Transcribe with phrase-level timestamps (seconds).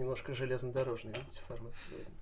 [0.00, 2.12] немножко железнодорожный, видите, формат сегодня.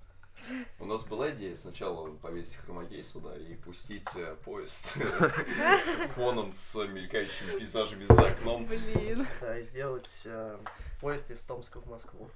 [0.79, 4.85] У нас была идея сначала повесить хромакей сюда и пустить э, поезд
[6.15, 8.65] фоном с мелькающими пейзажами за окном.
[8.65, 9.27] Блин.
[9.41, 10.57] Да, и сделать э,
[11.01, 12.29] поезд из Томска в Москву.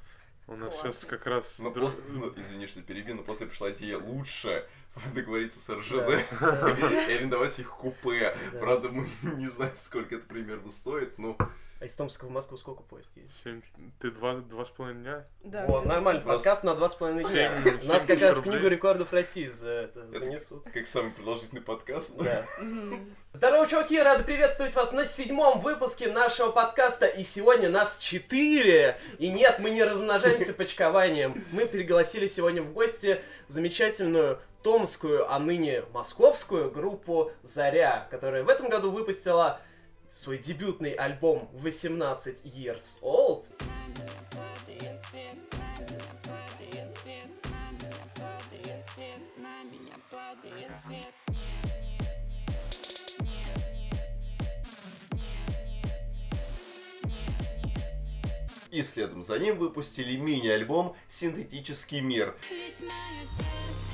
[0.48, 1.62] У нас сейчас как раз...
[1.62, 4.68] Дру- после, ну, извини, что перебью, но после пришла идея лучше
[5.14, 8.36] договориться с РЖД да, и арендовать их купе.
[8.52, 8.60] Да.
[8.60, 11.38] Правда, мы не знаем, сколько это примерно стоит, но
[11.84, 13.36] А из Томска в Москву сколько поезд ездит?
[13.44, 13.62] Семь...
[14.00, 15.28] Ты два, два с половиной дня?
[15.44, 17.62] Да, О, с- подкаст на два с половиной дня.
[17.62, 20.64] Семь- Нас семь как тысяч в книгу рекордов России за это Это- занесут.
[20.74, 22.16] как самый продолжительный подкаст.
[22.16, 22.46] Да.
[23.34, 24.00] Здорово, чуваки!
[24.02, 27.06] Рады приветствовать вас на седьмом выпуске нашего подкаста.
[27.06, 28.96] И сегодня нас четыре.
[29.20, 31.34] И нет, мы не размножаемся почкованием.
[31.52, 38.70] Мы пригласили сегодня в гости замечательную томскую, а ныне московскую группу «Заря», которая в этом
[38.70, 39.60] году выпустила
[40.14, 43.46] свой дебютный альбом 18 Years Old.
[58.70, 62.36] И следом за ним выпустили мини-альбом «Синтетический мир».
[62.50, 63.93] Ведь мое сердце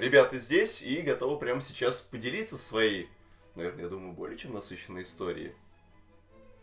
[0.00, 3.08] Ребята здесь и готовы прямо сейчас поделиться своей,
[3.54, 5.52] наверное, я думаю, более чем насыщенной историей.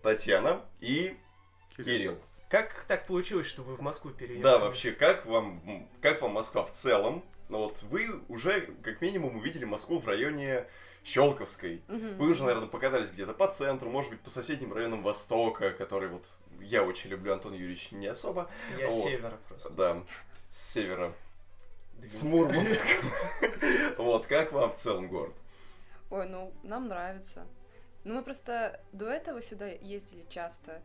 [0.01, 1.17] Татьяна и
[1.77, 2.17] Кирилл.
[2.49, 4.43] Как так получилось, что вы в Москву переехали?
[4.43, 7.25] Да, вообще, как вам, как вам Москва в целом?
[7.49, 10.67] Ну вот вы уже, как минимум, увидели Москву в районе
[11.03, 11.81] Щелковской.
[11.87, 12.17] Мгм.
[12.17, 16.25] Вы уже, наверное, покатались где-то по центру, может быть, по соседним районам Востока, который вот
[16.61, 18.49] я очень люблю, Антон Юрьевич не особо.
[18.79, 19.03] Я с Вот.
[19.03, 19.69] севера просто.
[19.71, 20.03] Да,
[20.49, 21.13] с севера,
[22.09, 22.23] с.
[22.23, 22.87] Мурманска.
[23.97, 25.33] Вот, как вам в целом город?
[26.09, 27.45] Ой, ну, нам нравится.
[28.03, 30.81] Ну, мы просто до этого сюда ездили часто.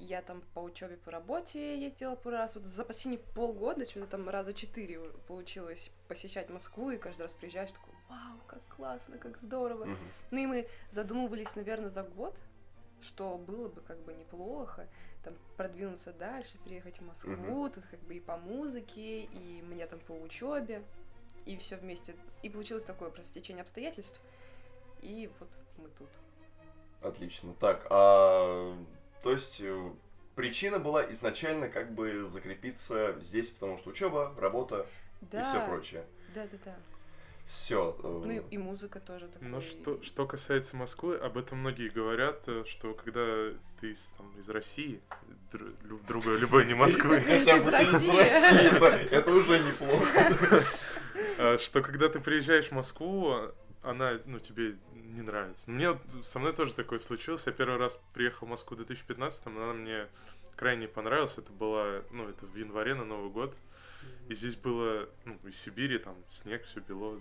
[0.00, 2.54] Я там по учебе, по работе ездила пару раз.
[2.54, 4.98] Вот за последние полгода что-то там раза четыре
[5.28, 9.88] получилось посещать Москву, и каждый раз приезжаешь, такой, вау, как классно, как здорово.
[10.30, 12.34] Ну и мы задумывались, наверное, за год,
[13.02, 14.88] что было бы как бы неплохо,
[15.22, 20.00] там, продвинуться дальше, приехать в Москву, тут как бы и по музыке, и мне там
[20.00, 20.82] по учебе,
[21.46, 22.14] и все вместе.
[22.42, 24.20] И получилось такое просто течение обстоятельств,
[25.00, 25.48] и вот
[25.78, 26.08] мы тут.
[27.02, 27.54] Отлично.
[27.54, 28.76] Так, а
[29.22, 29.92] то есть э,
[30.34, 34.86] причина была изначально как бы закрепиться здесь, потому что учеба, работа
[35.20, 36.04] Да, и все прочее.
[36.34, 36.76] да, да, да.
[37.50, 37.96] Все.
[38.00, 39.48] Ну и, и музыка тоже такое.
[39.48, 43.50] Но что, что касается Москвы, об этом многие говорят, э, что когда
[43.80, 45.00] ты из, там, из России,
[45.52, 49.10] др- лю- другой, любой не Москвы, Хотя Из бы ты из России.
[49.10, 50.64] Это, уже неплохо.
[51.38, 53.34] э, что когда ты приезжаешь в Москву,
[53.82, 55.64] она, ну, тебе не нравится.
[55.66, 57.42] Ну, Мне вот со мной тоже такое случилось.
[57.46, 60.06] Я первый раз приехал в Москву в 2015 она мне
[60.54, 61.36] крайне понравилась.
[61.36, 63.56] Это было, ну, это в январе на Новый год.
[64.28, 67.18] И здесь было, ну, из Сибири, там, снег, все бело.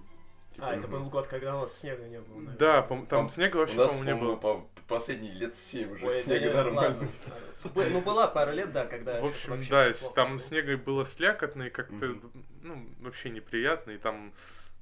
[0.60, 0.92] Типа, А, это Мгм.
[1.04, 2.58] был год, когда у нас снега не было, наверное.
[2.58, 4.36] Да, там Там снега У вообще, нас, по-моему, не было.
[4.36, 6.98] по последние лет 7 уже Ой, снега нормально.
[7.00, 7.90] ладно.
[7.92, 10.40] Ну, была пара лет, да, когда В общем, да, там было.
[10.40, 12.18] снега было слякотно и как-то,
[12.62, 13.92] ну, вообще неприятно.
[13.92, 14.34] И там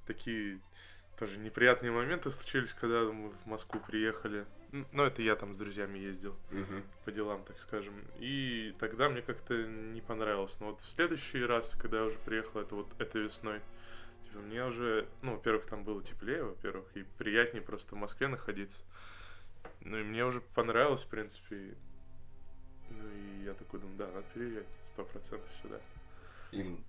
[0.06, 0.60] такие
[1.20, 4.46] тоже неприятные моменты случились, когда мы в Москву приехали.
[4.92, 6.84] Ну, это я там с друзьями ездил Мгм.
[7.06, 7.94] по делам, так скажем.
[8.20, 10.58] И тогда мне как-то не понравилось.
[10.60, 13.62] Но вот в следующий раз, когда я уже приехал, это вот этой весной,
[14.42, 18.82] мне уже, ну, во-первых, там было теплее, во-первых, и приятнее просто в Москве находиться.
[19.82, 21.76] Ну, и мне уже понравилось, в принципе.
[22.90, 25.80] Ну, и я такой думаю, да, надо переезжать, сто процентов сюда.
[26.52, 26.84] Им-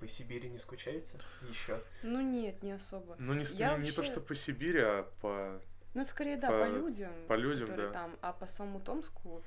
[0.00, 1.18] По Сибири не скучаете?
[1.48, 1.80] Еще.
[2.02, 3.14] Ну нет, не особо.
[3.18, 5.60] Ну, не, Я не, не то, вообще- что по Сибири, а по...
[5.94, 7.92] Ну, скорее, да, По- по, людям, по людям, которые да.
[7.92, 9.44] там, а по самому Томску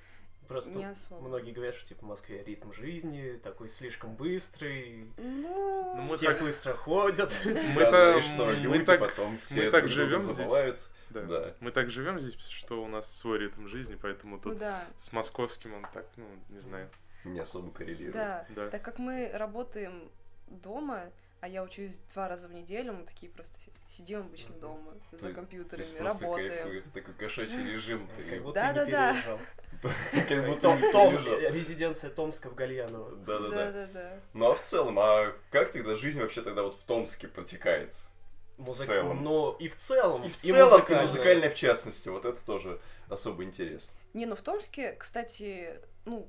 [0.47, 1.27] Просто не особо.
[1.27, 6.27] многие говорят, что типа в Москве ритм жизни такой слишком быстрый, Ну, Ну, мы все
[6.33, 7.41] так- быстро ходят.
[7.45, 10.35] Мы, Да, там- ну и что, мы люди так, потом все мы так живем здесь.
[10.35, 10.81] забывают.
[11.09, 11.53] да, да.
[11.61, 15.11] мы так живем здесь, что у нас свой ритм жизни, поэтому ну тут да, с
[15.13, 16.89] московским он так, ну, не знаю.
[17.23, 18.13] Не особо коррелирует.
[18.13, 18.45] да.
[18.49, 18.69] Да.
[18.69, 20.09] Так как мы работаем
[20.47, 21.09] дома,
[21.45, 25.17] а я учусь два раза в неделю, мы такие просто си- сидим обычно дома То
[25.19, 26.47] за компьютерами, просто работаем.
[26.49, 28.09] кайфуешь, такой кошачий режим.
[28.17, 29.11] Ты- Да-да-да.
[29.11, 29.39] переезжал.
[30.27, 33.15] Как будто Том, э, резиденция Томска в Гальяново.
[33.17, 33.71] Да-да-да.
[33.71, 34.19] Да-да-да.
[34.33, 37.93] Ну а в целом, а как тогда жизнь вообще тогда вот в Томске протекает?
[38.57, 39.21] Музык- целом.
[39.23, 40.23] Но и в целом.
[40.23, 41.01] И в целом, и музыкальная.
[41.03, 43.95] музыкальная в частности, вот это тоже особо интересно.
[44.13, 46.27] Не, ну в Томске, кстати, ну,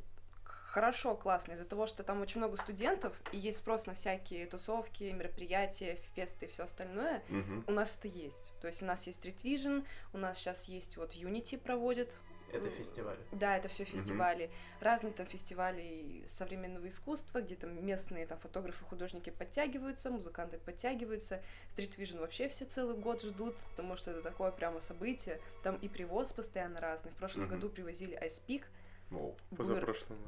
[0.76, 5.04] хорошо, классно, из-за того, что там очень много студентов, и есть спрос на всякие тусовки,
[5.04, 7.64] мероприятия, фесты и все остальное, Мгм.
[7.66, 8.52] у нас это есть.
[8.60, 12.18] То есть у нас есть Street Vision, у нас сейчас есть вот Unity проводит.
[12.52, 13.16] Это м, фестиваль.
[13.32, 14.50] Да, это все фестивали.
[14.80, 21.42] Разные там фестивали современного искусства, где там местные там фотографы, художники подтягиваются, музыканты подтягиваются.
[21.74, 25.40] Street Vision вообще все целый год ждут, потому что это такое прямо событие.
[25.62, 27.12] Там и привоз постоянно разный.
[27.12, 27.54] В прошлом Мгм.
[27.54, 28.64] году привозили Ice Peak,
[29.10, 29.34] Воу.
[29.50, 30.18] был Позапрошлым.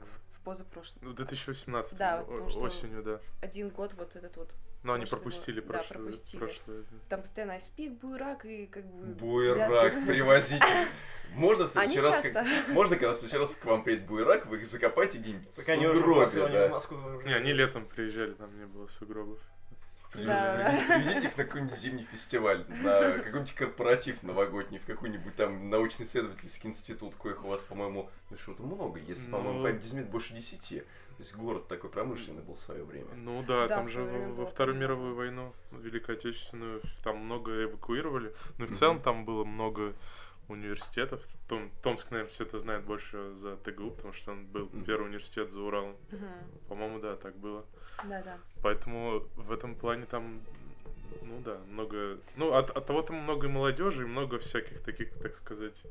[0.48, 1.10] Позапрошлом.
[1.10, 3.20] В 2018 Да, потому что- осенью, да.
[3.42, 4.54] Один год вот этот вот.
[4.82, 5.68] Но они пропустили год.
[5.68, 5.98] Да, прошлое.
[5.98, 6.38] пропустили.
[6.40, 6.84] прошлое.
[7.08, 9.14] Там постоянно Peak, Буйрак и как бы...
[9.14, 10.62] Буерак, ребята- привозить.
[11.34, 12.24] Можно в следующий раз,
[12.68, 16.48] можно, когда в следующий раз к вам приедет буерак, вы их закопаете где-нибудь в сугробе,
[16.48, 16.80] да.
[17.26, 19.38] Не, они летом приезжали, там не было сугробов.
[20.22, 20.64] Привезите- Да.
[20.70, 26.70] привезите- Привезите их на какой-нибудь зимний фестиваль, на какой-нибудь корпоратив новогодний, в какой-нибудь там научно-исследовательский
[26.70, 29.64] институт, коих у вас, по-моему, ну что-то много, если, по-моему, Ну.
[29.64, 30.80] память не изменит, больше десяти.
[30.80, 33.12] То есть город такой промышленный был в свое время.
[33.16, 38.32] Ну да, Да, там же во, во Вторую мировую войну, Великую Отечественную, там много эвакуировали.
[38.58, 39.94] Но и в целом там было много
[40.46, 41.22] университетов.
[41.48, 45.50] Том, Томск, наверное, все это знает больше за ТГУ, потому что он был первый университет
[45.50, 45.96] за Уралом.
[46.68, 47.66] По-моему, да, так было.
[48.04, 48.38] Да-да.
[48.62, 50.40] Поэтому в этом плане там,
[51.22, 52.18] ну да, много...
[52.36, 55.82] Ну, от, от того там много молодежи и много всяких таких, так сказать,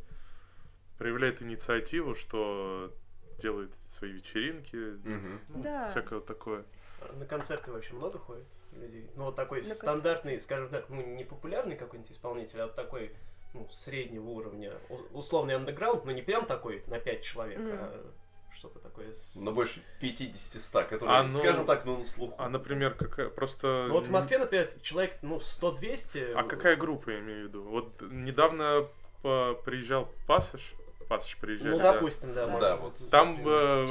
[0.97, 2.91] проявляет инициативу, что
[3.39, 5.39] делают свои вечеринки, Мгм.
[5.49, 5.85] ну, Да.
[5.87, 6.63] всякое такое.
[7.01, 9.09] А На концерты вообще много ходит людей?
[9.15, 13.11] Ну, вот такой На стандартный, скажем так, ну, не популярный какой-нибудь исполнитель, а вот такой,
[13.53, 17.69] ну, среднего уровня, у- условный андеграунд, но не прям такой на 5 человек, Мгм.
[17.73, 18.11] а
[18.57, 19.35] что-то такое с...
[19.35, 22.35] Но больше 50-100, которые, А, ну, скажем так, ну на слуху.
[22.37, 23.85] А, например, какая просто...
[23.87, 26.33] Ну, вот в Москве, например, человек, ну, 100-200...
[26.35, 27.63] А какая группа, я имею в виду?
[27.63, 28.87] Вот недавно
[29.21, 30.73] по- приезжал Пассаж,
[31.07, 31.71] Пассаж приезжал.
[31.71, 31.93] Ну, да.
[31.93, 32.47] допустим, да.
[32.59, 32.75] Да.
[32.77, 33.09] вот.
[33.09, 33.87] Там э,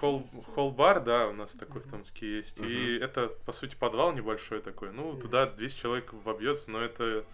[0.00, 0.50] холл, 200.
[0.52, 1.90] холл-бар, да, у нас такой в Мгм.
[1.98, 2.58] Томске есть.
[2.60, 4.90] И это, по сути, подвал небольшой такой.
[4.92, 5.20] Ну, Мгм.
[5.20, 7.24] туда 200 человек вобьется, но это,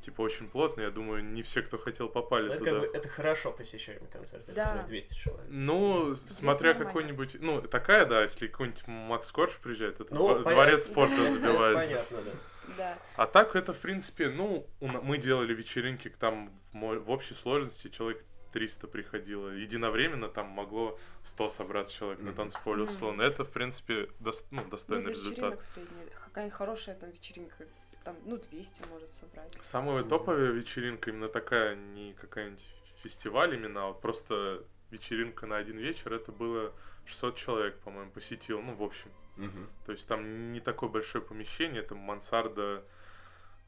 [0.00, 0.82] типа, очень плотно.
[0.82, 2.70] Я думаю, не все, кто хотел, попали Ну, это, туда.
[2.72, 4.64] как бы, это хорошо посещаемый концерт, это Да.
[4.74, 5.46] например, 200 человек.
[5.48, 6.86] Ну, смотря нормально.
[6.86, 7.36] какой-нибудь...
[7.40, 10.50] Ну, такая, да, если какой-нибудь Макс Корж приезжает, это Ну, дво- понятно.
[10.52, 11.88] дворец спорта забивается.
[11.88, 12.30] Понятно, да.
[12.76, 12.98] Да.
[13.16, 18.24] А так это, в принципе, ну, на- мы делали вечеринки, там в общей сложности человек
[18.52, 19.50] 300 приходило.
[19.50, 22.36] Единовременно там могло 100 собраться человек на Мгм.
[22.36, 23.22] танцполе условно.
[23.22, 25.62] Это, в принципе, дос- ну, Ну, достойный для результат.
[25.62, 26.06] средний.
[26.24, 27.66] Какая-нибудь хорошая там вечеринка,
[28.06, 29.52] там, ну, 200 может собрать.
[29.62, 32.64] Самая топовая вечеринка именно такая, не какая-нибудь
[33.02, 36.72] фестиваль именно, а вот просто вечеринка на один вечер, это было
[37.04, 39.10] 600 человек, по-моему, посетил, ну, в общем.
[39.36, 39.68] Мгм.
[39.86, 42.84] То есть там не такое большое помещение, это мансарда.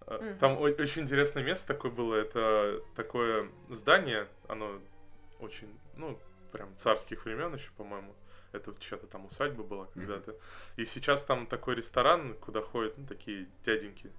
[0.06, 0.38] Мгм.
[0.38, 2.14] Там о- очень интересное место такое было.
[2.14, 4.81] Это такое здание, оно
[5.40, 6.17] очень, ну,
[6.52, 8.14] прям царских времен еще, по-моему.
[8.52, 10.37] Это вот чья-то там усадьба была когда-то.
[10.76, 14.11] И сейчас там такой ресторан, куда ходят, ну, такие дяденьки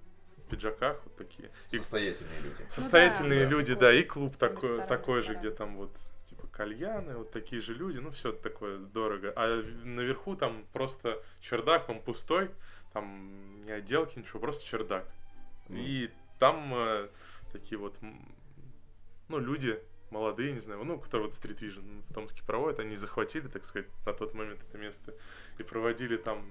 [0.50, 1.50] пиджаках, вот такие.
[1.70, 2.66] И Состоятельные люди.
[2.68, 5.40] состоятельные да, люди, такой да, и клуб такой, ресторан, такой же, ресторан.
[5.40, 5.96] где там вот
[6.28, 9.32] типа кальяны, вот такие же люди, ну все такое дорого.
[9.36, 12.50] А наверху там просто чердак, он пустой,
[12.92, 15.04] там ни отделки, ничего, просто чердак.
[15.68, 15.78] Мгм.
[15.78, 17.08] И там э,
[17.52, 17.96] такие вот,
[19.28, 19.80] ну, люди
[20.10, 23.88] молодые, не знаю, ну, которые вот Street Vision в Томске проводят, они захватили, так сказать,
[24.04, 25.14] на тот момент это место
[25.58, 26.44] и проводили там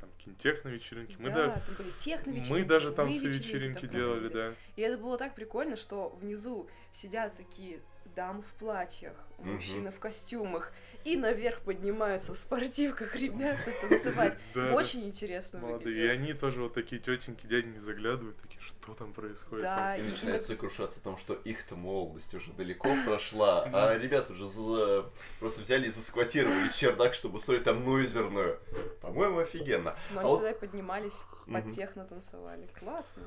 [0.00, 1.16] там какие-нибудь техно-вечеринки.
[1.18, 4.28] Мы, да, да- там были техно-вечеринки, мы даже там мы свои вечеринки вечеринки там делали,
[4.28, 4.54] да.
[4.76, 7.80] И это было так прикольно, что внизу сидят такие
[8.16, 10.72] дамы в платьях, мужчины в костюмах,
[11.12, 14.36] и наверх поднимаются в спортивках ребята танцевать.
[14.54, 15.94] Да, Очень интересно Молодые.
[15.94, 16.12] И выглядело.
[16.12, 19.62] они тоже вот такие тетеньки, дяденьки заглядывают, такие, что там происходит?
[19.64, 24.30] Да, И и начинает сокрушаться о том, что их-то молодость уже далеко прошла, а ребят
[24.30, 28.58] уже за- просто взяли и засквотировали чердак, чтобы устроить там нойзерную.
[29.00, 29.94] По-моему, офигенно.
[30.12, 32.68] Но А они вот- туда и поднимались, под техно танцевали.
[32.78, 33.22] Классно.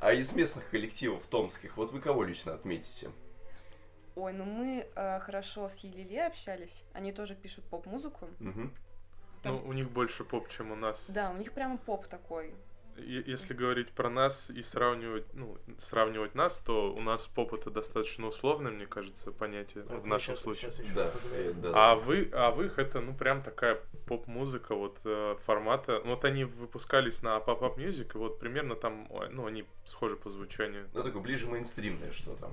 [0.00, 3.10] А из местных коллективов томских, вот вы кого лично отметите?
[4.14, 6.84] Ой, ну мы э, хорошо с Елиле общались.
[6.92, 8.28] Они тоже пишут поп-музыку.
[8.40, 8.72] Мгм.
[9.42, 11.10] там- Ну, у них больше поп, чем у нас.
[11.10, 12.54] Да, у них прямо поп такой.
[12.96, 18.26] Если говорить про нас и сравнивать, ну, сравнивать нас, то у нас поп это достаточно
[18.26, 20.70] условное, мне кажется, понятие Ну, в нашем щас- случае.
[20.70, 21.12] ещё Да,
[21.54, 21.72] да.
[21.92, 26.00] А вы, а в их это, ну, прям такая поп-музыка, вот, э, формата.
[26.04, 30.88] Вот они выпускались на Pop-Up Music, и вот примерно там, ну, они схожи по звучанию.
[30.92, 32.50] Ну, такое ближе мейнстримное что-то.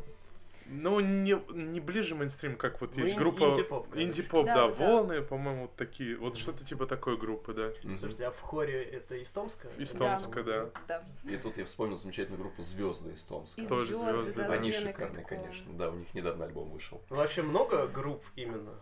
[0.71, 3.43] Ну, не, не ближе мейнстрим, как вот Ну, есть инди- группа...
[3.45, 3.87] инди-поп.
[3.95, 4.85] Инди-поп, Да, да, да, да.
[4.87, 6.15] волны, по-моему, вот такие.
[6.15, 7.71] Вот что-то типа такой группы, да.
[7.83, 7.97] Мгм.
[7.97, 9.67] Слушайте, а в хоре это из Томска?
[9.77, 10.69] Из Томска, да.
[10.87, 11.03] Да.
[11.25, 13.61] И тут я вспомнил замечательную группу Звезды из Томска.
[13.61, 14.53] И Тоже звезды, звезды, да, да.
[14.53, 15.73] Они шикарные, конечно.
[15.73, 17.01] Да, у них недавно альбом вышел.
[17.09, 18.73] Ну, вообще много групп именно?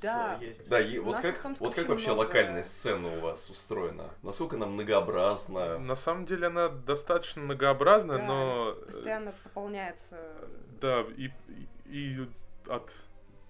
[0.00, 0.38] Да.
[0.40, 0.68] есть.
[0.68, 4.10] Да, и У вот как, вот как вообще много- локальная сцена у вас устроена?
[4.22, 5.78] Насколько она многообразна?
[5.78, 8.74] На самом деле она достаточно многообразная, Да, но...
[8.78, 10.16] э, Постоянно пополняется.
[10.80, 11.30] Да, и,
[11.86, 12.26] и,
[12.68, 12.90] от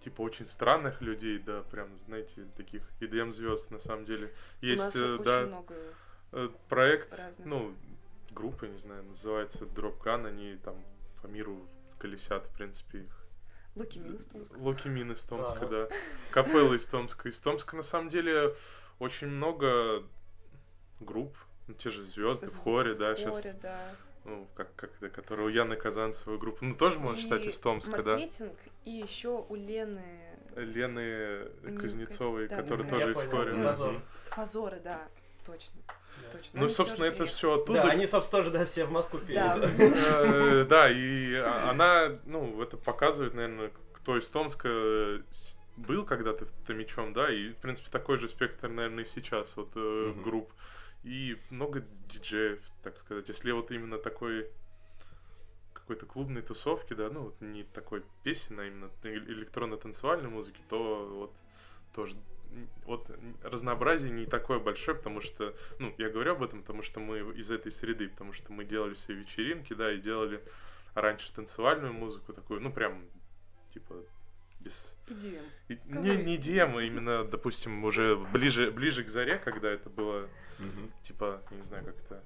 [0.02, 4.32] типа очень странных людей, да, прям, знаете, таких EDM звезд на самом деле.
[4.60, 5.74] У Есть, нас э, очень да, много
[6.32, 7.46] э, проект, разных.
[7.46, 7.74] ну,
[8.32, 10.74] группа, не знаю, называется Drop Gun, они там
[11.22, 11.68] по миру
[11.98, 13.21] колесят, в принципе, их.
[13.74, 14.52] Луки минус Томск.
[14.58, 15.88] Локи Мин из Томска, да.
[16.30, 17.28] Капелла из Томска.
[17.28, 18.54] Из Томска, на самом деле,
[18.98, 20.02] очень много
[21.00, 21.36] групп,
[21.68, 23.94] ну, те же звезды в хоре, да, сейчас, Хоре, да.
[24.24, 28.02] ну, как, как это, которая у Яны Казанцевой группа, ну, тоже можно считать из Томска,
[28.02, 28.12] да.
[28.12, 30.04] маркетинг, и еще у Лены
[30.54, 31.48] Лены
[31.80, 34.02] Кузнецовой, да, которая да, тоже из хоре.
[34.36, 35.08] Позоры, да,
[35.46, 35.80] точно.
[36.32, 36.50] Точно.
[36.54, 37.82] Ну, Они собственно, это все оттуда.
[37.82, 39.34] Да, они, собственно, тоже, да, все в Москву пели.
[39.34, 39.58] Да.
[39.78, 45.22] Э, Да, и а- она, ну, это показывает, наверное, кто из Томска
[45.76, 50.14] был когда-то Томичом, да, и, в принципе, такой же спектр, наверное, и сейчас, вот, э,
[50.22, 50.52] групп.
[51.04, 53.28] И много диджеев, так сказать.
[53.28, 54.48] Если вот именно такой
[55.72, 61.32] какой-то клубной тусовки, да, ну, вот не такой песен, а именно электронно-танцевальной музыки, то вот
[61.94, 62.14] тоже
[62.84, 63.10] вот
[63.42, 67.50] разнообразие не такое большое, потому что, ну, я говорю об этом, потому что мы из
[67.50, 70.42] этой среды, потому что мы делали все вечеринки, да, и делали
[70.94, 73.04] раньше танцевальную музыку такую, ну, прям,
[73.72, 73.94] типа,
[74.60, 74.96] без...
[75.08, 75.44] EDM.
[75.68, 80.28] и- Не, не демо, именно, допустим, уже ближе, ближе к заре, когда это было,
[80.58, 80.92] Мгм.
[81.02, 82.22] типа, я не знаю, как это...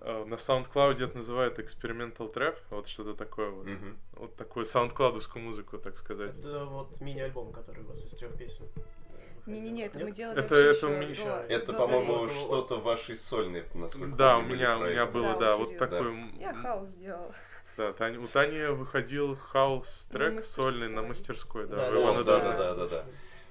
[0.00, 3.66] э, На SoundCloud это называют experimental trap, вот что-то такое вот.
[3.66, 3.98] Мгм.
[4.12, 6.38] Вот такую саундклаудовскую музыку, так сказать.
[6.38, 8.66] Это вот мини-альбом, который у вас из трех песен.
[9.48, 10.86] Не-не-не, это мы делали Это- вообще это
[11.46, 15.38] до- Это, до по-моему, что-то вашей сольной, насколько Да, у меня, у меня было, Да,
[15.38, 16.08] да, вот такой...
[16.08, 17.34] м, Я хаус сделала.
[17.76, 20.64] Да, Тань- у Тани выходил хаус трек мастерской.
[20.72, 22.56] сольный на мастерской, да, Да, в да, Ивана да, Дорна.
[22.58, 23.04] да, да, да.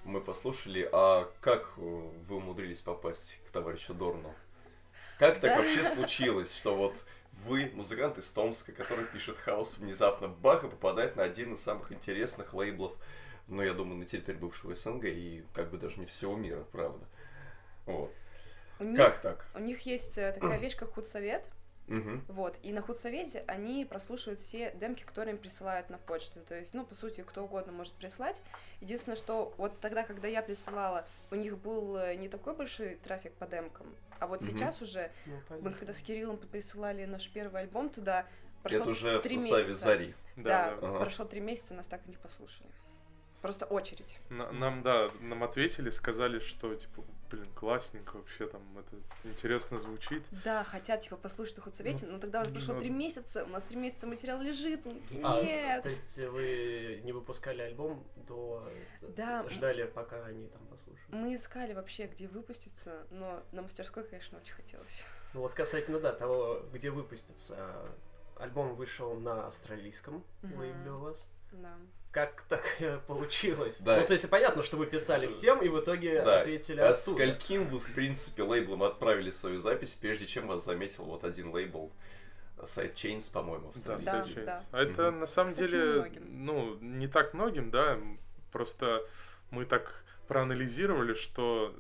[0.04, 0.88] Мы послушали.
[0.92, 4.34] А как вы умудрились попасть к товарищу Дорну?
[5.20, 5.58] Как так Да.
[5.58, 7.06] вообще случилось, что вот
[7.46, 11.92] вы, музыкант из Томска, который пишет хаос, внезапно бах и попадает на один из самых
[11.92, 12.94] интересных лейблов,
[13.48, 17.06] ну, я думаю, на территории бывшего СНГ и как бы даже не всего мира, правда.
[17.86, 18.12] Вот.
[18.80, 19.46] У них, Как так?
[19.56, 21.48] у них есть э, такая вещь, как худсовет.
[21.88, 22.26] Мгм.
[22.28, 26.42] Вот, и на худсовете они прослушивают все демки, которые им присылают на почту.
[26.42, 28.42] То есть, ну, по сути, кто угодно может прислать.
[28.82, 33.32] Единственное, что вот тогда, когда я присылала, у них был э, не такой большой трафик
[33.36, 33.88] по демкам.
[34.20, 34.52] А вот Мгм.
[34.52, 38.26] сейчас уже, Ну, мы когда с Кириллом присылали наш первый альбом туда,
[38.64, 39.74] прошло Это уже в составе месяца.
[39.76, 40.16] Зари.
[40.36, 40.88] Да, Да, да.
[40.90, 41.00] Ага.
[41.00, 42.70] прошло три месяца, нас так и не послушали.
[43.42, 44.18] Просто очередь.
[44.30, 50.24] На- Нам, да, нам ответили, сказали, что, типа, блин, классненько вообще там, это интересно звучит.
[50.44, 53.66] Да, хотят, типа, послушать на худсовете, но тогда уже прошло ну, три месяца, у нас
[53.66, 54.86] три месяца материал лежит,
[55.24, 55.84] А, нет.
[55.84, 58.68] то есть вы не выпускали альбом до...
[59.02, 59.48] Да.
[59.50, 61.10] Ждали, пока они там послушают.
[61.10, 65.04] Мы искали вообще, где выпуститься, но на мастерской, конечно, очень хотелось.
[65.34, 67.88] Ну вот касательно, да, того, где выпустится.
[68.38, 71.28] Альбом вышел на австралийском лейбле у вас.
[71.52, 71.76] Да.
[72.12, 72.64] Как так
[73.08, 73.80] получилось?
[73.82, 73.98] Да.
[73.98, 76.42] Ну, в смысле, понятно, что вы писали всем, и в итоге Да.
[76.42, 77.18] ответили А оттуда.
[77.18, 81.92] скольким вы, в принципе, лейблом отправили свою запись, прежде чем вас заметил вот один лейбл
[82.58, 84.46] Sidechains, по-моему, Да, австралийский?
[84.46, 84.62] Да, да.
[84.72, 85.20] А это Мгм.
[85.20, 88.00] на самом Кстати, деле, ну, не так многим, да,
[88.52, 89.06] просто
[89.52, 91.76] мы так проанализировали, что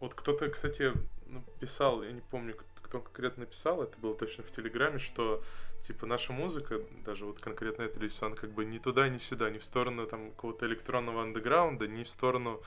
[0.00, 0.92] вот кто-то, кстати,
[1.26, 2.56] ну, писал, я не помню,
[3.00, 5.42] кто конкретно написал, это было точно в Телеграме, что
[5.82, 9.58] типа наша музыка, даже вот конкретно эта Лисан, как бы ни туда, ни сюда, ни
[9.58, 12.62] в сторону там какого-то электронного андеграунда, ни в сторону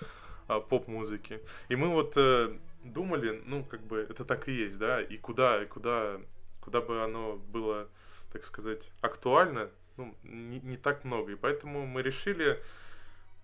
[0.48, 1.42] а, поп-музыки.
[1.68, 5.62] И мы вот э, думали, ну, как бы это так и есть, да, и куда,
[5.62, 6.20] и куда,
[6.62, 7.90] куда бы оно было,
[8.32, 11.34] так сказать, актуально, ну, не, не так много.
[11.34, 12.62] И поэтому мы решили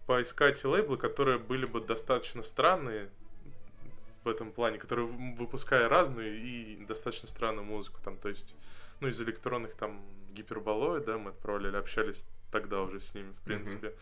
[0.08, 3.10] поискать лейблы, которые были бы достаточно странные
[4.26, 8.56] в этом плане, которые выпуская разную и достаточно странную музыку, там, то есть,
[9.00, 10.02] ну, из электронных там
[10.32, 13.94] гиперболоид, да, мы отправляли, общались тогда уже с ними, в принципе.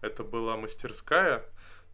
[0.00, 1.44] Это была мастерская,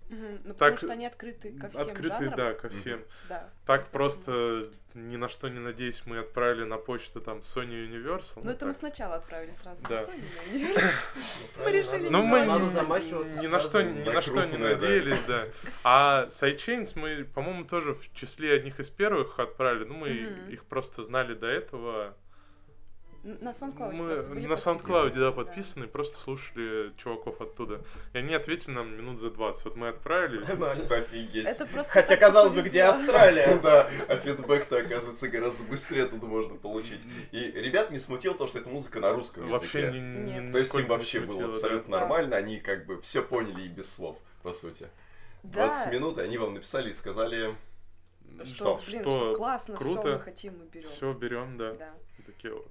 [0.09, 0.41] Мгм.
[0.45, 2.37] Ну, Так, потому что они открыты ко всем открытые, жанрам.
[2.37, 3.05] да, ко всем.
[3.29, 3.49] Да.
[3.67, 8.43] Так просто ни на что не надеясь, мы отправили на почту там Sony Universal.
[8.45, 9.89] Ну, это мы сначала отправили сразу Да.
[9.89, 10.93] на Sony, Universal.
[11.59, 13.59] Ну, решили Ну, мы ни- на
[14.23, 15.45] что, не надеялись, да.
[15.83, 19.85] А Sidechains мы, по-моему, тоже в числе одних из первых отправили.
[19.85, 22.17] Ну, мы их просто знали до этого.
[23.25, 24.53] На SoundCloud Мы были на.
[24.53, 27.81] SoundCloud, да, подписаны, просто слушали чуваков оттуда.
[28.13, 29.65] И они ответили нам минут за 20.
[29.65, 30.45] Вот мы отправили.
[30.93, 31.47] Офигеть.
[31.47, 32.83] Это просто Хотя, казалось бы, где.
[32.83, 33.59] Австралия?
[33.63, 37.01] Да, а фидбэк-то, оказывается, гораздо быстрее туда можно получить.
[37.33, 40.01] И ребят не смутило то, что это музыка на русском Вообще языке.
[40.01, 40.43] Нет.
[40.45, 41.53] ни То есть им не вообще было да.
[41.53, 42.01] абсолютно Да.
[42.01, 44.19] нормально, они как бы все поняли и без слов.
[44.43, 44.89] по сути.
[45.43, 45.69] Да.
[45.69, 47.55] 20 минут, и они вам написали и сказали,
[48.45, 48.81] Что, Что?
[48.87, 50.09] блин, Что что классно, все круто.
[50.09, 50.89] мы хотим, мы берем.
[50.89, 51.73] Все берем, да.
[51.73, 51.95] Да.
[52.27, 52.67] Такие вот.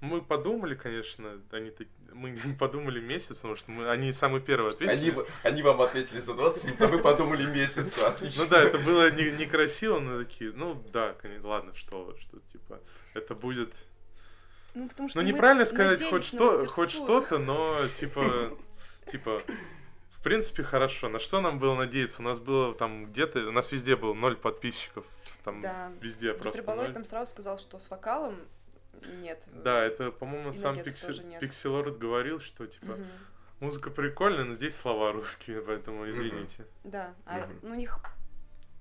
[0.00, 1.72] Мы подумали, конечно, они
[2.12, 5.10] мы подумали месяц, потому что мы, они самые первые ответили.
[5.10, 7.98] они, они вам ответили за 20 минут, а вы подумали месяц.
[7.98, 8.44] Отлично.
[8.44, 12.80] Ну да, это было не- некрасиво, но такие, ну да, конечно, ладно, что, что типа,
[13.14, 13.74] это будет...
[14.74, 18.56] Ну, потому что Ну неправильно сказать хоть, что, хоть что-то, но типа,
[19.10, 19.42] типа,
[20.12, 21.08] в принципе, хорошо.
[21.08, 22.22] На что нам было надеяться?
[22.22, 25.04] У нас было там где-то, у нас везде было ноль подписчиков,
[25.42, 25.90] там Да.
[26.00, 26.92] везде просто ноль.
[26.92, 28.36] там сразу сказал, что с вокалом
[29.20, 29.46] нет.
[29.52, 30.78] Да, это, по-моему, сам.
[30.78, 33.06] Пикселорд говорил, что типа Мгм.
[33.60, 36.66] музыка прикольная, но здесь слова русские, поэтому извините.
[36.84, 37.98] Да, а ну, у них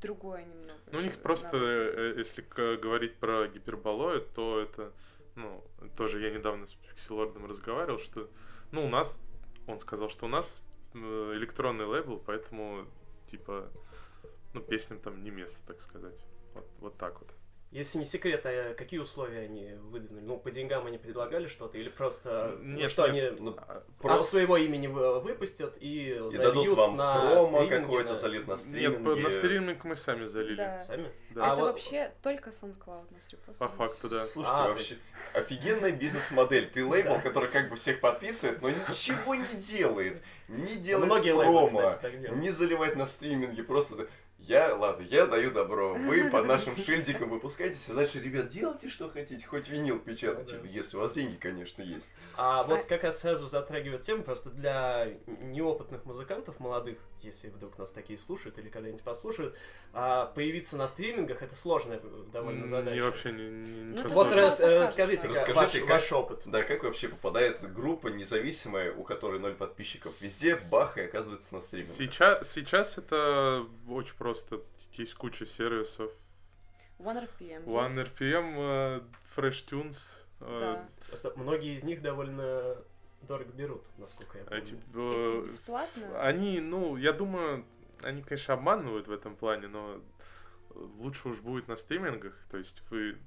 [0.01, 0.79] другое немного.
[0.91, 1.61] Ну, у них просто, навык.
[1.61, 2.41] э, э, если
[2.77, 4.93] говорить про гиперболоид, то это,
[5.35, 5.63] ну,
[5.95, 8.29] тоже я недавно с Пикселордом разговаривал, что,
[8.71, 9.19] ну, у нас,
[9.67, 10.61] он сказал, что у нас
[10.93, 10.97] э,
[11.35, 12.85] электронный лейбл, поэтому,
[13.31, 13.69] типа,
[14.53, 16.23] ну, песням там не место, так сказать.
[16.53, 17.29] Вот, вот так вот.
[17.69, 20.23] Если не секрет, а какие условия они выдвинули?
[20.23, 23.33] Ну, по деньгам они предлагали что-то или просто ну, Нет, что нет.
[23.33, 27.29] они Ну, А, от Просто своего имени вы- выпустят и, и зальют дадут вам на
[27.33, 28.99] промо какой-то, на- залит на Нет, стриминге.
[28.99, 30.55] по- на стриминг мы сами залили.
[30.55, 30.77] Да.
[30.77, 31.11] Сами?
[31.31, 31.43] Да.
[31.43, 33.67] А это вот- вообще только SoundCloud нас репостил.
[33.67, 34.23] По факту, да.
[34.25, 34.95] Слушайте, А, вообще
[35.33, 36.69] офигенная бизнес-модель.
[36.69, 37.19] Ты лейбл, Да.
[37.21, 40.21] который как бы всех подписывает, но ничего не делает.
[40.47, 42.41] Не делает Многие лейблы, промо, кстати, так делают.
[42.41, 44.07] не заливает на стриминге, просто...
[44.47, 45.93] Я, ладно, я даю добро.
[45.95, 49.45] Вы под нашим шильдиком выпускаетесь, а дальше, ребят, делайте, что хотите.
[49.45, 50.67] Хоть винил печатайте, да.
[50.69, 52.09] если у вас деньги, конечно, есть.
[52.37, 57.91] А вот как раз сразу затрагивает тему, просто для неопытных музыкантов, молодых, если вдруг нас
[57.91, 59.57] такие слушают или когда-нибудь послушают,
[59.93, 61.99] а, появиться на стримингах это сложная
[62.31, 62.95] довольно М, задача.
[62.95, 64.79] Не вообще не, не- Ну, ничего это Вот раз, Кажется.
[64.83, 66.43] расскажите, как Расскажите, ваш, как- ваш опыт.
[66.45, 71.59] Да, как вообще попадает группа независимая, у которой ноль подписчиков везде, бах, и оказывается на
[71.61, 71.93] стриминге?
[71.93, 74.61] Сейчас, сейчас это очень просто.
[74.93, 76.11] Есть куча сервисов.
[76.99, 77.65] OneRPM.
[77.65, 78.09] One есть.
[78.09, 79.01] RPM, э,
[79.35, 79.97] Fresh Tunes.
[80.39, 80.89] э, Да.
[81.07, 82.77] Просто многие из них довольно
[83.27, 84.63] дорого берут, насколько я помню.
[84.63, 86.21] эти, Эти э, бесплатно?
[86.21, 87.65] Они, ну, я думаю,
[88.01, 90.01] они, конечно, обманывают в этом плане, но
[90.73, 92.33] лучше уж будет на стримингах.
[92.49, 93.17] То есть вы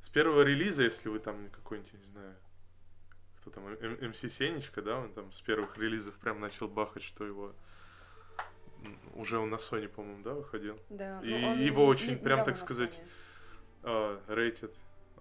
[0.00, 2.34] с первого релиза, если вы там какой-нибудь, не знаю,
[3.40, 7.54] кто там, МС Сенечка, да, он там с первых релизов прям начал бахать, что его
[9.14, 10.78] уже он на Sony, по-моему, да, выходил.
[10.90, 13.00] Да, И ну, он его очень, не- прям так сказать,
[13.84, 14.74] э, рейтед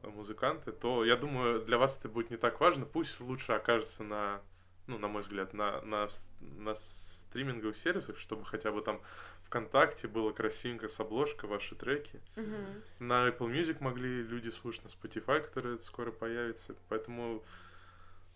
[0.04, 2.86] музыканты, то я думаю, для вас это будет не так важно.
[2.86, 4.42] Пусть лучше окажется на,
[4.88, 6.10] ну, на мой взгляд, на, на,
[6.40, 9.02] на стриминговых сервисах, чтобы хотя бы там
[9.46, 12.20] ВКонтакте было красивенько с обложкой ваши треки.
[12.36, 12.82] Мгм.
[13.00, 16.76] На Apple Music могли люди слушать, на Spotify, который скоро появится.
[16.90, 17.44] Поэтому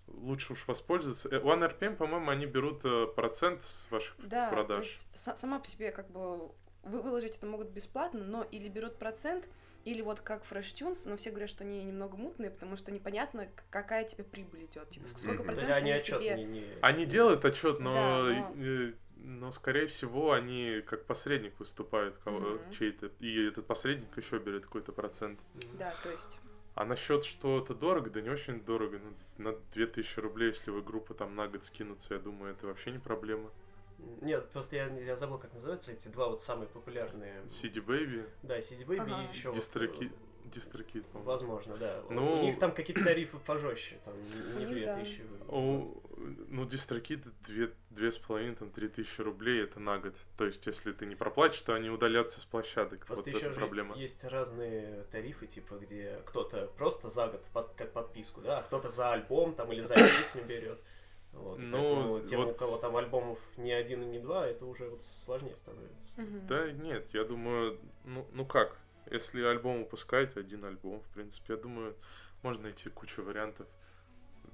[0.08, 1.30] лучше уж воспользоваться.
[1.30, 4.86] Э, One RPM, по-моему, они берут э, процент с ваших Да, то продаж.
[4.86, 6.51] есть са- сама по себе как бы
[6.84, 9.47] вы выложить это могут бесплатно, но или берут процент,
[9.86, 13.48] или вот как Fresh Tunes, но все говорят, что они немного мутные, потому что непонятно,
[13.69, 16.36] какая тебе прибыль идет, типа сколько есть процентов они они отчет себе...
[16.36, 22.17] не, не- Они делают отчет, но, Да, но- но, скорее всего, они как посредник выступают
[22.17, 22.71] кого- Мгм.
[22.71, 23.12] чей-то.
[23.19, 25.39] И этот посредник еще берет какой-то процент.
[25.80, 26.38] Да, то есть...
[26.76, 29.00] А насчет, что это дорого, да не очень дорого.
[29.00, 29.13] Ну,
[29.52, 33.00] на 2000 рублей, если вы группа там на год скинуться, я думаю, это вообще не
[33.00, 33.50] проблема.
[34.21, 37.41] Нет, просто я, я забыл, как называются эти два вот самые популярные.
[37.45, 39.23] CD Baby, Да, CD Baby Ага.
[39.23, 39.53] и еще...
[39.53, 40.12] Дистрокид,
[40.45, 41.31] Дистрокид, по-моему.
[41.31, 42.03] Возможно, да.
[42.10, 44.13] Ну- У них там какие-то тарифы пожестче, там
[44.60, 44.95] не да.
[44.95, 45.21] 2000.
[45.47, 46.01] У,
[46.49, 50.15] ну, Дистрокид две, две с половиной, там, три тысячи рублей, это на год.
[50.38, 53.05] То есть, если ты не проплатишь, то они удалятся с площадок.
[53.05, 53.95] Просто вот еще же проблема.
[53.95, 58.89] есть разные тарифы, типа, где кто-то просто за год под, как подписку, да, а кто-то
[58.89, 60.79] за альбом там или за песню берет.
[61.36, 64.65] Вот, Ну, поэтому тем, у вот кого там альбомов не один и не два, это
[64.65, 66.21] уже вот сложнее становится.
[66.21, 66.48] мгм.
[66.48, 68.80] Да нет, я думаю, ну, ну как,
[69.12, 71.95] если альбом выпускаете, один альбом, в принципе, я думаю,
[72.41, 73.67] можно найти кучу вариантов.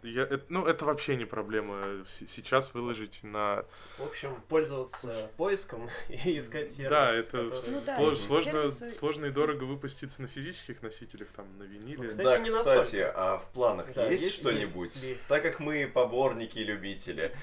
[0.03, 2.03] Я, это- ну, это вообще не проблема.
[2.07, 3.65] С- Сейчас выложить на...
[3.97, 6.89] В общем, пользоваться поиском и искать сервис.
[6.89, 11.27] да, это который- Ну да, слож- сложно, сервисы- сложно и дорого выпуститься на физических носителях,
[11.35, 12.03] там, на виниле.
[12.03, 13.13] Ну, кстати, Да, не кстати, настолько.
[13.15, 14.89] а в планах Да, есть, есть- что-нибудь?
[14.91, 17.35] есть ли- Так как мы поборники и любители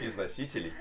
[0.00, 0.72] физносителей,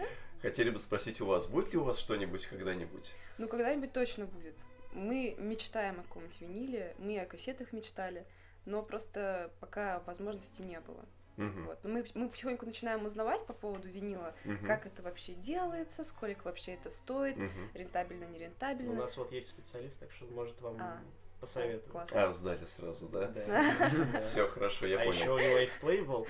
[0.42, 3.12] хотели бы спросить у вас, будет ли у вас что-нибудь когда-нибудь?
[3.38, 4.56] Ну, когда-нибудь точно будет.
[4.94, 8.26] Мы мечтаем о каком-нибудь виниле, мы о кассетах мечтали,
[8.66, 11.06] но просто пока возможности не было.
[11.38, 11.80] Мгм, Вот.
[11.84, 16.74] Мы, мы потихоньку начинаем узнавать по поводу винила, мгм, как это вообще делается, сколько вообще
[16.74, 17.70] это стоит, мгм.
[17.74, 18.94] рентабельно, У нерентабельно.
[18.94, 21.00] нас вот есть специалист, так что может вам А.
[21.40, 21.92] посоветовать.
[21.92, 22.24] Классно.
[22.26, 23.28] А, сдали сразу, да?
[23.28, 24.20] Да.
[24.20, 25.36] Все хорошо, я а еще понял.
[25.36, 26.28] у него есть лейбл.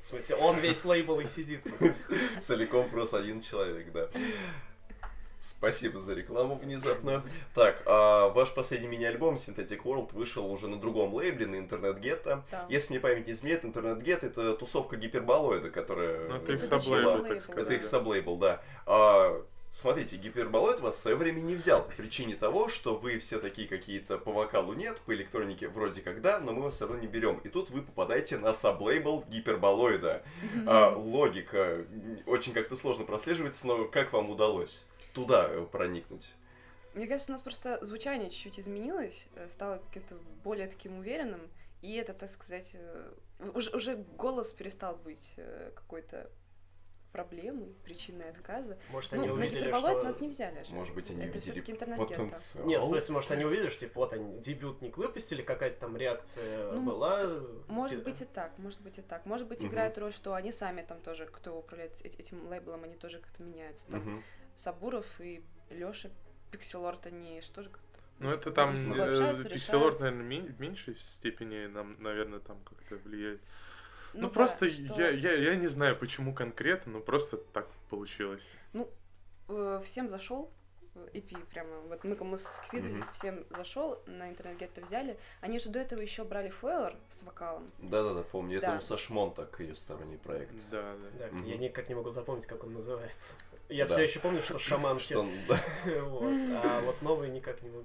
[0.00, 1.62] В смысле, он весь лейбл и сидит.
[2.42, 4.08] Целиком просто один человек, да.
[5.40, 7.22] Спасибо за рекламу внезапно.
[7.54, 12.44] Так, а ваш последний мини-альбом Synthetic World вышел уже на другом лейбле, на Интернет Гетто.
[12.50, 12.66] Да.
[12.68, 16.28] Если мне память не изменяет, Интернет Гетто это тусовка гиперболоида, которая...
[16.28, 17.64] Ну, это их саблейбл, так сказать.
[17.64, 18.60] Это их саблейбл, да.
[18.86, 23.38] А, смотрите, гиперболоид вас в свое время не взял по причине того, что вы все
[23.38, 27.00] такие какие-то по вокалу нет, по электронике вроде как да, но мы вас все равно
[27.00, 27.38] не берем.
[27.44, 30.22] И тут вы попадаете на саблейбл гиперболоида.
[30.66, 31.84] А, логика
[32.26, 36.34] очень как-то сложно прослеживается, но как вам удалось туда э, проникнуть?
[36.94, 41.40] Мне кажется, у нас просто звучание чуть-чуть изменилось, э, стало каким-то более таким уверенным,
[41.82, 43.12] и это, так сказать, э,
[43.54, 45.34] уже, уже голос перестал быть
[45.74, 46.30] какой-то
[47.12, 48.76] проблемой, причиной отказа.
[48.90, 50.04] Может, Ну, они на увидели, гиперболоид что...
[50.04, 50.74] нас не взяли же.
[50.74, 51.60] Может быть, они это увидели
[51.96, 52.66] потенциал?
[52.66, 56.70] Нет, в смысле, может, они увидели, что, типа, вот они дебютник выпустили, какая-то там реакция
[56.72, 57.40] Ну, была.
[57.68, 59.24] Может быть и так, может быть и так.
[59.24, 59.68] Может быть, Мгм.
[59.70, 63.42] играет роль, что они сами там тоже, кто управляет эт- этим лейблом, они тоже как-то
[63.42, 63.88] меняются.
[63.88, 64.24] Там Мгм.
[64.58, 66.10] Сабуров и Лёша
[66.50, 68.00] Пикселорд, они что же как-то...
[68.18, 73.40] Ну, это там Ну, э, Art, наверное, в меньшей степени нам, наверное, там как-то влияет.
[74.14, 78.42] Ну, да, просто что, я, я, я не знаю, почему конкретно, но просто так получилось.
[79.48, 80.50] э, всем зашел
[81.12, 83.08] EP прямо, вот мы кому скидывали, Мгм.
[83.12, 85.18] всем зашел, на интернет-гетто взяли.
[85.40, 87.70] Они же до этого еще брали Фойлер с вокалом.
[87.78, 88.58] Да-да-да, помню.
[88.58, 88.76] Это Да.
[88.78, 90.54] у Сашмон так ее сторонний проект.
[90.70, 91.08] Да, да.
[91.18, 91.44] Да, Мгм.
[91.46, 93.36] я никак не могу запомнить, как он называется.
[93.68, 93.92] Я Да.
[93.94, 95.02] все еще помню, что шаманки.
[95.02, 95.60] Что, да.
[96.02, 96.22] Вот.
[96.64, 97.84] А вот новый никак не могу.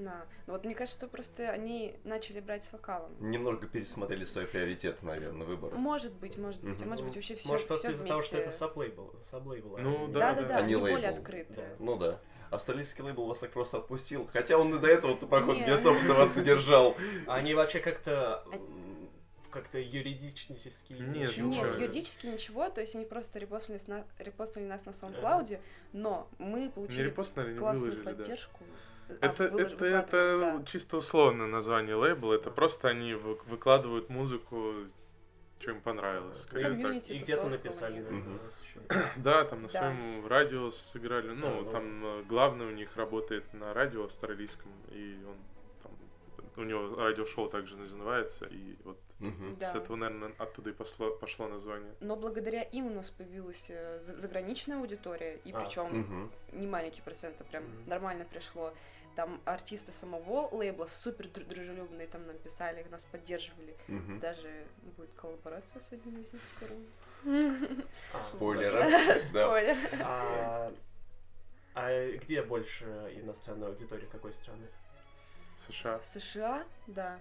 [0.00, 0.26] Да.
[0.46, 3.12] Но вот мне кажется, что просто они начали брать с вокалом.
[3.20, 5.74] Немного пересмотрели свои приоритеты, наверное, выбора.
[5.76, 6.88] Может быть, может быть, а Мгм.
[6.88, 9.14] может быть вообще все Может, просто из-за того, что это саблейбл.
[9.30, 11.18] саблейбл, а Ну, не- да, Да-да-да, Они они более лейбл.
[11.18, 11.54] открыты.
[11.54, 11.64] Да.
[11.78, 12.20] Ну да.
[12.50, 14.28] Австралийский лейбл вас так просто отпустил.
[14.32, 15.66] Хотя он и до этого, походу, Не.
[15.66, 16.96] не особо-то вас содержал.
[17.28, 18.80] Они вообще как-то А-
[19.52, 21.48] как-то юридически Нет, ничего.
[21.48, 25.58] Нет, юридически ничего, то есть они просто репостнули, на- репостнули нас на SoundCloud,
[25.92, 28.12] но мы получили классную выложили, да.
[29.20, 30.64] А, Это, вылож- это, выкладывали, это да.
[30.66, 32.34] чисто условное название лейбла.
[32.34, 34.72] Это просто они вы- выкладывают музыку,
[35.58, 36.42] что им понравилось.
[36.50, 36.62] Так.
[36.62, 38.04] Комьюнити, и где-то написали, у них.
[38.10, 38.40] наверное, Мгм.
[38.40, 38.80] у нас ещё.
[39.16, 39.78] Да, там на Да.
[39.78, 41.28] своем радио сыграли.
[41.30, 41.70] Ну, Да, ну.
[41.70, 45.36] там э, главный у них работает на радио австралийском, и он
[45.82, 45.92] там,
[46.56, 49.56] у него радиошоу также называется, и вот Мгм.
[49.60, 49.66] Да.
[49.66, 51.92] с этого, наверное, оттуда и пошло, пошло название.
[52.00, 56.30] Но благодаря им у нас появилась э, за- заграничная аудитория, и А, причем Мгм.
[56.52, 57.86] не маленький процент, а прям Мгм.
[57.86, 58.72] нормально пришло.
[59.20, 63.76] Там артисты самого лейбла супер дру- дружелюбные, там нам писали, нас поддерживали.
[63.86, 64.18] Мгм.
[64.18, 66.72] Даже будет коллаборация с одним из них скоро.
[68.14, 68.80] Спойлеры.
[68.90, 69.20] Да.
[69.20, 69.76] Спойлер.
[70.02, 70.72] А,
[71.74, 74.08] а где больше иностранной аудитории?
[74.10, 74.66] Какой страны?
[75.68, 76.00] США.
[76.00, 77.18] США, да.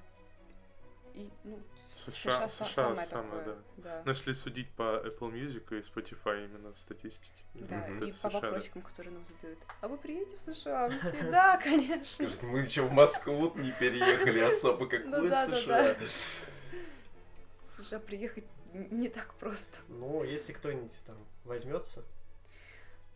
[1.19, 4.01] И, ну, США, са- США самое самое, такое, да.
[4.05, 7.43] Но если судить по Apple Music и Spotify именно статистики.
[7.55, 8.03] Да, Мгм.
[8.05, 8.39] и по США, да.
[8.39, 9.59] вопросикам, которые нам задают.
[9.81, 10.89] А вы приедете в США?
[10.89, 12.05] Такие, Да, конечно.
[12.29, 15.95] Скажите, мы что, в Москву не переехали особо, как Ну вы да, в да, США?
[17.65, 19.79] В США приехать не так просто.
[19.87, 22.03] Ну, если кто-нибудь там возьмется,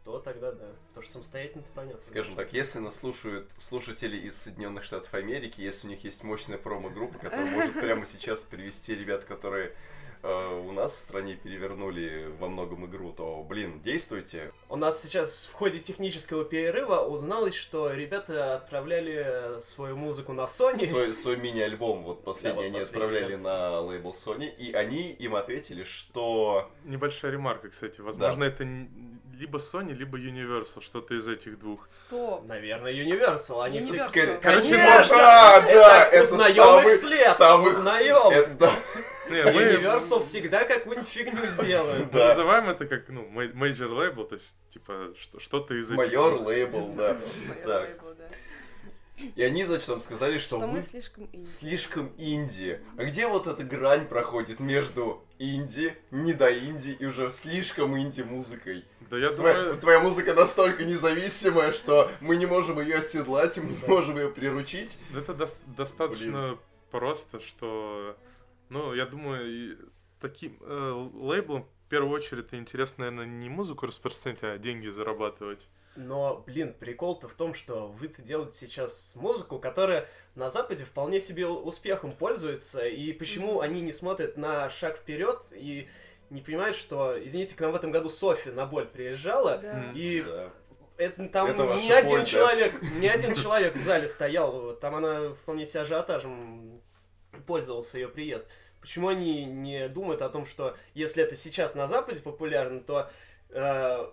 [0.03, 0.71] то тогда да.
[0.89, 2.01] Потому что самостоятельно-то понятно.
[2.01, 6.57] Скажем так, если нас слушают слушатели из Соединенных Штатов Америки, если у них есть мощная
[6.57, 9.73] промо-группа, которая может прямо сейчас привести ребят, которые
[10.23, 14.51] у нас в стране перевернули во многом игру, то, блин, действуйте.
[14.69, 20.85] У нас сейчас в ходе технического перерыва узналось, что ребята отправляли свою музыку на Sony.
[20.87, 25.35] Свой, свой мини-альбом, вот последний вот они последний, отправляли на лейбл Sony, и они им
[25.35, 26.71] ответили, что...
[26.85, 27.99] Небольшая ремарка, кстати.
[28.01, 31.89] Возможно, это н- либо Sony, либо Universal, что-то из этих двух.
[32.07, 32.45] Стоп.
[32.45, 33.63] Наверное, Universal.
[33.63, 33.95] Они все...
[33.97, 34.07] Universal.
[34.07, 35.17] Скорее- Короче, Конечно!
[35.17, 37.35] да, да, Это это узнаем самый- их след!
[37.37, 38.29] самый- Узнаем!
[38.31, 38.79] Это, да,
[39.29, 42.11] Universal всегда какую-нибудь фигню сделают.
[42.11, 46.41] мы называем это как, ну, major label, то есть, типа, что- что-то из этих майор
[46.41, 47.17] лейбл, да.
[49.35, 51.45] И они, значит, там сказали, что, Что вы мы слишком инди.
[51.45, 52.81] слишком инди.
[52.97, 58.83] А где вот эта грань проходит между инди, не до инди и уже слишком инди-музыкой?
[59.11, 63.69] Да я Твоя, думаю, твоя музыка настолько независимая, что мы не можем ее оседлать, мы
[63.71, 64.97] не можем ее приручить.
[65.15, 66.57] это дос- достаточно
[66.91, 68.17] просто, что,
[68.69, 69.77] ну, я думаю,
[70.19, 75.67] таким э, лейблом в первую очередь это интересно, наверное, не музыку распространять, а деньги зарабатывать.
[75.95, 81.45] Но, блин, прикол-то в том, что вы-то делаете сейчас музыку, которая на Западе вполне себе
[81.45, 85.87] успехом пользуется, и почему они не смотрят на шаг вперед и
[86.31, 89.91] не понимают, что, извините, к нам в этом году Софи на боль приезжала, Да.
[89.93, 90.49] И Да.
[90.97, 92.25] это там Это не один боль, да?
[92.25, 96.81] человек, не один человек в зале стоял, там она вполне себе ажиотажем
[97.45, 98.47] пользовался ее приезд.
[98.81, 103.09] Почему они не думают о том, что если это сейчас на Западе популярно, то
[103.49, 104.07] э,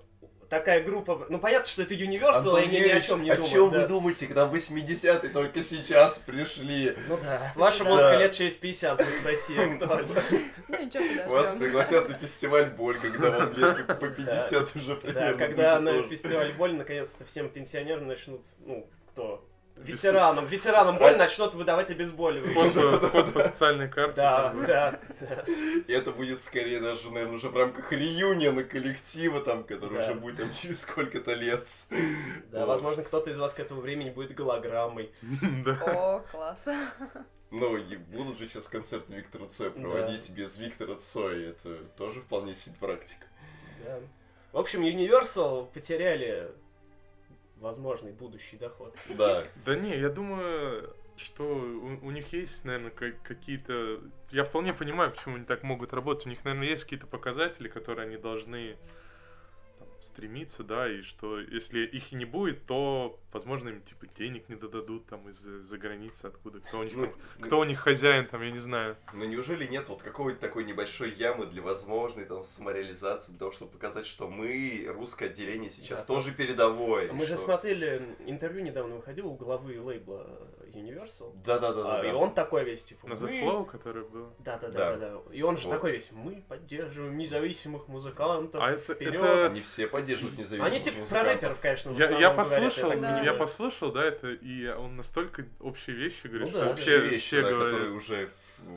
[0.48, 1.26] такая группа...
[1.28, 3.52] Ну, понятно, что это Universal, Антон и они ни о чем не о думают.
[3.52, 3.80] чем да.
[3.80, 6.96] вы думаете, когда 80-е только сейчас пришли?
[7.08, 7.90] Ну да, ваша Да.
[7.90, 10.22] музыка лет через 50 будет в России актуальна.
[10.68, 15.80] Ну Вас пригласят на фестиваль Боль, когда вам лет по 50 уже Да, примерно когда
[15.80, 19.44] будет на фестиваль Боль наконец-то всем пенсионерам начнут, ну, кто?
[19.84, 22.70] Ветеранам, ветеранам Боль начнут выдавать обезболивающие.
[22.70, 24.16] Вход, по- по социальной карте.
[24.16, 25.44] Да, да, да.
[25.86, 30.36] И это будет скорее даже, наверное, уже в рамках реюниона коллектива, там, который уже будет
[30.38, 31.66] там через сколько-то лет.
[32.50, 35.12] Да, возможно, кто-то из вас к этому времени будет голограммой.
[35.86, 36.68] О, класс.
[37.50, 41.50] Ну, и будут же сейчас концерты Виктора Цоя проводить без Виктора Цоя.
[41.50, 43.26] Это тоже вполне себе практика.
[43.84, 43.98] Да.
[44.52, 46.50] В общем, Universal потеряли
[47.60, 48.96] возможный будущий доход.
[49.16, 49.44] Да.
[49.64, 54.00] Да не, я думаю, что у, у них есть, наверное, какие-то...
[54.30, 56.26] Я вполне понимаю, почему они так могут работать.
[56.26, 58.76] У них, наверное, есть какие-то показатели, которые они должны
[60.02, 64.54] стремиться, да, и что если их и не будет, то, возможно, им типа денег не
[64.56, 66.60] додадут там из-за за границы откуда.
[66.60, 68.96] Кто у них Ну, там, кто у них хозяин там, я не знаю.
[69.12, 73.72] Но неужели нет вот какой-то такой небольшой ямы для возможной там самореализации, для того, чтобы
[73.72, 77.12] показать, что мы, русское отделение, сейчас Да, тоже передовое.
[77.12, 80.40] Мы же что- смотрели, интервью недавно выходило у главы лейбла
[80.74, 81.32] Universal.
[81.44, 82.00] Да-да-да.
[82.00, 83.42] А, и он такой весь, типа, На The.
[83.42, 84.32] Flow, который был.
[84.38, 84.90] Да, да, Да.
[84.92, 85.34] да, да, да.
[85.34, 85.74] И он же Вот.
[85.74, 89.14] такой весь, мы поддерживаем независимых музыкантов, А это- вперед.
[89.14, 91.32] это- Не все поддерживают независимых Они типа про музыкантов.
[91.34, 93.20] рэперов, конечно, Я, говорят, послушал, Да.
[93.22, 97.26] я послушал, да, это, и он настолько общие вещи говорит, Ну что да, вообще вещи,
[97.26, 98.30] все да, которые уже,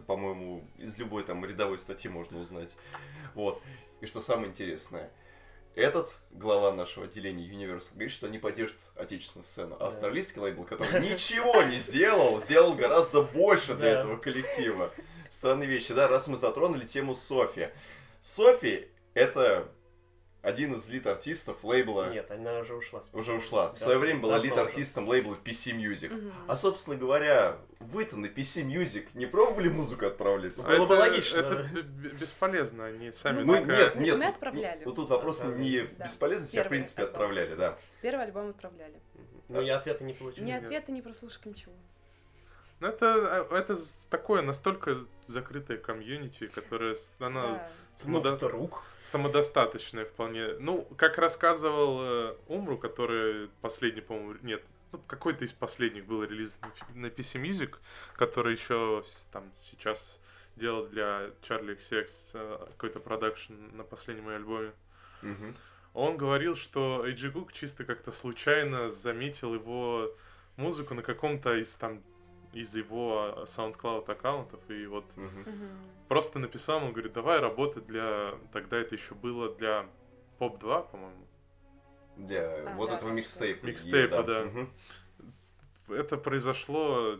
[0.07, 2.75] по-моему, из любой там рядовой статьи можно узнать.
[3.35, 3.61] Вот.
[4.01, 5.11] И что самое интересное,
[5.75, 9.77] этот глава нашего отделения Universal говорит, что они поддержат отечественную сцену.
[9.79, 14.91] А австралийский лейбл, который ничего не сделал, сделал гораздо больше для этого коллектива.
[15.29, 17.69] Странные вещи, да, раз мы затронули тему Софи.
[18.21, 19.67] Софи это
[20.43, 23.01] один из лид-артистов лейбла Нет, она уже ушла.
[23.01, 23.69] с уже ушла.
[23.69, 26.13] В Да, свое время была лид-артистом лейбла PC Music.
[26.13, 26.33] Мгм.
[26.47, 30.61] А, собственно говоря, вы-то на PC Music не пробовали музыку отправляться?
[30.63, 31.63] Было бы логично, Это
[32.19, 34.15] бесполезно, они сами Ну, Ну, такая- нет, нет.
[34.17, 34.81] мы ну, отправляли.
[34.83, 36.03] Ну, тут вопрос не в Да.
[36.05, 37.13] бесполезности, а в Первый принципе альбом.
[37.13, 37.77] отправляли, да.
[38.01, 38.99] Первый альбом отправляли.
[39.47, 40.43] Ну, я ответа не получил.
[40.43, 41.71] Ни ответа, ни прослушок, ничего.
[42.83, 43.77] Ну, это, э, это
[44.09, 47.71] такое настолько закрытое комьюнити, которое она Да.
[48.05, 48.83] Ну, самодо- вдруг.
[49.03, 50.55] самодостаточная вполне.
[50.59, 56.59] Ну, как рассказывал э, Умру, который последний, по-моему, нет, ну, какой-то из последних был релиз
[56.93, 57.77] на PC Music,
[58.17, 60.19] который еще там сейчас
[60.57, 64.73] делал для Charlie XX э, какой-то продакшн на последнем моем альбоме.
[65.21, 65.55] Мгм.
[65.93, 70.13] Он говорил, что AJ Cook чисто как-то случайно заметил его
[70.57, 72.03] музыку на каком-то из там
[72.53, 75.05] из его SoundCloud аккаунтов и вот.
[75.15, 75.45] Мгм.
[76.07, 78.35] просто написал, он говорит, давай работать для...
[78.51, 79.87] Тогда это еще было для
[80.39, 81.27] Pop 2, по-моему.
[82.17, 83.65] Для А, вот да, этого микстейпа.
[83.65, 84.43] Микстейпа, да.
[84.43, 84.69] Мгм.
[85.87, 87.19] Это произошло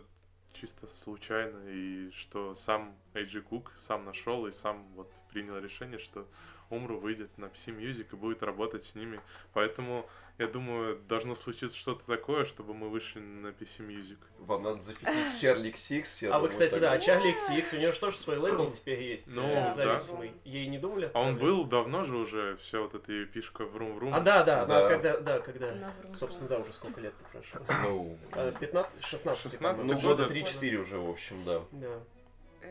[0.52, 6.26] чисто случайно, и что сам AJ Cook сам нашел и сам вот принял решение, что
[6.70, 9.20] Умру выйдет на PC Music и будет работать с ними.
[9.52, 14.18] Поэтому, я думаю, должно случиться что-то такое, чтобы мы вышли на PC Music.
[14.38, 16.28] Вам надо зафиксить Charlie XX.
[16.30, 19.42] А вы, кстати, да, Чарли XX, у нее же тоже свой лейбл теперь есть, Ну,
[19.46, 19.66] э, да.
[19.68, 20.32] независимый.
[20.44, 21.10] Ей не думали?
[21.14, 24.14] А он был давно же уже, вся вот эта ее пишка врум-врум.
[24.14, 24.80] А, да, да, Да.
[24.82, 27.60] да, когда, да, когда, собственно, да, уже сколько лет прошло.
[27.82, 30.24] Ну, А, 15, 16, 16 ну, года.
[30.24, 31.62] года 3-4 уже, в общем, да.
[31.72, 32.00] Да.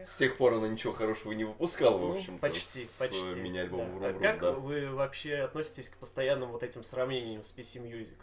[0.05, 3.39] С тех пор она ничего хорошего не выпускала, в Ну, общем почти, с почти.
[3.39, 4.09] меня альбом да.
[4.09, 8.15] А как вы вообще относитесь к постоянным вот этим сравнениям с PC Music?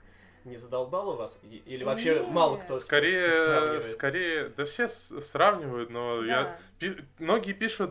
[0.44, 1.38] Не задолбало вас?
[1.42, 2.28] Или вообще Нет.
[2.28, 3.84] мало кто с- с- Скорее, сравнивает?
[3.84, 6.58] скорее, да все сравнивают, но я Да.
[6.78, 7.90] Пи- Многие пишут,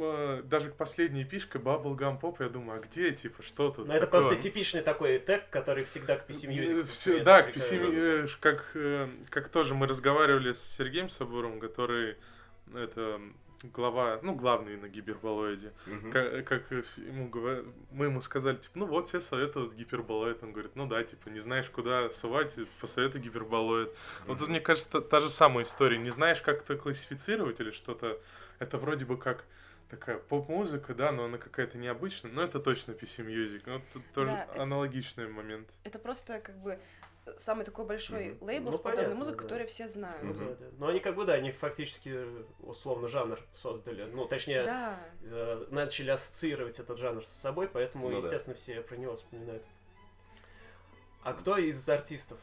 [0.00, 3.92] э, даже к последней пишке Bubblegum Pop, я думаю, а где, типа, что тут Ну,
[3.94, 7.18] это просто типичный такой тег, который всегда к PC Music.
[7.20, 7.48] Э, да, к.
[7.56, 8.76] PC, э, как,
[9.28, 12.16] как тоже мы разговаривали с Сергеем Сабуром, который,
[12.74, 13.20] это,
[13.62, 15.72] глава, ну, главный на гиперболоиде.
[15.86, 16.10] Мгм.
[16.12, 20.42] Как, как ему говор- мы ему сказали, типа, ну вот все советуют гиперболоид.
[20.42, 23.90] Он говорит, ну да, типа, не знаешь, куда сувать, посоветуй гиперболоид.
[24.26, 25.98] Вот тут, мне кажется, та, та же самая история.
[25.98, 28.20] Не знаешь, как это классифицировать или что-то.
[28.58, 29.44] Это вроде бы как
[29.88, 32.30] такая поп-музыка, да, но она какая-то необычная.
[32.30, 33.62] Но это точно PC Music.
[33.66, 35.68] Ну, тут тоже Да, это- аналогичный момент.
[35.84, 36.78] Это просто как бы э,
[37.38, 38.46] самый такой большой Мгм.
[38.46, 39.42] лейбл Ну, с подобной понятно, музыкой, да.
[39.44, 40.22] который все знают.
[40.22, 40.48] Ну, Мгм.
[40.48, 40.66] да, да.
[40.78, 42.24] Но они как бы, да, они фактически
[42.60, 44.04] условно жанр создали.
[44.04, 44.98] Ну, точнее, Да.
[45.22, 48.26] э, начали ассоциировать этот жанр с собой, поэтому, Ну да.
[48.26, 49.64] естественно, все про него вспоминают.
[51.22, 52.38] А кто из артистов?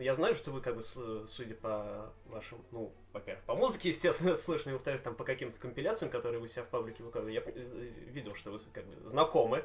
[0.00, 4.40] Я знаю, что вы, как бы, судя по вашим, ну, во-первых, по музыке, естественно, это
[4.42, 7.62] слышно, и во-вторых, там, по каким-то компиляциям, которые вы себя в паблике выкладываете, я э,
[8.10, 9.64] видел, что вы, как бы, знакомы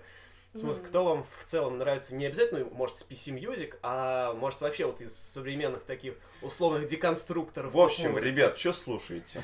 [0.56, 0.84] с музыкой.
[0.84, 0.90] Мгм.
[0.90, 2.16] Кто вам в целом нравится?
[2.16, 7.74] Не обязательно, может, PC Music, а может, вообще вот из современных таких условных деконструкторов.
[7.74, 8.28] В общем, поп-музыки.
[8.28, 9.44] ребят, что слушаете?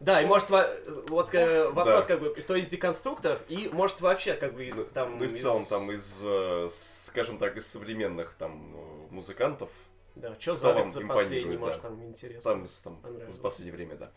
[0.00, 0.68] Да, и может, во-
[1.08, 2.14] вот э, вопрос, Да.
[2.14, 5.18] как бы, кто из деконструкторов, и может вообще, как бы, из, Ну, там...
[5.18, 9.70] Ну и в из- целом там из, э, скажем так, из современных там э, музыкантов,
[10.14, 10.74] Да, что за
[11.08, 11.58] последний, да.
[11.58, 12.42] может, там интересно.
[12.50, 13.00] там, там
[13.30, 14.12] за последнее время, да.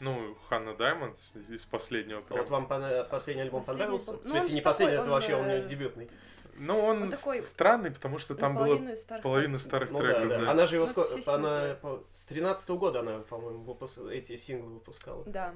[0.00, 1.18] Ну, Ханна Даймонд
[1.50, 2.40] из последнего прям.
[2.40, 4.12] Вот вам последний альбом Последний понравился?
[4.12, 6.10] В ну, он смысле, не последний, такой, это вообще он, у него э, дебютный.
[6.54, 9.66] Ну, он Он такой странный, потому что там было старых половина треков.
[9.66, 10.38] старых Ну да, треков, да.
[10.40, 10.50] да.
[10.50, 11.78] Она же его Ну, ско- все она
[12.12, 15.22] с 13 года она, по-моему, выпус- эти синглы выпускала.
[15.26, 15.54] Да.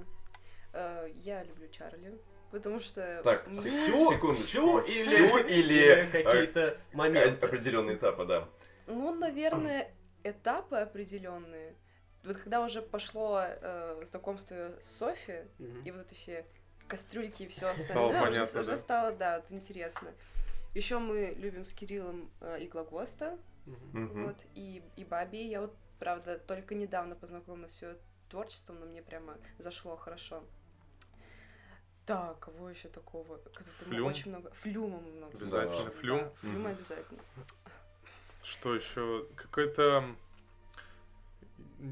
[0.73, 2.19] Э, Я люблю Чарли,
[2.51, 3.21] потому что...
[3.25, 4.33] Так, мне- Всю, секундочку.
[4.35, 7.47] всю Всю или, или, какие-то моменты.
[7.47, 8.49] Определенные этапы, да.
[8.87, 9.91] Ну, наверное,
[10.23, 11.75] этапы определенные.
[12.25, 15.83] Вот когда уже пошло э, знакомство с Софи, Мгм.
[15.85, 16.47] и вот эти все
[16.89, 18.77] кастрюльки и все Стало остальное, уже, понятно, уже да.
[18.77, 20.13] стало, да, вот интересно.
[20.75, 23.91] Еще мы любим с Кириллом э, Иглагоста, Мгм.
[24.05, 24.25] Мгм.
[24.27, 25.37] вот, и, и Баби.
[25.43, 27.97] Я вот, правда, только недавно познакомилась с ее
[28.29, 30.45] творчеством, но мне прямо зашло хорошо.
[32.07, 33.41] Так, кого еще такого?
[33.79, 34.09] Флюм.
[34.09, 34.51] Очень много.
[34.53, 35.37] Флюма много.
[35.37, 36.19] Обязательно Флюм.
[36.19, 36.73] да, Флюма Мгм.
[36.73, 37.21] обязательно.
[38.43, 39.27] Что еще?
[39.37, 40.05] Какой-то...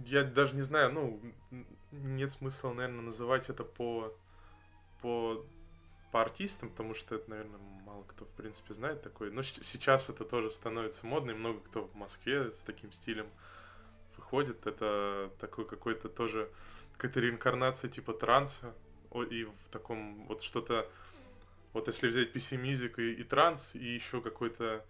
[0.07, 1.21] Я даже не знаю, ну,
[1.91, 4.15] нет смысла, наверное, называть это по,
[5.03, 5.45] по,
[6.11, 9.31] по артистам, потому что это, наверное, мало кто, в принципе, знает такое.
[9.31, 13.27] Но сейчас это тоже становится модно, и много кто в Москве с таким стилем
[14.17, 14.67] выходит.
[14.67, 16.51] Это такой какой-то тоже,
[16.97, 18.75] какая-то реинкарнация типа транса,
[19.31, 20.89] и в таком вот что-то...
[21.75, 24.85] Вот если взять PC Music и, и транс, и еще какой-то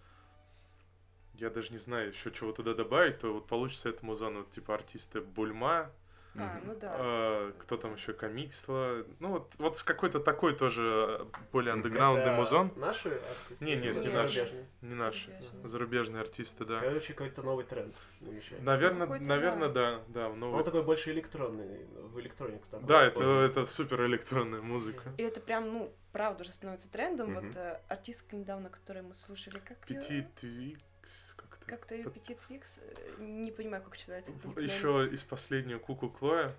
[1.35, 4.75] я даже не знаю, еще чего туда добавить, то вот получится эта музон, вот, типа
[4.75, 5.91] артисты Бульма,
[6.35, 6.95] А, ну да.
[6.97, 10.81] э, кто там еще, Комиксла, ну вот, вот какой-то такой тоже
[11.21, 13.65] э, более андеграундный Это музон, Наши артисты?
[13.65, 14.65] Не, нет, не зарубежные?
[14.81, 15.67] не наш, Зарубежный.
[15.67, 16.79] зарубежные артисты, да.
[16.79, 18.65] Короче, какой-то новый тренд намечается.
[18.65, 19.91] Наверное, какой-то наверное, да.
[19.91, 20.57] да, да, Но новый.
[20.59, 22.87] Он такой больше электронный, в электронику такой.
[22.87, 25.11] Да, это, это супер электронная музыка.
[25.17, 27.31] И это прям, ну, правда уже становится трендом.
[27.31, 27.47] Мгм.
[27.47, 30.25] Вот э, артистка недавно, которую мы слушали, как Пяти
[31.03, 31.65] Твикс, как-то.
[31.65, 34.31] Как-то Petit Twix, э, не понимаю, как читается.
[34.57, 36.55] Еще из последнего Куку Клоя.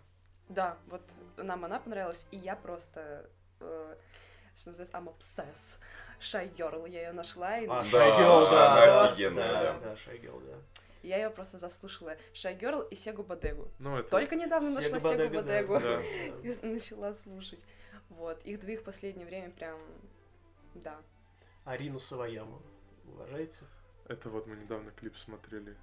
[0.48, 1.02] Да, вот
[1.36, 3.28] нам она понравилась, и я просто,
[3.60, 3.96] э,
[4.56, 5.78] что называется, I'm obsessed.
[6.20, 10.12] Shy Girl, я ее нашла, и А, Girl, да, она да, офигенная, да, да.
[10.12, 10.56] Girl, да.
[11.02, 12.16] я ее просто заслушала.
[12.32, 13.68] Shy Girl и Сегу Бодегу.
[13.78, 14.10] Ну, это...
[14.10, 16.02] Только недавно нашла Сегу Бодега, да, да.
[16.42, 17.64] И начала слушать.
[18.10, 19.80] Вот, их двоих в последнее время прям,
[20.74, 21.00] да.
[21.64, 22.62] Арину Саваяму.
[23.06, 23.64] Уважаете?
[24.06, 25.74] Это вот мы недавно клип смотрели.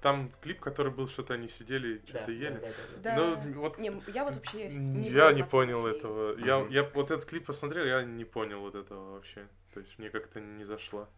[0.00, 2.48] Там клип, который был, что-то они сидели и что-то Да, ели.
[2.54, 3.34] да, да, да, да.
[3.36, 3.42] Да.
[3.44, 6.38] Ну, вот Не, я вот вообще я не не, была знакома понял этого.
[6.38, 9.48] Я, я вот этот клип посмотрел, я не понял вот этого вообще.
[9.72, 11.08] То есть мне как-то не зашло.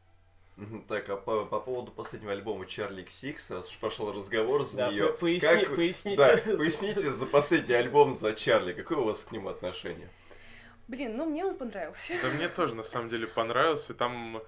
[0.89, 4.89] Так, а по, по поводу последнего альбома Charlie XX, раз уж пошел разговор за Да,
[4.89, 5.09] нее.
[5.13, 6.17] по- поясни- как- поясните.
[6.17, 8.73] Да, поясните за последний альбом за Чарли.
[8.73, 10.09] Какое у вас к нему отношение?
[10.89, 12.15] Блин, ну мне он понравился.
[12.23, 13.93] Да мне тоже на самом деле понравился.
[13.93, 14.41] Там,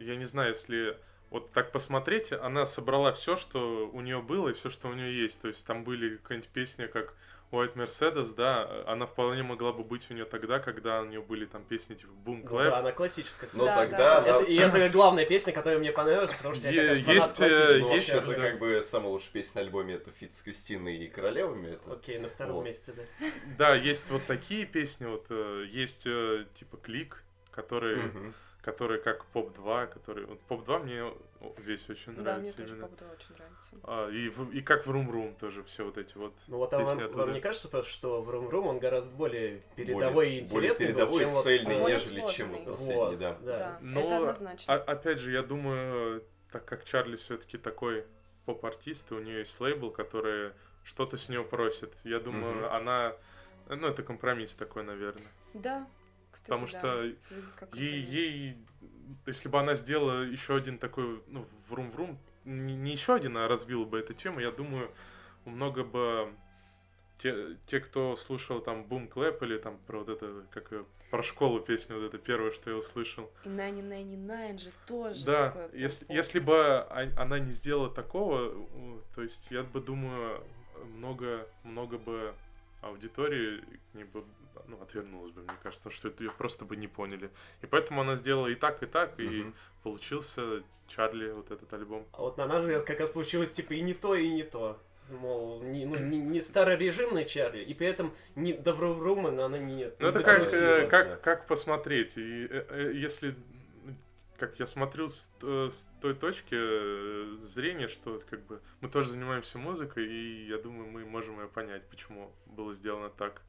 [0.00, 0.96] я не знаю, если
[1.30, 5.22] вот так посмотреть, она собрала все, что у нее было, и все, что у нее
[5.22, 5.40] есть.
[5.40, 7.14] То есть там были какая-нибудь песня, как
[7.50, 11.44] White Mercedes, да, она вполне могла бы быть у нее тогда, когда у нее были
[11.44, 12.64] там песни типа Boom Ну Clap.
[12.64, 13.48] да, она классическая.
[13.54, 14.20] Ну Да, тогда...
[14.20, 17.78] да, Это- и это главная песня, которая мне понравилась, потому что я как есть, э,
[17.80, 18.34] Ну, есть вообще-то, да.
[18.50, 21.74] как бы, самая лучшая песня на альбоме это фит с Кристиной и Королевами.
[21.74, 21.92] Это...
[21.92, 22.64] Окей, на втором Вот.
[22.64, 23.02] месте, да.
[23.58, 27.22] Да, есть вот такие песни, вот э, есть э, типа Клик,
[27.52, 28.34] который, Мгм.
[28.64, 31.12] Который как Поп 2, который вот Поп 2 мне
[31.58, 32.88] весь очень Да, мне нравится тоже именно.
[32.88, 33.76] Папа очень нравится.
[33.82, 36.32] А, и, в- и как в Рум Рум тоже все вот эти вот.
[36.48, 37.18] Ну вот а вам, оттуда.
[37.18, 40.40] вам не кажется, просто, что в Рум Рум он гораздо более передовой и более, более
[40.40, 42.64] интересный был, передовой чем и вот, цельный, более нежели чем вот сложный.
[42.72, 43.38] последний, Вот, да.
[43.42, 44.74] Да, Но, это однозначно.
[44.74, 48.06] А- опять же, я думаю, так как Чарли все-таки такой
[48.46, 50.52] поп-артист, и у нее есть лейбл, который
[50.84, 51.92] что-то с нее просит.
[52.04, 52.74] Я думаю, Мгм.
[52.74, 53.16] она.
[53.68, 55.26] Ну, это компромисс такой, наверное.
[55.54, 55.86] Да,
[56.34, 56.78] кстати, Потому да.
[56.78, 58.58] что ей, ей,
[59.26, 63.84] если бы она сделала еще один такой, ну, врум-врум, не, не еще один, а развила
[63.84, 64.90] бы эту тему, я думаю,
[65.44, 66.34] много бы
[67.18, 70.72] те, те, кто слушал там Boom Clap или там про вот это, как
[71.10, 73.30] про школу песню, вот это первое, что я услышал.
[73.44, 78.66] И 99 же тоже Да, такое если, если бы а- она не сделала такого,
[79.14, 80.42] то есть я бы думаю,
[80.96, 82.34] много, много бы
[82.80, 83.60] аудитории
[83.92, 84.24] к ней бы
[84.66, 87.30] ну, отвернулась бы, мне кажется, что это ее просто бы не поняли.
[87.62, 89.54] И поэтому она сделала и так, и так, и Мгм.
[89.82, 92.06] получился Чарли, вот этот альбом.
[92.12, 94.78] А вот на наш взгляд как раз получилось типа и не то, и не то.
[95.10, 99.92] Мол, не, ну, не, не старорежимный Чарли, и при этом не Даврумрумен, она не...
[99.98, 101.16] Ну, это как, э, как, да.
[101.16, 102.16] как посмотреть.
[102.16, 103.36] И э, э, если,
[104.38, 109.10] как я смотрю с, э, с той точки э, зрения, что как бы мы тоже
[109.10, 113.42] занимаемся музыкой, и я думаю, мы можем ее понять, почему было сделано так.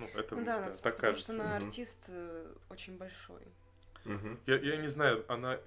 [0.00, 1.32] Ну, это Ну да, она- так потому кажется.
[1.32, 1.66] что она Мгм.
[1.66, 3.42] артист э, очень большой.
[4.04, 4.38] Мгм.
[4.46, 5.58] Я, я не знаю, она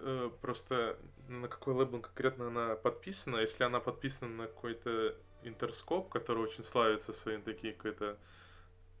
[0.00, 0.96] э, просто
[1.28, 3.38] на какой лейбл конкретно она подписана.
[3.38, 8.16] Если она подписана на какой-то интерскоп, который очень славится своим таким какой-то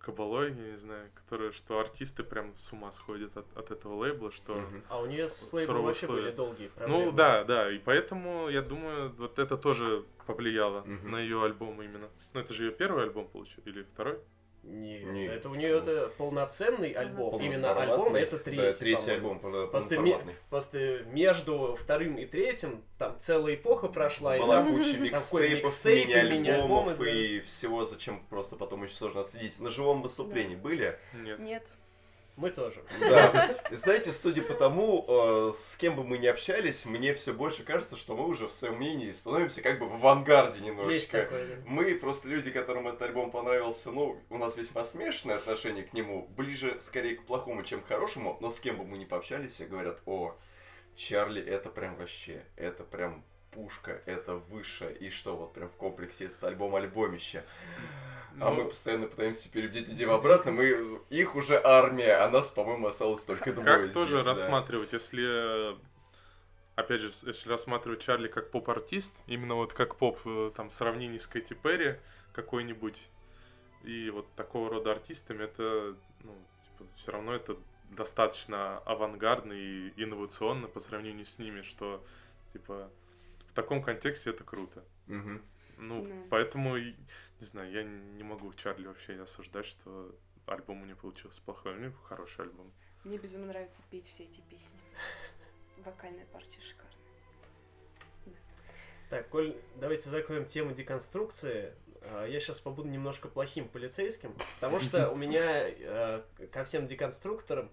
[0.00, 4.30] кабалой, я не знаю, которые, что артисты прям с ума сходят от, от этого лейбла,
[4.32, 4.60] что...
[4.88, 6.22] А у нее с лейблом вообще условия.
[6.22, 7.04] были долгие проблемы.
[7.06, 11.10] Ну да, да, и поэтому я думаю, вот это тоже повлияло Мгм.
[11.10, 12.08] на ее альбом именно.
[12.32, 14.18] Ну это же ее первый альбом получил или второй?
[14.62, 15.26] Не, Не.
[15.26, 17.30] это у нее это полноценный альбом.
[17.30, 17.46] Полноценный.
[17.46, 18.20] Именно альбом, Полноформатный.
[18.22, 18.62] это третий.
[18.62, 20.34] Да, третий альбом, Просто, полноформатный.
[20.50, 20.78] просто
[21.12, 24.36] между вторым и третьим там целая эпоха прошла.
[24.36, 29.58] и Была там- куча микстейпов, мини-альбомов мини-альбомы, и всего, зачем просто потом очень сложно отследить.
[29.58, 30.98] На живом выступлении были?
[31.14, 31.38] Нет.
[31.38, 31.72] Нет.
[32.38, 32.84] Мы тоже.
[33.00, 33.56] Да.
[33.68, 37.64] И знаете, судя по тому, э, с кем бы мы ни общались, мне все больше
[37.64, 41.22] кажется, что мы уже в своем мнении становимся как бы в авангарде немножечко.
[41.22, 41.46] такое.
[41.48, 41.54] да.
[41.66, 46.28] Мы просто люди, которым этот альбом понравился, ну, у нас весьма смешанное отношение к нему,
[46.36, 49.66] ближе скорее к плохому, чем к хорошему, но с кем бы мы ни пообщались, все
[49.66, 50.36] говорят, о,
[50.94, 56.26] Чарли, это прям вообще, это прям пушка, это выше, и что, вот прям в комплексе
[56.26, 57.42] этот альбом альбомище.
[58.40, 62.50] А Ну, мы постоянно пытаемся переубедить людей в обратно, мы, их уже армия, а нас,
[62.50, 64.30] по-моему, осталось только двое Как здесь, тоже да.
[64.30, 65.76] рассматривать, если, э,
[66.76, 71.18] опять же, если рассматривать Чарли как поп-артист, именно вот как поп, э, там, в сравнении
[71.18, 71.96] с Кэти Перри
[72.32, 73.08] какой-нибудь,
[73.84, 76.34] и вот такого рода артистами, это, ну,
[76.64, 77.56] типа, все равно это
[77.90, 82.04] достаточно авангардно и инновационно по сравнению с ними, что,
[82.52, 82.90] типа,
[83.50, 84.84] в таком контексте это круто.
[85.06, 85.42] Мгм.
[85.78, 86.14] Ну, Да.
[86.30, 86.76] поэтому,
[87.40, 90.14] не знаю, я не могу Чарли вообще осуждать, что
[90.46, 91.74] альбом у нее получился плохой.
[91.74, 92.72] У нее хороший альбом.
[93.04, 94.78] Мне безумно нравится петь все эти песни.
[95.84, 96.88] Вокальная партия шикарная.
[99.08, 101.74] Так, Коль, давайте закроем тему деконструкции.
[102.02, 106.22] А, Я сейчас побуду немножко плохим полицейским, потому что у меня э,
[106.52, 107.70] ко всем деконструкторам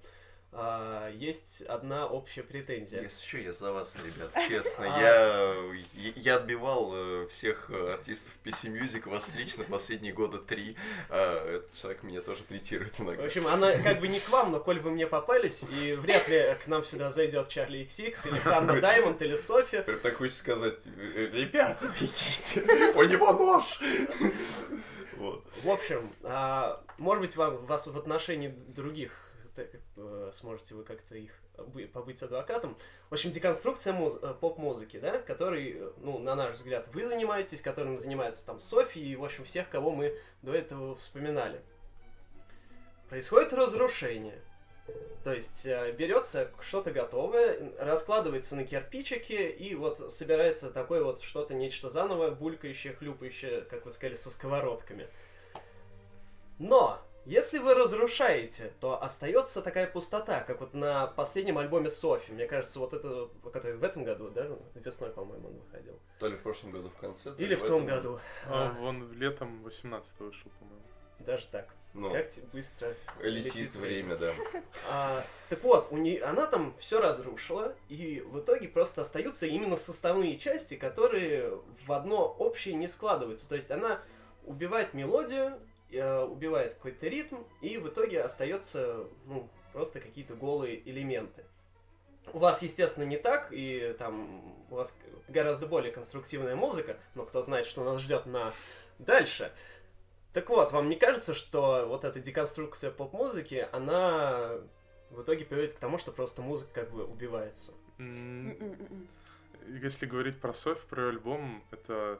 [0.58, 3.02] а, есть одна общая претензия.
[3.02, 4.86] Если что, я за вас, ребят, честно.
[4.96, 5.74] А.
[5.94, 10.78] Я, я отбивал э, всех э, артистов PC Music, вас лично последние года три.
[11.10, 13.26] А, Этот человек меня тоже третирует В иногда.
[13.26, 16.56] общем, она как бы не к вам, но коль вы мне попались, и вряд ли
[16.64, 19.82] к нам сюда зайдет Чарли XX или Ханна Даймонд или Софи.
[19.82, 22.62] Прям так хочется сказать, «Э, ребята, бегите,
[22.96, 23.80] у него нож!
[25.18, 25.46] Вот.
[25.64, 29.25] В общем, а, может быть, вам, вас в отношении других
[30.32, 32.78] сможете вы как-то их бы- побыть адвокатом.
[33.10, 37.62] В общем, деконструкция муз- э, поп-музыки, да, который, э, ну, на наш взгляд, вы занимаетесь,
[37.62, 41.62] которым занимается там Софи и, в общем, всех, кого мы до этого вспоминали.
[43.10, 44.42] Происходит разрушение.
[45.24, 51.56] То есть э, берется что-то готовое, раскладывается на кирпичики, и вот собирается такое вот что-то,
[51.56, 55.08] нечто заново, булькающее, хлюпающее, как вы сказали, со сковородками.
[56.60, 62.32] Но, если вы разрушаете, то остается такая пустота, как вот на последнем альбоме Софи.
[62.32, 66.00] Мне кажется, вот это, который в этом году, да, весной, по-моему, он выходил.
[66.20, 67.68] То ли в прошлом году в конце, то ли Или в этом.
[67.80, 68.20] том году.
[68.48, 70.82] А, А, вон летом 18 вышел, по-моему.
[71.20, 71.68] даже так.
[71.94, 74.34] Ну, Как быстро летит время, да.
[74.92, 79.78] А, так вот, у нее, она там все разрушила, и в итоге просто остаются именно
[79.78, 83.48] составные части, которые в одно общее не складываются.
[83.48, 84.02] То есть она
[84.44, 85.58] убивает мелодию,
[85.92, 91.46] убивает какой-то ритм, и в итоге остается ну, просто какие-то голые элементы.
[92.34, 94.96] У вас, естественно, не так, и там у вас
[95.28, 98.54] гораздо более конструктивная музыка, но кто знает, что нас ждет на
[98.98, 99.52] дальше.
[100.34, 104.58] Так вот, вам не кажется, что вот эта деконструкция поп-музыки, она
[105.12, 107.74] в итоге приводит к тому, что просто музыка как бы убивается?
[109.68, 112.20] Если говорить про Софи, про альбом, это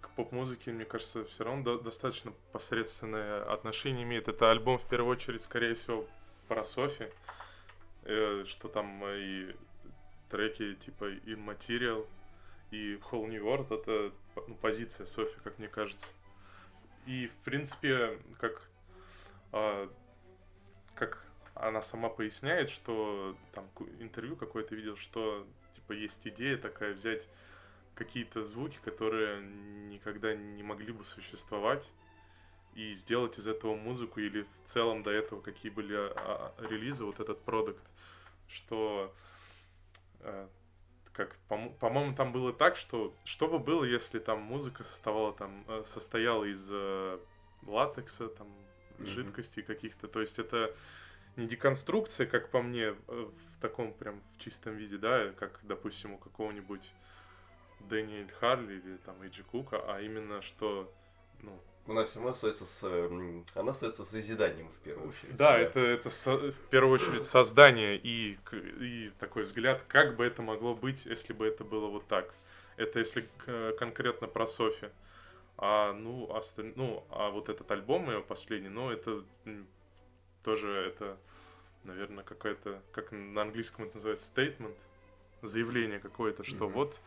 [0.00, 4.28] к поп-музыке, мне кажется, все равно до- достаточно посредственное отношение имеет.
[4.28, 6.06] Это альбом, в первую очередь, скорее всего,
[6.48, 7.08] про Софи,
[8.04, 9.54] э, что там и
[10.30, 12.06] треки типа In Material
[12.70, 14.12] и Whole New World, это
[14.48, 16.12] ну, позиция Софи, как мне кажется.
[17.06, 18.68] И, в принципе, как,
[19.52, 19.88] а,
[20.94, 21.24] как
[21.54, 23.68] она сама поясняет, что там
[24.00, 27.28] интервью какое-то видел, что типа есть идея такая взять
[27.96, 31.90] какие-то звуки, которые никогда не могли бы существовать,
[32.74, 37.04] и сделать из этого музыку или в целом до этого какие были а, а, релизы,
[37.04, 37.82] вот этот продукт,
[38.48, 39.14] что
[40.20, 40.46] э,
[41.14, 45.64] как, по- по-моему, там было так, что что бы было, если там музыка составала там,
[45.66, 47.18] э, состояла из э,
[47.66, 48.48] латекса, там,
[48.98, 49.08] Мгм.
[49.08, 50.74] жидкостей каких-то, то есть это
[51.36, 56.12] не деконструкция, как по мне, э, в таком прям в чистом виде, да, как, допустим,
[56.12, 56.92] у какого-нибудь
[57.80, 60.92] Дэниэль Харли или там Эйджи Кука, а именно что,
[61.42, 62.82] ну, Она все равно остается с...
[63.54, 65.36] Она остается созиданием в первую очередь.
[65.36, 68.38] да, это, это со- в первую очередь создание и,
[68.80, 72.32] и такой взгляд, как бы это могло быть, если бы это было вот так.
[72.76, 73.28] Это если
[73.78, 74.88] конкретно про Софи.
[75.58, 79.24] А, ну, осталь- ну, а вот этот альбом ее последний, ну, это
[80.42, 81.16] тоже, это,
[81.84, 84.74] наверное, какая-то, как на английском это называется, statement,
[85.42, 86.72] заявление какое-то, что Мгм.
[86.72, 87.00] вот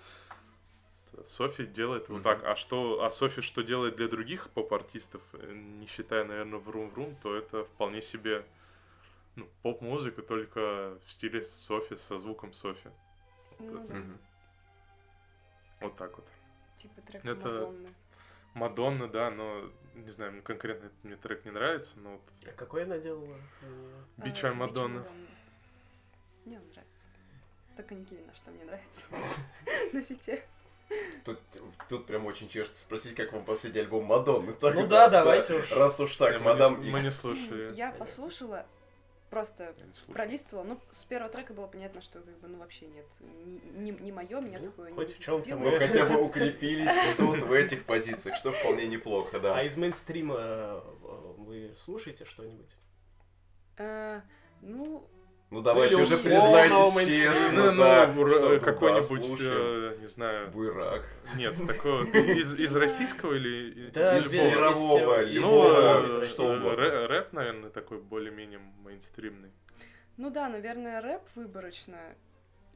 [1.26, 2.44] Софи делает вот так.
[2.44, 7.36] А что, а Софи что делает для других поп-артистов, э, не считая, наверное, Врум-Врум, то
[7.36, 8.46] это вполне себе
[9.36, 12.90] ну, поп-музыка, только в стиле Софи, со звуком Софи.
[13.60, 13.96] Ну да.
[15.82, 16.28] Вот так вот.
[16.78, 17.94] типа трек Это- Мадонны.
[18.54, 22.84] Мадонна, да, но не знаю, конкретно этот мне трек не нравится, но вот А какой
[22.84, 23.26] она делала?
[23.62, 23.96] для неё?
[24.18, 25.06] А, Бича это Мадонна.
[26.46, 27.06] Мне он нравится.
[27.76, 29.06] Только Никелина, что мне нравится.
[29.94, 30.44] На фите.
[31.26, 31.40] Тут,
[31.88, 34.54] тут прям очень чешется спросить, как вам последний альбом Мадонны.
[34.54, 35.72] Так, Ну да, давайте уж.
[35.74, 37.74] Раз уж так, мы, мадам не, мы не слушали.
[37.76, 38.66] Я послушала,
[39.30, 39.76] просто
[40.08, 40.64] не пролистывала.
[40.64, 43.06] Ну, с первого трека было понятно, что как бы, ну, вообще нет.
[43.20, 45.58] Не, не, мое, меня Ну, такое хоть не в зацепило.
[45.60, 49.56] мы- Ну, хотя бы укрепились тут, в этих позициях, что вполне неплохо, да.
[49.58, 50.82] А из мейнстрима э,
[51.38, 52.76] вы слушаете что-нибудь?
[53.78, 54.22] Э,
[54.62, 55.08] Ну,
[55.50, 60.08] Ну давайте Или уже признайтесь честно, Ну, да, ну, что, ну да, какой-нибудь, э, не
[60.08, 61.04] знаю, Буйрак.
[61.36, 66.82] нет, такого из, из российского или Да, из мирового, Ну, э, что э, угодно.
[66.82, 69.52] рэ- рэп, наверное, такой более-менее мейнстримный.
[70.18, 71.98] ну да, наверное, рэп выборочно.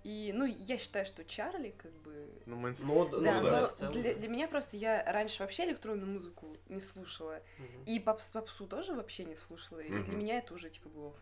[0.04, 2.28] И, ну, я считаю, что Чарли, как бы...
[2.46, 2.90] Ну, мейнстрим.
[2.90, 6.58] Ну, Да, ну, да, да, но для, для меня просто я раньше вообще электронную музыку
[6.68, 7.40] не слушала.
[7.58, 7.84] Мгм.
[7.86, 9.80] И попс, попсу тоже вообще не слушала.
[9.80, 10.18] И для Мгм.
[10.20, 11.14] меня это уже типа было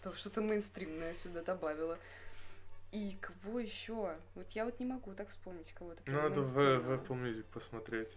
[0.00, 1.98] что- что-то мейнстримное сюда добавила.
[2.92, 4.16] И кого еще?
[4.34, 6.02] Вот я вот не могу так вспомнить кого-то.
[6.02, 6.90] прям Надо в, в.
[6.92, 8.16] Apple Music посмотреть.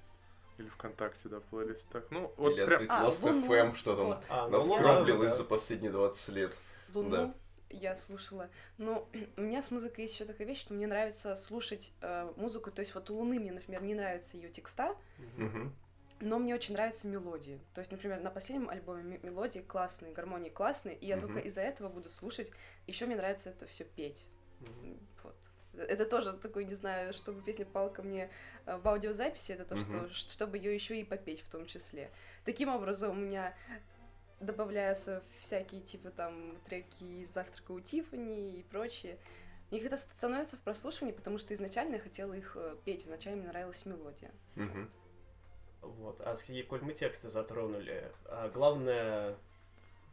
[0.57, 2.05] Или ВКонтакте, да, в плейлистах.
[2.11, 2.83] Ну, вот Или прям...
[2.83, 4.25] открыть А, Last Луну, FM, что там вот.
[4.29, 6.51] А, ну, наскроблилось да, за последние 20 лет.
[6.93, 7.33] Луну Да.
[7.69, 8.49] я слушала.
[8.77, 12.69] Но у меня с музыкой есть еще такая вещь, что мне нравится слушать э, музыку.
[12.71, 14.95] То есть вот у Луны мне, например, не нравятся ее текста,
[15.37, 15.73] Мгм.
[16.21, 17.59] Но мне очень нравятся мелодии.
[17.73, 21.27] То есть, например, на последнем альбоме ме- мелодии классные, гармонии классные, и я Мгм.
[21.27, 22.51] только из-за этого буду слушать.
[22.87, 24.25] Еще мне нравится это все петь.
[24.59, 24.99] Мгм.
[25.23, 25.35] Вот.
[25.73, 28.29] Это тоже такой, не знаю, чтобы песня попала ко мне
[28.67, 30.09] э, в аудиозаписи, это то, Мгм.
[30.11, 32.11] что, чтобы ее еще и попеть в том числе.
[32.45, 33.55] Таким образом, у меня
[34.39, 39.17] добавляются всякие типа там треки из «Завтрака у Тиффани» и прочее.
[39.69, 43.47] Их это становится в прослушивании, потому что изначально я хотела их э, петь, изначально мне
[43.49, 44.31] нравилась мелодия.
[44.55, 44.81] Мгм.
[44.83, 44.89] Вот.
[45.81, 49.35] А с- коль мы тексты затронули, а главная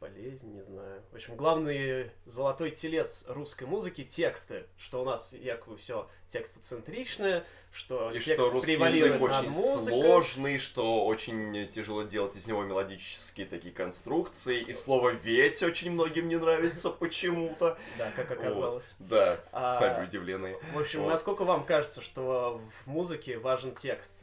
[0.00, 1.02] болезнь, не знаю.
[1.10, 4.66] В общем, главный золотой телец русской музыки— тексты.
[4.78, 10.00] Что у нас якобы все текстоцентричное, что И текст что русский язык очень музыкой.
[10.02, 14.60] сложный, что очень тяжело делать из него мелодические такие конструкции.
[14.60, 17.76] И слово «ведь» очень многим не нравится почему-то.
[17.98, 18.38] Да, как Вот.
[18.38, 18.94] оказалось.
[19.00, 20.56] Да, А, сами удивлены.
[20.72, 21.10] В общем, Вот.
[21.10, 24.16] насколько вам кажется, что в музыке важен текст?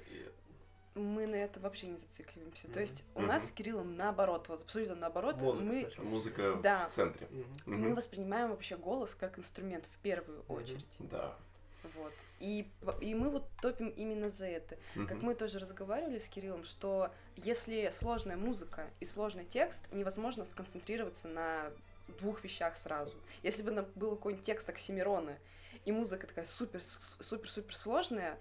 [0.96, 2.64] Мы на это вообще не зацикливаемся.
[2.64, 2.80] То Мгм.
[2.80, 3.28] есть у Мгм.
[3.28, 5.41] нас с Кириллом наоборот, вот абсолютно наоборот.
[5.41, 6.06] Музыка мы, сначала.
[6.06, 6.88] Музыка Да.
[6.88, 7.28] в центре.
[7.66, 7.82] Мгм.
[7.82, 10.86] мы воспринимаем вообще голос как инструмент в первую очередь.
[11.00, 11.36] Да.
[11.96, 12.14] Вот.
[12.39, 12.72] И,
[13.02, 14.78] и мы вот топим именно за это.
[14.96, 15.26] Как Мгм.
[15.26, 21.72] мы тоже разговаривали с Кириллом, что если сложная музыка и сложный текст, невозможно сконцентрироваться на
[22.20, 23.18] двух вещах сразу.
[23.43, 25.38] Если бы на- был какой-нибудь текст Оксимирона,
[25.84, 28.39] и музыка такая супер-супер-супер сложная,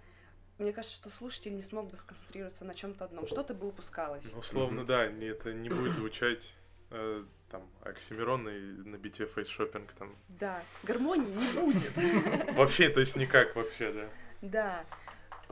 [0.58, 3.26] мне кажется, что слушатель не смог бы сконцентрироваться на чем-то одном.
[3.26, 4.24] Что-то бы упускалось.
[4.32, 4.86] Ну, условно, Мгм.
[4.86, 6.52] да, не, это не будет звучать
[6.90, 10.16] э, там Оксимирон и на бите фейсшопинг там.
[10.28, 12.54] Да, гармонии не будет.
[12.56, 14.08] Вообще, то есть никак вообще, да.
[14.42, 14.84] Да.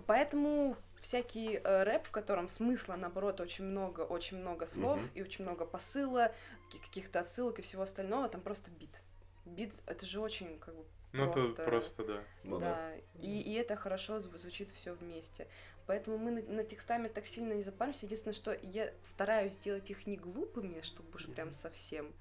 [0.06, 5.44] Поэтому всякий э, рэп, в котором смысла, наоборот, очень много, очень много слов и очень
[5.44, 6.32] много посыла,
[6.70, 9.00] ки- каких-то отсылок и всего остального, там просто бит.
[9.44, 12.24] Бит— это же очень, как бы, Ну, Просто- это просто, да.
[12.44, 12.74] Ну да.
[12.74, 12.94] да.
[13.20, 15.46] И, и это хорошо зв- звучит все вместе.
[15.86, 18.06] Поэтому мы над, над текстами так сильно не запаримся.
[18.06, 22.12] Единственное, что я стараюсь сделать их не глупыми, чтобы уж прям совсем.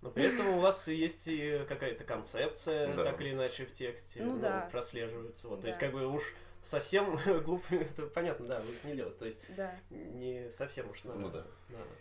[0.00, 3.04] Но при этом у вас есть и какая-то концепция, Да.
[3.04, 4.68] так или иначе, в тексте Ну да.
[4.70, 5.48] прослеживается.
[5.48, 5.62] Вот.
[5.62, 5.86] То есть, Да.
[5.86, 6.22] как бы уж
[6.68, 9.18] совсем глупыми, это понятно, да, вы их не делаете.
[9.18, 11.18] То есть Да, не совсем уж надо.
[11.18, 11.46] Ну да.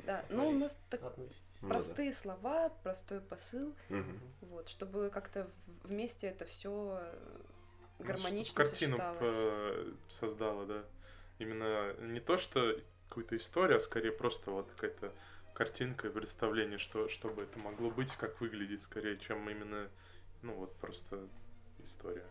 [0.05, 0.25] да.
[0.29, 1.43] Ну, у нас так относитесь.
[1.61, 1.75] Ну да.
[1.75, 4.19] простые слова, простой посыл, Мгм.
[4.41, 5.49] вот, чтобы как-то
[5.83, 7.01] вместе это все
[7.99, 10.83] Ну, гармонично чтоб картину э, создала, да.
[11.39, 15.11] Именно не то, что какую-то историю, а скорее просто вот какая-то
[15.53, 19.89] картинка и представление, что, что бы это могло быть, как выглядит, скорее, чем именно,
[20.41, 21.27] ну вот, просто
[21.83, 22.25] история.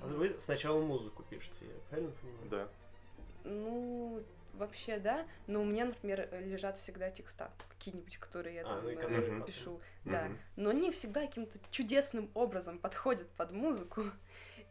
[0.00, 2.48] А Вы сначала музыку пишете, я правильно понимаю?
[2.50, 2.68] Да.
[3.44, 4.22] Ну,
[4.54, 5.26] вообще, да.
[5.46, 8.96] Но у меня, например, лежат всегда текста какие-нибудь, которые я А, там ну и э,
[8.96, 9.80] которые пишу.
[10.04, 10.24] Да.
[10.24, 10.38] Мгм.
[10.56, 14.04] Но они всегда каким-то чудесным образом подходят под музыку.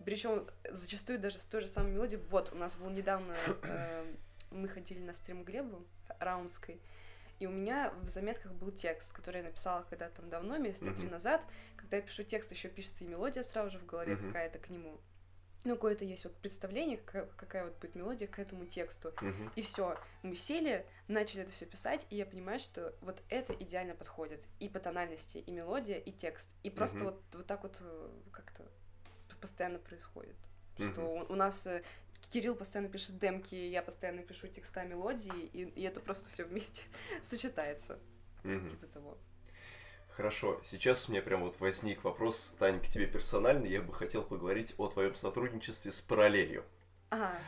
[0.05, 2.21] Причем зачастую даже с той же самой мелодией.
[2.29, 4.05] Вот, у нас был недавно, э,
[4.51, 5.83] мы ходили на стрим Глебу
[6.19, 6.79] Раунской,
[7.39, 11.07] и у меня в заметках был текст, который я написала когда там давно, месяца три
[11.07, 11.41] назад.
[11.75, 14.99] Когда я пишу текст, еще пишется и мелодия сразу же в голове какая-то к нему.
[15.63, 19.11] Ну, какое-то есть вот представление, какая, какая вот будет мелодия к этому тексту.
[19.19, 19.51] Мгм.
[19.55, 23.93] И все, мы сели, начали это все писать, и я понимаю, что вот это идеально
[23.93, 26.49] подходит и по тональности, и мелодия, и текст.
[26.63, 27.05] И просто Мгм.
[27.05, 28.63] вот, вот так вот э, как-то
[29.41, 30.37] постоянно происходит.
[30.77, 30.93] Мгм.
[30.93, 31.83] Что у, у нас э,
[32.29, 36.83] Кирилл постоянно пишет демки, я постоянно пишу текста мелодии, и, и это просто все вместе
[37.23, 37.99] сочетается,
[38.43, 38.69] Мгм.
[38.69, 39.17] типа того.
[40.09, 43.67] Хорошо, сейчас у меня прям вот возник вопрос, Таня, к тебе персонально.
[43.67, 46.63] Я бы хотел поговорить о твоем сотрудничестве с параллелью.
[47.09, 47.39] Ага,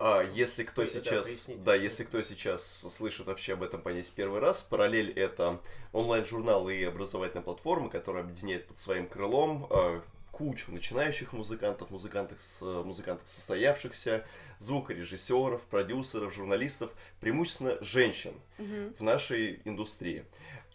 [0.00, 3.82] А, если кто Да, да, сейчас, да, что если кто сейчас слышит вообще об этом
[3.82, 5.60] понять первый раз, параллель это
[5.92, 10.02] онлайн-журнал и образовательная платформа, которая объединяет под своим крылом а,
[10.38, 14.24] кучу начинающих музыкантов, музыкантов, с- музыкантов состоявшихся,
[14.60, 18.94] звукорежиссеров, продюсеров, журналистов, преимущественно женщин Мгм.
[18.98, 20.24] в нашей индустрии.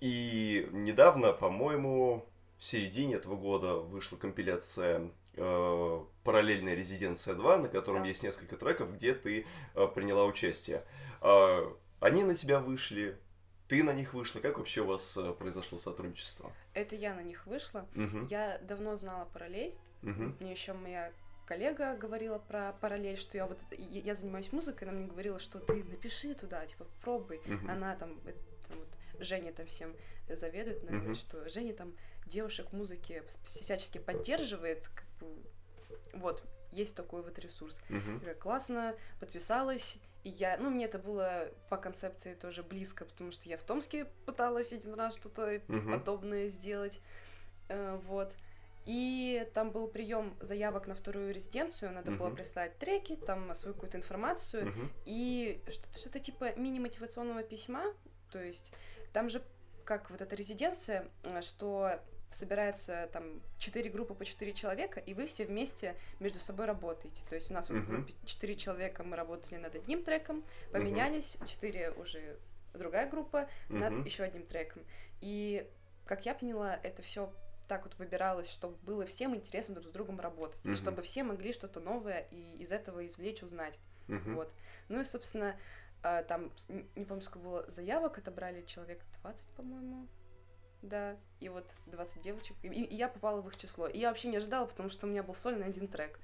[0.01, 2.26] И недавно, по-моему,
[2.59, 8.09] в середине этого года вышла компиляция э, «Параллельная резиденция 2», на котором Да.
[8.09, 10.84] есть несколько треков, где ты э, приняла участие.
[11.22, 13.18] А, они на тебя вышли,
[13.74, 14.39] ты на них вышла.
[14.39, 16.51] Как вообще у вас э, произошло сотрудничество?
[16.76, 17.88] это я на них вышла.
[17.95, 21.11] Мгм, Я давно знала параллель, мгм, Мне еще моя
[21.47, 25.84] коллега говорила про параллель, что я вот я занимаюсь музыкой, она мне говорила, что ты
[25.86, 27.41] напиши туда, типа попробуй.
[27.47, 27.67] мгм.
[27.67, 28.34] Она там, э,
[28.67, 28.88] там вот,
[29.26, 29.95] Женя там всем
[30.30, 31.93] заведует, она говорит, что Женя там
[32.28, 35.28] девушек в музыке всячески поддерживает, как бы,
[36.13, 37.82] вот есть такой вот ресурс.
[37.89, 39.97] Я такая, классно, подписалась.
[40.24, 44.05] И я, ну, мне это было по концепции тоже близко, потому что я в Томске
[44.26, 45.91] пыталась один раз что-то Мгм.
[45.91, 46.99] подобное сделать.
[47.69, 48.36] Э, вот.
[48.86, 52.36] И там был прием заявок на вторую резиденцию, надо было Мгм.
[52.36, 57.93] прислать треки, там свою какую-то информацию, мгм, и что-то, что-то типа мини-мотивационного письма,
[58.32, 58.74] то есть
[59.13, 59.41] там же
[59.86, 61.99] как вот эта резиденция, э, что
[62.36, 67.22] собирается там четыре группы по четыре человека, и вы все вместе между собой работаете.
[67.30, 71.38] То есть у нас вот в группе четыре человека мы работали над одним треком, поменялись,
[71.46, 72.38] четыре уже
[72.74, 74.04] другая группа над мгм.
[74.04, 74.84] еще одним треком.
[75.22, 75.70] И
[76.06, 77.32] как я поняла, это все
[77.68, 80.76] так вот выбиралось, чтобы было всем интересно друг с другом работать, Мгм.
[80.76, 83.80] чтобы все могли что-то новое и из этого извлечь, узнать.
[84.08, 84.36] Мгм.
[84.36, 84.54] Вот.
[84.90, 85.58] Ну и, собственно,
[86.02, 86.52] а, там,
[86.96, 90.08] не помню, сколько было заявок, отобрали человек 20, по-моему.
[90.84, 92.56] Да, и вот 20 девочек.
[92.62, 93.88] И, и я попала в их число.
[93.88, 96.20] И я вообще не ожидала, потому что у меня был сольный один трек.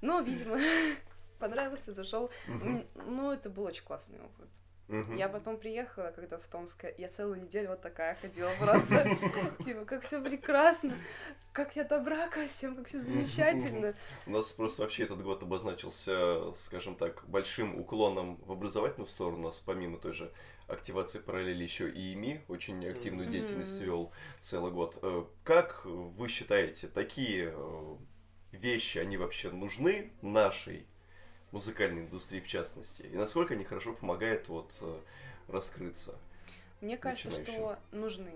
[0.00, 0.58] Но, видимо,
[1.40, 2.30] понравился, зашел.
[2.46, 4.48] Ну, это был очень классный опыт.
[4.86, 5.16] Мгм.
[5.16, 9.16] Я потом приехала, когда в Томск, я целую неделю вот такая ходила просто.
[9.64, 10.92] Типа, как все прекрасно,
[11.52, 13.94] как я добра ко всем, как все замечательно.
[14.26, 19.38] У нас просто вообще этот год обозначился, скажем так, большим уклоном в образовательную сторону.
[19.38, 20.30] У нас помимо той же
[20.68, 23.30] активации параллели еще и ИМИ очень активную Мгм.
[23.30, 24.98] деятельность вел целый год.
[25.02, 27.96] Э, Как вы считаете, такие э,
[28.52, 30.86] вещи, они вообще нужны нашей
[31.52, 33.02] музыкальной индустрии в частности?
[33.02, 35.00] И насколько они хорошо помогают вот э,
[35.48, 36.14] раскрыться?
[36.80, 38.34] Мне кажется, что нужны.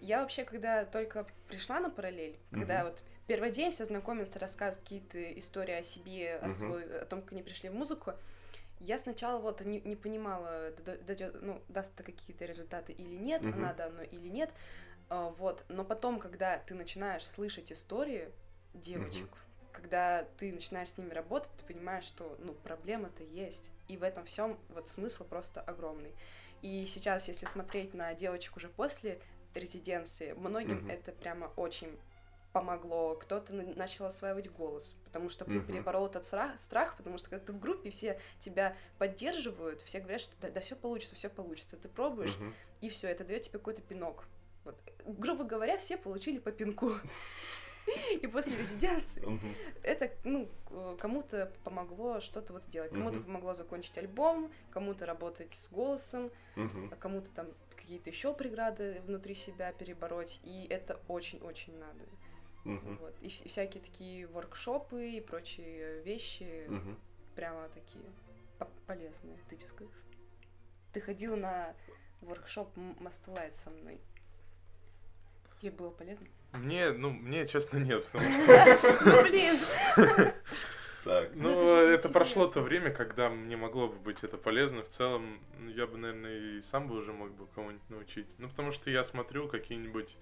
[0.00, 2.86] Я вообще, когда только пришла на параллель, когда Мгм.
[2.86, 6.48] вот первый день все знакомятся, рассказывают какие-то истории о себе, о, Мгм.
[6.48, 8.14] свой, о том, как они пришли в музыку,
[8.80, 13.42] я сначала вот не, не понимала, д- дадё- ну, даст это какие-то результаты или нет,
[13.42, 13.62] Мгм.
[13.62, 14.50] надо оно или нет,
[15.12, 15.64] А, вот.
[15.68, 18.30] Но потом, когда ты начинаешь слышать истории
[18.74, 19.28] девочек,
[19.72, 24.24] когда ты начинаешь с ними работать, ты понимаешь, что, ну, проблема-то есть, и в этом
[24.24, 26.14] всем вот смысл просто огромный.
[26.62, 29.20] И сейчас, если смотреть на девочек уже после
[29.54, 30.90] резиденции, многим Мгм.
[30.90, 31.98] это прямо очень
[32.52, 33.14] помогло.
[33.16, 35.66] Кто-то на- начал осваивать голос, потому что Мгм.
[35.66, 40.20] переборол этот сра- страх, потому что когда ты в группе, все тебя поддерживают, все говорят,
[40.20, 41.76] что да, все получится, все получится.
[41.76, 42.54] Ты пробуешь, Мгм.
[42.80, 44.26] и все, это дает тебе какой-то пинок.
[44.64, 44.76] Вот.
[45.06, 46.94] Грубо говоря, все получили по пинку.
[48.20, 49.22] И после резиденции
[49.82, 50.48] это, ну,
[50.98, 52.90] кому-то помогло что-то вот сделать.
[52.92, 59.34] Кому-то помогло закончить альбом, кому-то работать с голосом, а кому-то там какие-то еще преграды внутри
[59.34, 60.38] себя перебороть.
[60.44, 62.04] И это очень-очень надо.
[62.64, 62.96] Мгм.
[62.98, 63.14] Вот.
[63.20, 66.98] И вс- всякие такие воркшопы и прочие вещи Мгм.
[67.34, 68.04] прямо такие
[68.58, 69.94] по- полезные, ты что скажешь?
[70.92, 71.74] Ты ходила на
[72.20, 74.00] воркшоп М- Mastlight со мной.
[75.58, 76.26] Тебе было полезно?
[76.52, 79.54] Мне, ну, мне, честно, нет, потому что, Ну, блин!
[81.04, 81.30] Так.
[81.34, 84.82] Ну, ну, это это прошло то время, когда мне могло бы быть это полезно.
[84.82, 88.26] В целом, ну, я бы, наверное, и сам бы уже мог бы кого-нибудь научить.
[88.36, 90.14] Ну, потому что я смотрю какие-нибудь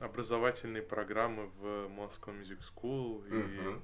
[0.00, 3.82] образовательные программы в Moscow Music School и, Мгм.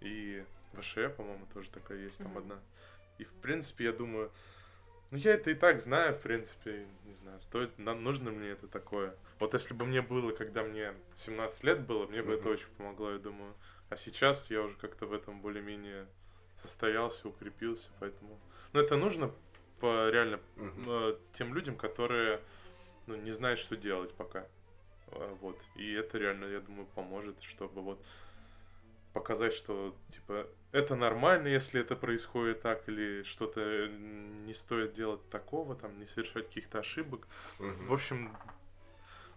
[0.00, 2.38] и в ШЭ, по-моему, тоже такая есть, там Мгм.
[2.38, 2.60] одна.
[3.18, 4.30] И, в принципе, я думаю,
[5.10, 8.68] ну, я это и так знаю, в принципе, не знаю, стоит, нам нужно мне это
[8.68, 9.16] такое.
[9.40, 12.52] Вот если бы мне было, когда мне 17 лет было, мне бы это Мгм.
[12.52, 13.54] очень помогло, я думаю.
[13.88, 16.06] А сейчас я уже как-то в этом более-менее
[16.62, 18.38] состоялся, укрепился, поэтому...
[18.72, 19.32] Но это нужно
[19.80, 22.40] по реально э, тем людям, которые
[23.06, 24.46] ну, не знают, что делать пока.
[25.12, 25.58] Э, Вот.
[25.76, 28.04] И это реально, я думаю, поможет, чтобы вот
[29.12, 35.28] показать, что типа это нормально, если это происходит так, или что-то м, не стоит делать
[35.30, 37.26] такого, там, не совершать каких-то ошибок.
[37.58, 37.86] Мгм.
[37.86, 38.36] В общем,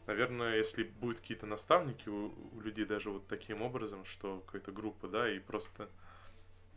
[0.06, 5.08] наверное, если будут какие-то наставники у, у людей даже вот таким образом, что какая-то группа,
[5.08, 5.90] да, и просто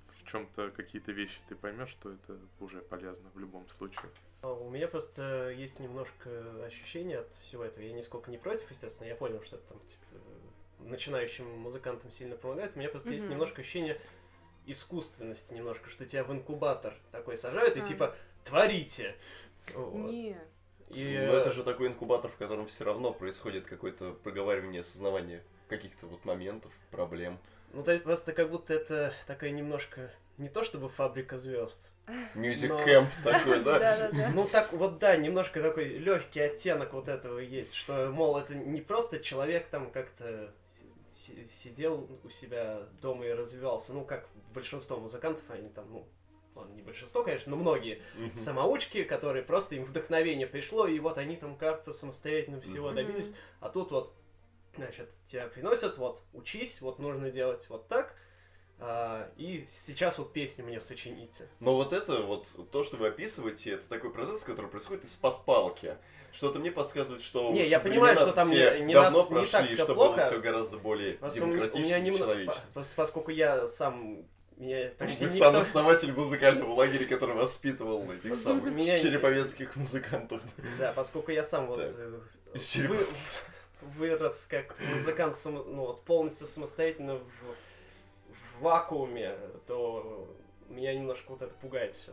[0.09, 4.11] в чем-то какие-то вещи ты поймешь, что это уже полезно в любом случае.
[4.47, 6.31] А У меня просто есть немножко
[6.65, 7.83] ощущение от всего этого.
[7.83, 9.09] Я нисколько не против, естественно.
[9.09, 10.05] Я понял, что это там типа,
[10.79, 12.77] начинающим музыкантам сильно помогает.
[12.77, 13.33] У меня просто есть Мгм.
[13.35, 14.01] немножко ощущение
[14.67, 17.85] искусственности немножко, что тебя в инкубатор такой сажают и А.
[17.85, 19.17] типа творите.
[19.75, 20.13] Вот.
[20.13, 20.39] Не.
[20.91, 25.43] И, Но это э, же такой инкубатор, в котором все равно происходит какое-то проговаривание, осознавание
[25.69, 27.41] каких-то вот моментов, проблем.
[27.73, 31.91] Ну, то есть просто как будто это такая немножко не то чтобы фабрика звезд.
[32.35, 34.11] Мюзик Но- кэмп такой, да?
[34.35, 38.81] Ну так вот да, немножко такой легкий оттенок вот этого есть, что, мол, это не
[38.81, 40.53] просто человек там как-то
[41.17, 46.09] си- сидел у себя дома и развивался, ну как большинство музыкантов, они там, ну,
[46.55, 48.03] ладно, не большинство, конечно, но многие
[48.35, 53.69] самоучки, которые просто им вдохновение пришло, и вот они там как-то самостоятельно всего добились, а
[53.69, 54.15] тут вот,
[54.77, 58.15] значит, тебя приносят, вот, учись, вот нужно делать вот так,
[58.79, 61.49] а, и сейчас вот песню мне сочините.
[61.61, 65.97] Но вот это вот, то, что вы описываете, это такой процесс, который происходит из-под палки.
[66.33, 69.53] Что-то мне подсказывает, что Не, я понимаю, что там не- не давно нас- не прошли,
[69.53, 70.17] так и всё что плохо.
[70.17, 72.55] было все гораздо более Просто меня- у демократично меня и немного, человечно.
[72.75, 74.27] по- поскольку я сам
[74.59, 75.45] меня почти Вы никто...
[75.53, 80.43] сам основатель музыкального лагеря, который воспитывал этих самых меня- череповецких музыкантов.
[80.79, 81.91] Да, поскольку я сам вот Так.
[81.97, 83.07] э, вы-
[83.97, 87.23] вырос как музыкант ну, вот, полностью самостоятельно в,
[88.59, 89.37] в вакууме,
[89.67, 90.35] то
[90.69, 92.13] меня немножко вот это пугает все.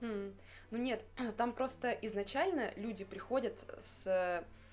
[0.00, 0.34] М,
[0.70, 1.04] Ну нет,
[1.36, 4.04] там просто изначально люди приходят с,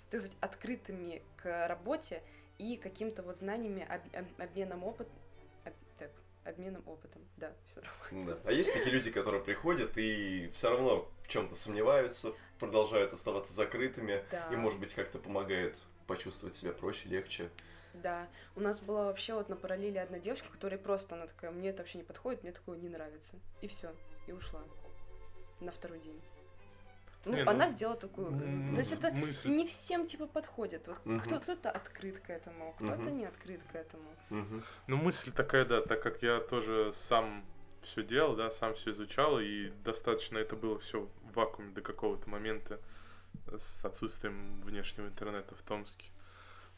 [0.09, 2.23] так сказать, открытыми к работе
[2.57, 5.07] и каким-то вот знаниями, об- об- обменом опыт,
[5.65, 6.11] об- так,
[6.43, 8.37] обменом опытом, да, все Да.
[8.45, 14.23] А есть такие люди, которые приходят и все равно в чем-то сомневаются, продолжают оставаться закрытыми,
[14.31, 14.49] Да.
[14.51, 17.49] и, может быть, как-то помогают почувствовать себя проще, легче.
[17.93, 21.69] Да, у нас была вообще вот на параллели одна девочка, которая просто, она такая, мне
[21.69, 23.35] это вообще не подходит, мне такое не нравится.
[23.61, 23.93] И все,
[24.27, 24.61] и ушла
[25.59, 26.19] на второй день.
[27.25, 28.27] Ну, Не, ну, она сделала такую...
[28.31, 30.87] М, То есть это мысль не всем, типа, подходит.
[30.87, 31.19] Вот Мгм.
[31.19, 33.17] кто- кто-то открыт к этому, кто-то Мгм.
[33.17, 34.09] не открыт к этому.
[34.29, 34.63] Мгм.
[34.87, 37.45] Ну, мысль такая, да, так как я тоже сам
[37.83, 42.27] все делал, да, сам все изучал, и достаточно это было все в вакууме до какого-то
[42.27, 42.79] момента
[43.55, 46.09] с отсутствием внешнего интернета в Томске.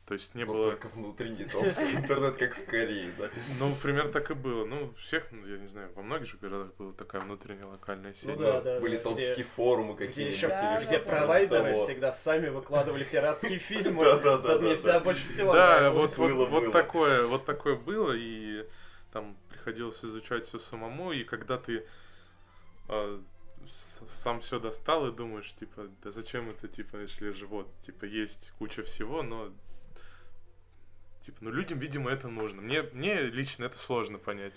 [0.06, 0.72] То есть не Был было...
[0.72, 3.30] только внутренний томский интернет, как в Корее, да?
[3.58, 4.66] Ну, примерно так и было.
[4.66, 8.26] Ну, всех, ну, я не знаю, во многих же городах была такая внутренняя локальная сеть.
[8.26, 8.82] Ну да, да.
[8.82, 10.36] Были да, томские где- форумы Где какие-нибудь.
[10.36, 11.84] еще, Да, где что-то провайдеры того.
[11.86, 14.04] всегда сами выкладывали пиратские фильмы.
[14.04, 15.00] Да, да, да, мне да, да.
[15.00, 18.68] больше всего Да, вот, вот, Было, вот такое, вот такое было, и
[19.14, 21.86] там приходилось изучать все самому, и когда ты
[22.90, 23.22] а,
[23.70, 28.52] сам все достал и думаешь, типа, да зачем это, типа, если же вот, типа, есть
[28.60, 29.50] куча всего, но
[31.26, 32.62] типа, ну людям, видимо, это нужно.
[32.62, 34.54] Мне, мне лично это сложно понять.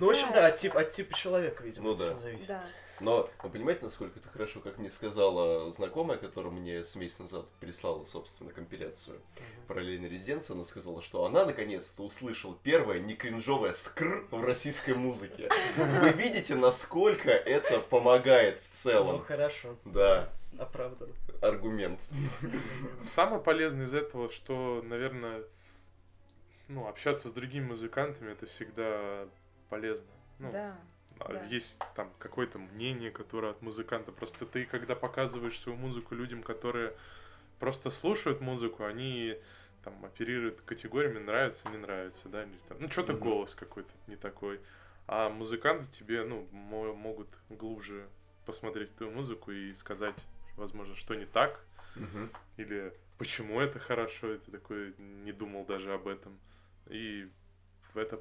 [0.00, 2.14] Ну, в общем, да, от типа, от типа человека, видимо, Ну это да.
[2.14, 2.48] всё зависит.
[2.48, 2.64] Да.
[3.00, 7.48] Но вы понимаете, насколько это хорошо, как мне сказала знакомая, которая мне с месяц назад
[7.58, 9.20] прислала, собственно, компиляцию
[9.66, 15.48] параллельной резиденции, она сказала, что она наконец-то услышала первое некринжовое скр в российской музыке.
[15.76, 19.24] Вы видите, насколько это помогает в Ну, целом?
[19.24, 21.12] хорошо, Да, оправданно.
[21.40, 22.00] аргумент.
[23.00, 25.42] Самое полезное из этого, что, наверное,
[26.72, 29.28] ну, общаться с другими музыкантами это всегда
[29.68, 30.06] полезно.
[30.38, 30.78] Ну, Да.
[31.20, 31.44] а да.
[31.44, 34.12] есть там какое-то мнение, которое от музыканта.
[34.12, 36.94] Просто ты, когда показываешь свою музыку людям, которые
[37.60, 39.38] просто слушают музыку, они
[39.84, 43.22] там оперируют категориями нравится, не нравится, да, или там, ну что-то Мгм.
[43.22, 44.60] голос какой-то не такой.
[45.06, 48.08] А музыканты тебе, ну, мо- могут глубже
[48.46, 50.24] посмотреть твою музыку и сказать,
[50.56, 51.64] возможно, что не так,
[51.96, 52.30] Мгм.
[52.56, 56.38] или почему это хорошо, и ты такой не думал даже об этом.
[56.88, 57.30] И
[57.94, 58.20] это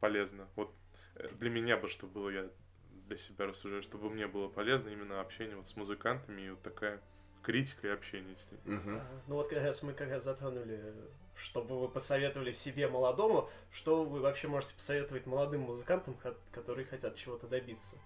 [0.00, 0.48] полезно.
[0.56, 0.74] Вот
[1.16, 2.50] э, для меня бы, что было, я
[3.06, 7.00] для себя рассуждаю, чтобы мне было полезно именно общение вот с музыкантами и вот такая
[7.42, 8.76] критика и общение с ними.
[8.76, 8.96] Мгм.
[8.98, 10.94] А, Ну вот как раз мы как раз затронули,
[11.36, 17.16] чтобы вы посоветовали себе молодому, что вы вообще можете посоветовать молодым музыкантам, ко- которые хотят
[17.16, 17.96] чего-то добиться.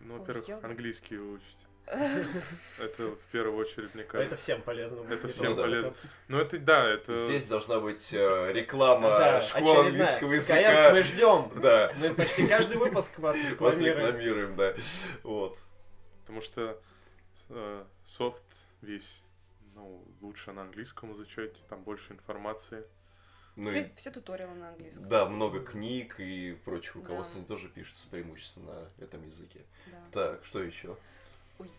[0.00, 1.65] Ну, Ой, во-первых, я английский выучить.
[1.86, 4.36] Это в первую очередь, мне Это кажется.
[4.36, 5.00] всем полезно.
[5.12, 5.94] Это всем полезно.
[6.28, 7.14] Ну, это да, это...
[7.14, 11.02] Здесь должна быть э, реклама Да, школы английского Skyeng мы языка.
[11.04, 11.60] ждем.
[11.60, 11.92] Да.
[11.98, 13.98] Мы почти каждый выпуск вас Вас рекламируем.
[14.06, 14.74] рекламируем, да.
[15.22, 15.58] Вот.
[16.22, 16.80] Потому что
[17.50, 18.42] э, софт
[18.82, 19.22] весь,
[19.74, 22.84] ну, лучше на английском изучать, там больше информации.
[23.54, 25.08] Ну все, и все туториалы на английском.
[25.08, 27.00] да, много книг и прочих Да.
[27.00, 29.60] руководств, они тоже пишутся преимущественно на этом языке.
[29.86, 29.98] Да.
[30.12, 30.98] Так, что еще?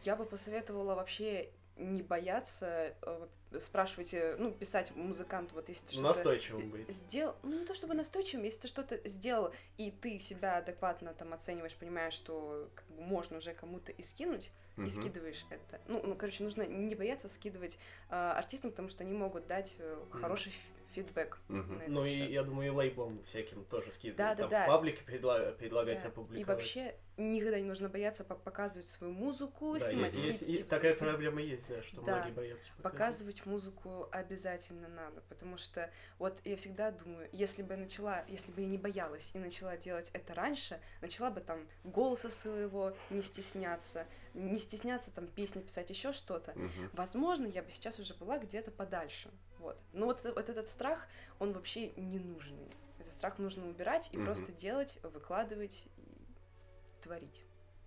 [0.04, 3.28] Я бы посоветовала вообще не бояться э,
[3.60, 6.90] спрашивать, э, ну, писать музыканту, вот если ты что-то Настойчивым быть.
[6.90, 11.34] сделал, ну не то чтобы настойчивым, если ты что-то сделал, и ты себя адекватно там
[11.34, 14.90] оцениваешь, понимаешь, что как бы, можно уже кому-то и скинуть, и Мгм.
[14.90, 15.80] скидываешь это.
[15.88, 17.78] Ну, ну, короче, нужно не бояться скидывать
[18.10, 21.38] э, артистам, потому что они могут дать э, хороший фи- фидбэк.
[21.50, 22.30] Этот Ну и счет.
[22.32, 24.18] я думаю, и лейблам всяким тоже скидывать.
[24.18, 24.64] Да, да, Там да.
[24.64, 26.08] в паблике предла- предлагать Да.
[26.08, 26.48] И опубликовать.
[26.48, 30.64] вообще никогда не нужно бояться по- показывать свою музыку, Да, снимать и- есть- и клипы.
[30.70, 32.18] такая проблема есть, да, что Да.
[32.18, 32.70] многие боятся.
[32.82, 32.92] показывать.
[32.98, 35.90] Показывать музыку обязательно надо, потому что
[36.20, 39.78] вот я всегда думаю, если бы я начала, если бы я не боялась и начала
[39.78, 45.90] делать это раньше, начала бы там голоса своего не стесняться, не стесняться там песни писать,
[45.90, 46.90] еще что-то, Мгм.
[46.94, 49.78] возможно, я бы сейчас уже была где-то подальше, вот.
[49.94, 51.08] Но вот, э- вот этот страх,
[51.40, 52.68] он вообще не нужный.
[53.00, 54.26] Этот страх нужно убирать и Мгм.
[54.26, 57.44] просто делать, выкладывать и творить.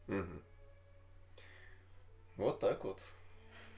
[0.07, 0.43] Мгм.
[2.37, 2.99] Вот так вот.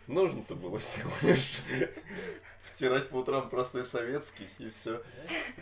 [0.07, 1.61] Нужно-то было всего лишь
[2.61, 5.03] втирать по утрам простой советский, и все.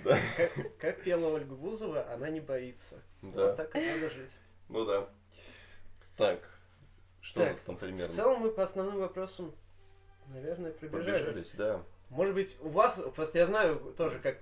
[0.05, 0.19] Да.
[0.37, 3.01] Как, как пела Ольга Бузова, она не боится.
[3.23, 3.49] Да.
[3.49, 4.33] Вот так и надо жить.
[4.69, 5.09] Ну да.
[6.17, 6.49] Так.
[7.21, 8.15] Что Так, у нас там В примерно?
[8.15, 9.55] целом мы по основным вопросам,
[10.29, 11.23] наверное, пробежались.
[11.23, 11.83] Пробежались, да.
[12.11, 14.39] Может быть, у вас, просто я знаю тоже, как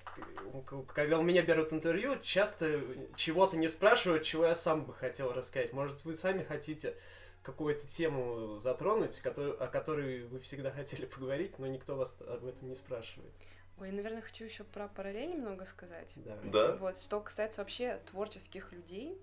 [0.95, 2.81] когда у меня берут интервью, часто
[3.14, 5.75] чего-то не спрашивают, чего я сам бы хотел рассказать.
[5.75, 6.95] Может, вы сами хотите
[7.43, 12.75] какую-то тему затронуть, о которой вы всегда хотели поговорить, но никто вас об этом не
[12.75, 13.33] спрашивает.
[13.79, 16.12] Ой, я, наверное, хочу еще про параллель немного сказать.
[16.16, 16.39] Да.
[16.45, 16.77] Да?
[16.77, 19.16] Вот, что касается вообще творческих людей,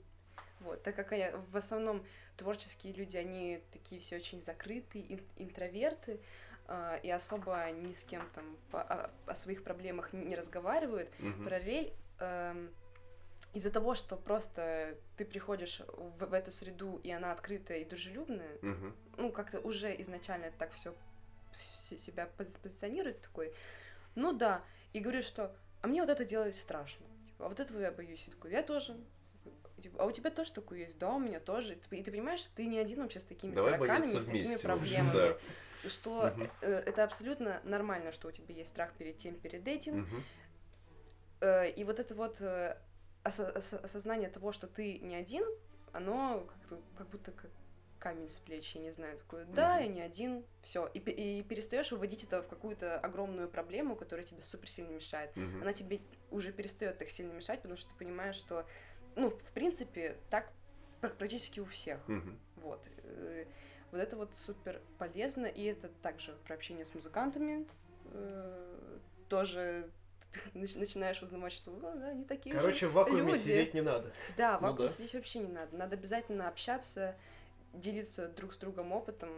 [0.62, 2.06] вот, так как я, в основном
[2.38, 6.22] творческие люди, они такие все очень закрытые, ин- интроверты,
[7.03, 11.09] и особо ни с кем там по- о, о своих проблемах не разговаривают.
[11.20, 11.43] Мгм.
[11.43, 12.72] Параллель эм,
[13.53, 18.57] из-за того, что просто ты приходишь в, в эту среду, и она открытая и дружелюбная,
[18.61, 18.95] Мгм.
[19.18, 20.93] ну, как-то уже изначально так все
[21.80, 23.53] себя пози- позиционирует такой,
[24.16, 24.63] ну да,
[24.93, 28.24] и говорит, что, а мне вот это делать страшно, типа, а вот этого я боюсь,
[28.26, 28.97] я такой, я тоже,
[29.82, 30.97] Типа, а у тебя тоже такое есть?
[30.97, 31.74] Да, у меня тоже.
[31.74, 34.68] И ты- понимаешь, что ты не один вообще с такими Давай тараканами, с такими вместе,
[34.68, 35.36] в общем, проблемами.
[35.88, 40.08] Что э, это абсолютно нормально, что у тебя есть страх перед тем, перед этим.
[41.42, 42.78] Э, И вот это вот э,
[43.24, 45.44] осо- осо- осознание того, что ты не один,
[45.92, 47.52] оно как, как будто как
[48.00, 49.84] камень с плеч, я не знаю, такое, да, Мгм.
[49.84, 54.42] я не один, все, и, и перестаешь выводить это в какую-то огромную проблему, которая тебе
[54.44, 55.36] супер сильно мешает.
[55.36, 55.62] Мгм.
[55.64, 58.66] Она тебе уже перестает так сильно мешать, потому что ты понимаешь, что,
[59.16, 60.52] ну, в принципе, так
[61.02, 62.08] пр- практически у всех.
[62.08, 62.38] Мгм.
[62.58, 62.88] Вот.
[63.92, 67.66] Вот это вот супер полезно, и это также про общение с музыкантами.
[68.12, 69.90] э, Тоже
[70.54, 73.38] нач- начинаешь узнавать, что «О, да, они такие же Короче, в вакууме люди».
[73.38, 74.12] сидеть не надо.
[74.38, 74.94] Да, Ну вакуум да.
[74.94, 75.76] здесь вообще не надо.
[75.78, 77.16] Надо обязательно общаться,
[77.74, 79.30] делиться друг с другом опытом.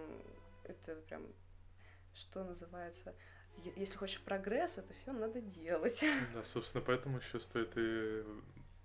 [0.63, 1.25] Это прям,
[2.13, 3.13] что называется,
[3.75, 6.03] если хочешь прогресс, это все надо делать.
[6.33, 8.23] Да, собственно, поэтому еще стоит и...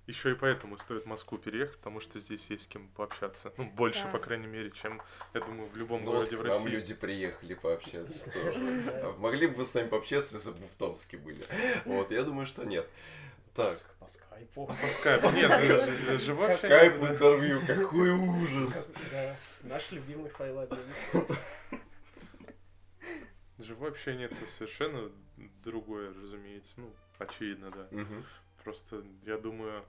[0.09, 3.53] Еще и поэтому стоит в Москву переехать, потому что здесь есть с кем пообщаться.
[3.57, 4.11] Ну, больше, Да.
[4.11, 5.01] по крайней мере, чем,
[5.33, 6.69] я думаю, в любом Ну вот городе к в нам России.
[6.69, 8.59] люди приехали пообщаться тоже.
[8.89, 11.47] А Могли бы вы с нами пообщаться, если бы в Томске были?
[11.85, 12.89] Вот, я думаю, что нет.
[13.55, 14.67] Так, По, скайпу.
[14.67, 15.31] По скайпу.
[15.31, 18.91] Нет, живое скайп интервью, какой ужас.
[19.13, 19.37] Да.
[19.63, 20.79] Наш любимый файлобин.
[23.59, 25.13] Живое общение это совершенно
[25.63, 26.81] другое, разумеется.
[26.81, 27.87] Ну, очевидно, да.
[27.93, 28.25] Мгм.
[28.65, 29.85] Просто, я думаю,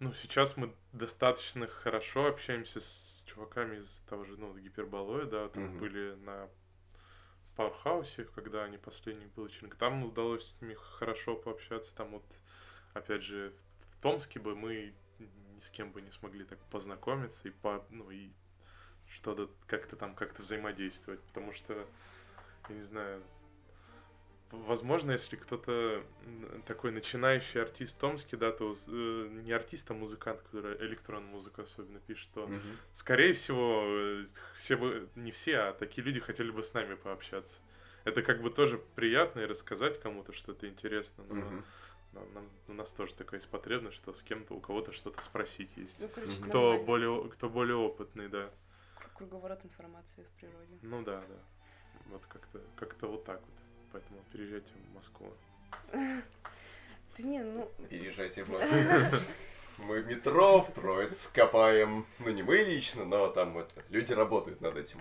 [0.00, 5.64] ну, сейчас мы достаточно хорошо общаемся с чуваками из того же, ну, гиперболоя, да, там
[5.64, 5.78] Мгм.
[5.78, 6.48] были на
[7.56, 9.76] Пауэрхаусе, когда они последний был вечеринок.
[9.76, 12.24] Там удалось с ними хорошо пообщаться, там вот,
[12.92, 13.54] опять же,
[13.90, 18.10] в Томске бы мы ни с кем бы не смогли так познакомиться и по, ну,
[18.10, 18.30] и
[19.08, 21.86] что-то как-то там как-то взаимодействовать, потому что,
[22.68, 23.22] я не знаю,
[24.50, 26.02] возможно, если кто-то
[26.66, 31.62] такой начинающий артист в Томске, да, то э, не артист, а музыкант, который электронную музыку
[31.62, 32.60] особенно пишет, то, Мгм.
[32.92, 34.26] скорее всего, э,
[34.56, 37.60] все бы, не все, а такие люди хотели бы с нами пообщаться.
[38.04, 41.64] Это как бы тоже приятно и рассказать кому-то что-то интересно, но Мгм.
[42.12, 45.76] нам- нам- у нас тоже такая есть потребность, что с кем-то, у кого-то что-то спросить
[45.76, 46.00] есть.
[46.00, 46.38] Ну, короче.
[46.42, 46.84] Кто нормально.
[46.84, 48.50] более, кто более опытный, да.
[48.96, 50.78] Круг- Круговорот информации в природе.
[50.82, 51.36] Ну да, да.
[52.10, 53.50] Вот как-то как-то вот так вот.
[53.92, 55.32] Поэтому переезжайте в Москву.
[57.16, 59.18] Ты не, ну, Переезжайте в Москву.
[59.78, 62.06] Мы в метро в Троиц копаем.
[62.18, 65.00] Ну, не мы лично, но там это, люди работают над этим.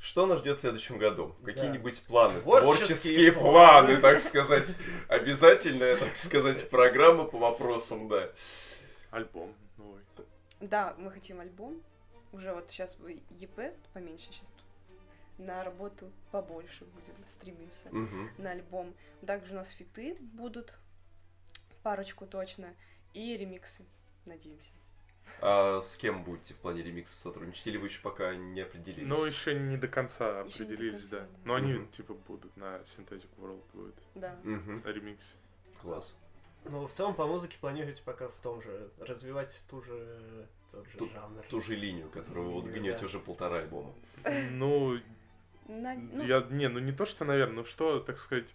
[0.00, 1.34] Что нас ждет в следующем году?
[1.44, 2.40] Какие-нибудь планы?
[2.40, 3.96] Творческие Творческие планы.
[3.96, 4.76] планы, так сказать.
[5.08, 8.30] Обязательная, так сказать, программа по вопросам, да.
[9.10, 10.02] Альбом новый.
[10.60, 11.82] да, мы хотим альбом.
[12.32, 12.96] Уже вот сейчас
[13.30, 14.52] ЕП поменьше сейчас.
[15.38, 17.88] На работу побольше будем стремиться.
[17.90, 18.30] Мгм.
[18.38, 18.94] на альбом.
[19.26, 20.72] Также у нас фиты будут,
[21.82, 22.74] парочку точно,
[23.12, 23.84] и ремиксы,
[24.24, 24.70] надеемся.
[25.42, 27.66] А с кем будете в плане ремиксов сотрудничать?
[27.66, 29.06] Или вы еще пока не определились?
[29.06, 31.22] Ну, еще не до конца Ещё не до определились, конца, да.
[31.26, 31.28] да.
[31.44, 31.88] Но они, Мгм.
[31.88, 34.34] типа, будут на Synthetic World будет Да.
[34.44, 34.82] Мгм.
[34.86, 35.36] ремикс.
[35.82, 36.14] Класс.
[36.64, 40.96] Ну, в целом, по музыке планируете пока в том же, развивать ту же, тот же
[40.98, 41.42] Ту- жанр.
[41.50, 43.04] Ту же линию, которую вы вот Линию, гнете да.
[43.04, 43.92] уже полтора альбома.
[44.52, 44.98] Ну,
[45.68, 48.54] На- ну, я, не, ну не то, что, наверное, ну что, так сказать,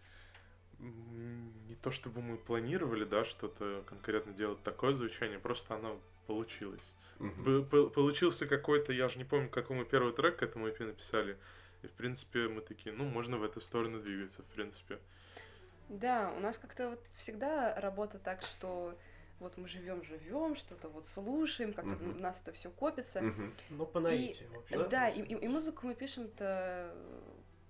[0.80, 6.84] не то, чтобы мы планировали, да, что-то конкретно делать такое звучание, просто оно получилось.
[7.20, 11.38] П- Получился какой-то, я же не помню, какой мы первый трек к этому EP написали.
[11.84, 15.00] И, в принципе, мы такие, ну, можно в эту сторону двигаться, в принципе.
[15.90, 18.98] да, у нас как-то вот всегда работа так, что
[19.42, 22.18] вот мы живем, живем, что-то вот слушаем, как-то Мгм.
[22.18, 23.22] у нас это все копится.
[23.22, 23.54] Мгм.
[23.72, 24.88] Ну, по наитию, в общем.
[24.90, 26.94] Да, и, и- и музыку мы пишем-то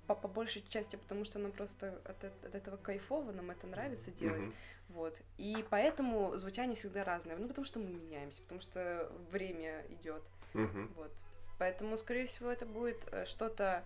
[0.07, 4.11] по, по большей части, потому что нам просто от, от этого кайфово, нам это нравится
[4.11, 4.43] делать.
[4.43, 4.53] Мгм.
[4.89, 5.17] Вот.
[5.37, 7.37] И поэтому звучание всегда разное.
[7.37, 10.21] Ну, потому что мы меняемся, потому что время идет.
[10.53, 10.91] Мгм.
[10.97, 11.11] Вот.
[11.59, 13.83] Поэтому, скорее всего, это будет э, что-то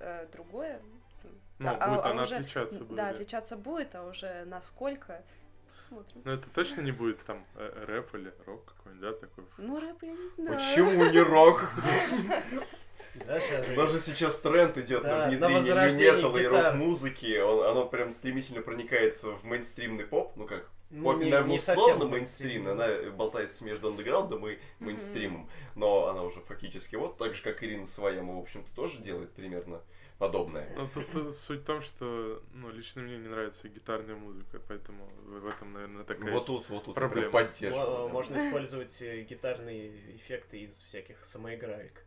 [0.00, 0.80] э, другое.
[1.60, 2.96] Ну, А- а- будет а она уже- отличаться будет.
[2.96, 3.10] Да, да.
[3.10, 5.22] отличаться будет, а уже насколько
[5.80, 6.22] смотрим.
[6.24, 9.44] Но это точно не будет там э, рэп или рок какой-нибудь, да, такой?
[9.58, 10.56] Ну, рэп я не знаю.
[10.58, 11.70] Почему не рок?
[13.76, 17.38] Даже сейчас тренд идет на внедрение металла и рок-музыки.
[17.40, 20.32] Он- Оно прям стремительно проникает в мейнстримный поп.
[20.36, 22.64] Ну как, Ну, поп, не- наверное, не условно мейнстрим.
[22.64, 22.68] мейнстрим.
[23.06, 25.48] Она болтается между андеграундом и мейнстримом.
[25.74, 29.80] Но она уже фактически вот так же, как Ирина Свояма, в общем-то, тоже делает примерно
[30.18, 30.72] подобное.
[30.76, 35.06] Ну, тут э, суть в том, что, ну, лично мне не нравится гитарная музыка, поэтому
[35.24, 36.32] в этом, наверное, такая...
[36.32, 37.30] Вот тут, вот тут проблема.
[37.30, 38.12] поддерживаю, да.
[38.12, 42.04] Можно использовать э, гитарные эффекты из всяких самоиграек.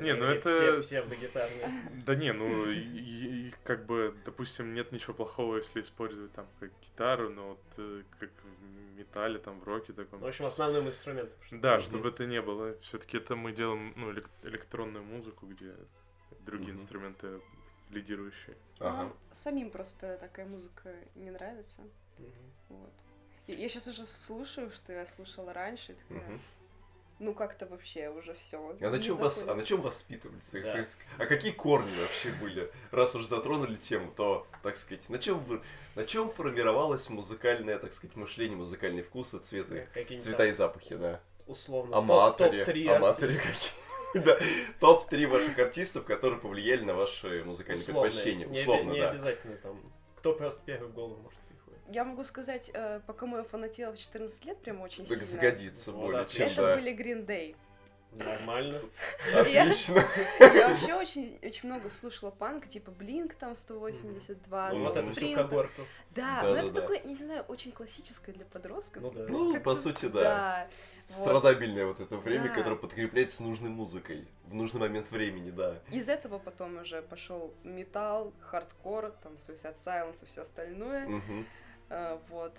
[0.00, 1.68] Не, ну это- псе- Псевдогитарные.
[2.06, 6.46] Да не, ну, и, и- и как бы, допустим, нет ничего плохого, если использовать там
[6.60, 10.20] как гитару, но вот э, как в металле, там, в роке таком.
[10.20, 11.36] В общем, основным инструментом.
[11.50, 12.74] Да, чтобы это не было.
[12.80, 15.74] Все-таки это мы делаем ну, элек- электронную музыку, где
[16.44, 16.80] другие Мгм.
[16.80, 17.40] инструменты
[17.90, 18.56] лидирующие.
[18.78, 18.96] Ага.
[18.96, 21.82] Нам самим просто такая музыка не нравится.
[22.18, 22.30] Мгм.
[22.68, 22.92] Вот.
[23.46, 26.40] И я сейчас уже слушаю, что я слушала раньше, и такая, Мгм.
[27.18, 28.76] ну как-то вообще уже все.
[28.80, 30.50] А на чем вас, а на чем воспитывались?
[30.52, 30.84] Да.
[31.18, 32.70] А какие корни вообще были?
[32.92, 35.60] Раз уж затронули тему, то, так сказать, на чем вы,
[35.96, 39.88] на чем формировалось музыкальное, так сказать, мышление, музыкальные вкусы, цветы,
[40.20, 41.20] цвета и запахи, да?
[41.46, 43.72] условно Аматоре, топ-3 аматоре какие.
[44.14, 44.38] Да,
[44.80, 48.46] топ-3 ваших артистов, которые повлияли на ваши музыкальные предпочтения.
[48.46, 49.10] Не, Условно, не да.
[49.10, 49.92] обязательно там.
[50.16, 51.80] Кто просто первый в голову может приходит.
[51.88, 55.32] Я могу сказать, э, по кому я фанатела в 14 лет прям очень Так сильно.
[55.32, 56.76] сгодится Вот, более чем, Это да.
[56.76, 57.56] были Green Day.
[58.14, 58.78] Нормально.
[59.34, 60.04] Отлично.
[60.38, 65.12] Я вообще очень, очень много слушала панка, типа Blink там 182, Ну, Ну, вот Spring.
[65.12, 65.82] всю когорту.
[66.10, 66.80] Да, Да, но да, это да.
[66.82, 69.02] такое, не знаю, очень классическое для подростков.
[69.02, 69.26] Ну да.
[69.28, 70.22] Ну, по сути, да.
[70.22, 70.68] Да.
[71.08, 71.16] вот.
[71.16, 72.54] Страдабельное вот это время, Да.
[72.54, 74.28] которое подкрепляется нужной музыкой.
[74.44, 75.78] В нужный момент времени, да.
[75.90, 81.06] Из этого потом уже пошел металл, хардкор, там Suicide Silence и все остальное.
[81.08, 81.46] Мгм.
[81.88, 82.52] Э, вот.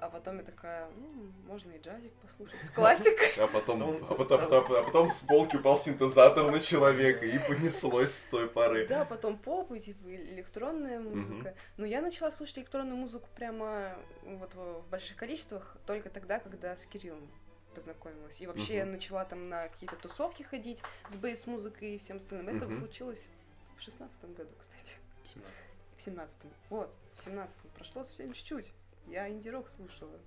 [0.00, 3.32] А потом я такая, ну, можно и джазик послушать с классикой.
[3.36, 7.38] А потом, а потом, а потом, а потом с полки упал синтезатор на человека и
[7.38, 8.86] понеслось с той поры.
[8.86, 11.54] Да, потом поп и типа электронная музыка.
[11.76, 16.86] Но я начала слушать электронную музыку прямо вот в больших количествах только тогда, когда с
[16.86, 17.30] Кириллом
[17.74, 18.40] познакомилась.
[18.40, 22.56] И вообще я начала там на какие-то тусовки ходить с бейс-музыкой и всем остальным.
[22.56, 23.28] Это случилось
[23.76, 24.94] в шестнадцатом году, кстати.
[25.34, 25.50] 17.
[25.96, 26.50] В семнадцатом.
[26.70, 27.70] Вот, в семнадцатом.
[27.74, 28.72] Прошло совсем чуть-чуть.
[29.10, 30.20] Я инди-рок слушала.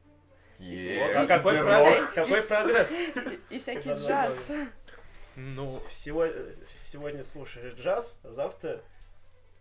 [0.59, 2.91] Вот, а какой, прогресс, какой прогресс?
[2.91, 4.51] И, и всякий джаз.
[5.35, 8.81] Ну, Сегодня, сегодня слушаешь джаз, а завтра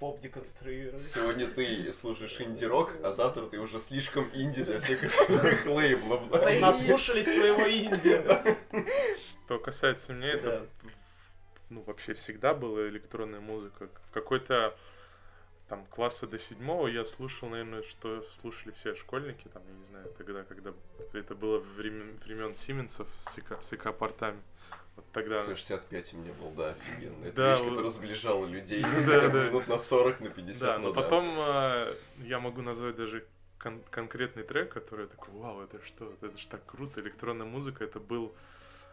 [0.00, 1.00] поп деконструируешь.
[1.00, 6.28] Сегодня ты слушаешь инди-рок, а завтра ты уже слишком инди для всех остальных лейблов.
[6.60, 8.20] Наслушались своего инди.
[9.16, 10.66] что касается меня, это
[11.70, 13.88] ну, вообще всегда была электронная музыка.
[14.08, 14.76] В какой-то
[15.68, 20.14] там класса до седьмого я слушал, наверное, что слушали все школьники, там, я не знаю,
[20.18, 20.72] тогда, когда
[21.14, 24.40] это было времен, времен Сименсов с ИК, с ИК-портами.
[24.96, 25.36] Вот тогда...
[25.36, 27.24] С65 у меня был, да, офигенно.
[27.24, 29.44] Это Да, вещь, вот- которая сближала людей Да, да.
[29.48, 31.94] минут на 40, на 50, Да, ну но потом э,
[32.24, 33.26] я могу назвать даже
[33.58, 37.84] кон- конкретный трек, который я такой, вау, это что, это же так круто, электронная музыка,
[37.84, 38.34] это был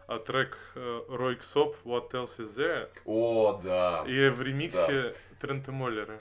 [0.06, 4.02] а, трек э, Рой Ксоп, What Else Is There, О, да.
[4.08, 6.18] и в ремиксе Трента Моллера.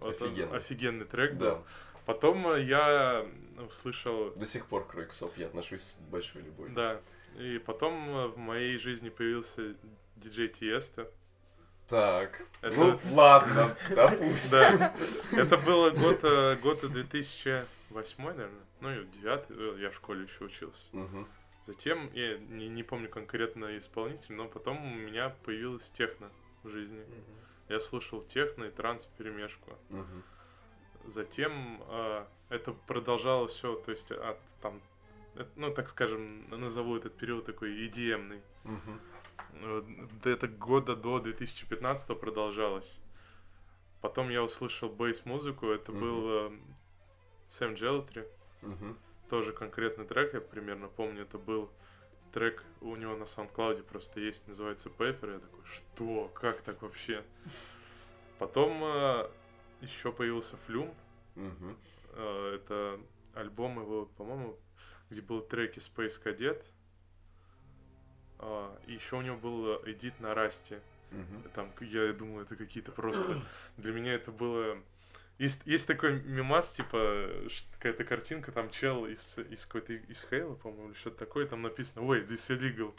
[0.00, 0.56] Офигенно.
[0.56, 1.54] офигенный трек Да.
[1.56, 1.64] был.
[2.06, 3.26] Потом э, я
[3.66, 6.74] услышал, До сих пор к Ройксоп я отношусь с большой любовью.
[6.74, 7.00] да,
[7.38, 9.74] и потом э, в моей жизни появился
[10.16, 11.10] диджей Тиеста.
[11.88, 14.78] Так, Это- ну ладно, допустим.
[14.78, 14.94] Да,
[15.36, 17.66] это было год, э, год 2008,
[18.24, 20.88] наверное, ну и 9, я в школе еще учился.
[20.92, 21.26] Мгм.
[21.66, 26.30] Затем, я не, не помню конкретно исполнитель, но потом у меня появилась техно
[26.62, 27.04] в жизни.
[27.68, 29.72] Я слушал техно и транс в перемешку.
[29.90, 30.22] Мгм.
[31.04, 34.80] Затем э, это продолжалось все, то есть от там,
[35.34, 38.42] э, ну так скажем, назову этот период такой EDM-ный.
[38.64, 39.00] Мгм.
[39.60, 39.82] Э,
[40.22, 42.98] до Это года до 2015 продолжалось.
[44.00, 46.00] Потом я услышал бейс-музыку, это Мгм.
[46.00, 46.58] был э,
[47.48, 48.26] Сэм Джелтри,
[48.62, 48.96] Мгм.
[49.28, 51.70] тоже конкретный трек, я примерно помню, это был
[52.32, 57.24] трек у него на SoundCloud просто есть, называется Paper, я такой, что, как так вообще?
[58.38, 58.82] Потом
[59.80, 60.94] еще появился Флюм,
[61.38, 61.76] Мгм.
[62.14, 63.00] Э, Это
[63.34, 64.58] альбом его, по-моему,
[65.08, 66.64] где был треки Space Cadet.
[68.40, 70.80] А, И еще у него был э, эдит на Расте.
[71.12, 71.42] Мгм.
[71.54, 73.42] Там, я думаю, это какие-то просто...
[73.76, 74.78] Для меня это было...
[75.38, 77.28] Есть, есть такой мимас, типа,
[77.72, 82.04] какая-то картинка, там чел из, из какой-то из Хейла, по-моему, или что-то такое, там написано,
[82.04, 82.92] ой, здесь illegal.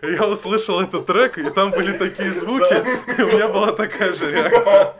[0.00, 4.30] Я услышал этот трек, и там были такие звуки, и у меня была такая же
[4.30, 4.96] реакция.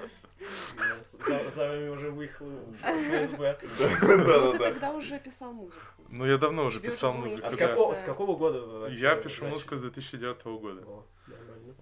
[1.51, 2.51] За вами уже выехал
[2.83, 3.59] ФСБ.
[4.03, 4.70] Ну, да.
[4.70, 5.80] Тогда уже писал музыку.
[6.09, 7.47] Ну, я давно уже писал музыку.
[7.47, 7.51] А
[7.95, 8.89] с какого года?
[8.89, 10.83] Я пишу музыку с 2009 года.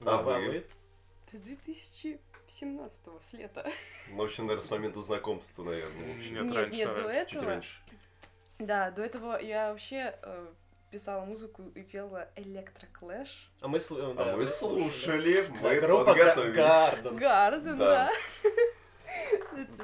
[0.05, 0.65] А вы?
[1.33, 2.21] С 2000.
[2.51, 3.71] 17-го, с лета.
[4.09, 6.15] Ну, вообще, наверное, с момента знакомства, наверное.
[6.15, 7.27] Нет, нет, раньше, нет, до этого...
[7.27, 7.83] Чуть раньше.
[8.59, 10.47] Да, до этого я вообще э,
[10.91, 13.51] писала музыку и пела электроклэш.
[13.61, 13.97] А мы, сл...
[13.97, 15.55] Э, а да, мы слушали, да.
[15.55, 16.57] мы да, группа подготовились.
[16.57, 17.17] Гарден.
[17.17, 18.13] Гарден, да.
[18.43, 18.51] да.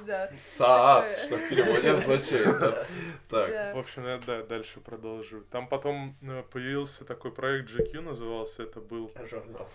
[0.07, 0.31] Да.
[1.11, 2.59] Что в переводе означает.
[2.59, 2.87] да.
[3.29, 3.74] Так, Да.
[3.74, 5.43] В общем, я да, дальше продолжу.
[5.51, 9.11] Там потом э, появился такой проект GQ, назывался, это был...
[9.29, 9.68] Журнал.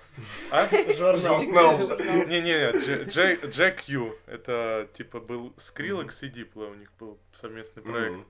[0.51, 0.67] А?
[0.93, 1.37] Журнал.
[1.37, 1.79] Журнал.
[2.27, 4.17] Не-не, Jack Q.
[4.25, 8.25] Это типа был Skrillex и Diplo, у них был совместный проект.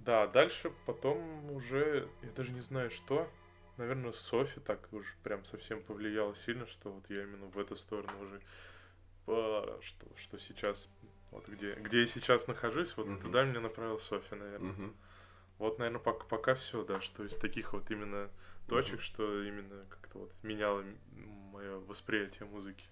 [0.00, 3.28] Да, дальше потом уже, я даже не знаю что,
[3.76, 8.12] наверное, Софи так уж прям совсем повлияла сильно, что вот я именно в эту сторону
[8.22, 8.40] уже,
[9.26, 10.88] что, что сейчас,
[11.30, 13.20] вот где, где я сейчас нахожусь, вот Мгм.
[13.20, 14.72] туда меня направил Софи, наверное.
[14.72, 14.96] Мгм.
[15.58, 18.30] Вот, наверное, пока, пока все, да, что из таких вот именно
[18.68, 19.00] точек, Мгм.
[19.00, 20.84] что именно как-то вот меняло
[21.52, 22.84] мое восприятие музыки.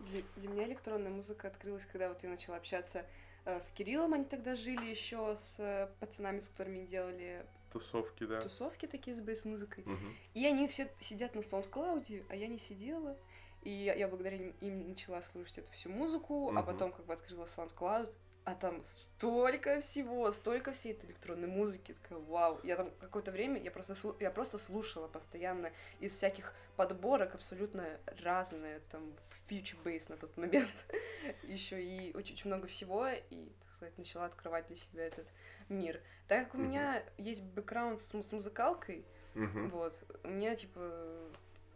[0.00, 3.06] Для, для меня электронная музыка открылась, когда вот я начала общаться
[3.44, 8.40] э, с Кириллом, они тогда жили еще с э, пацанами, с которыми делали Тусовки, да.
[8.40, 9.84] тусовки такие с бейс-музыкой.
[9.86, 10.16] Мгм.
[10.34, 13.16] И они все сидят на SoundCloud, а я не сидела.
[13.62, 16.64] И я, благодаря им- начала слушать эту всю музыку, а Мгм.
[16.66, 18.12] потом как бы открыла SoundCloud,
[18.44, 22.58] а там столько всего, столько всей этой электронной музыки, такая, вау.
[22.64, 25.70] Я там какое-то время, я просто, я просто слушала постоянно
[26.00, 29.12] из всяких подборок абсолютно разные, там,
[29.50, 30.70] bass на тот момент,
[31.42, 35.26] еще и очень, очень много всего, и, так сказать, начала открывать для себя этот
[35.68, 36.00] мир.
[36.26, 36.68] Так как у Мгм.
[36.68, 39.04] меня есть бэкграунд с, с музыкалкой,
[39.34, 39.68] Мгм.
[39.68, 40.02] вот.
[40.24, 41.30] У меня, типа,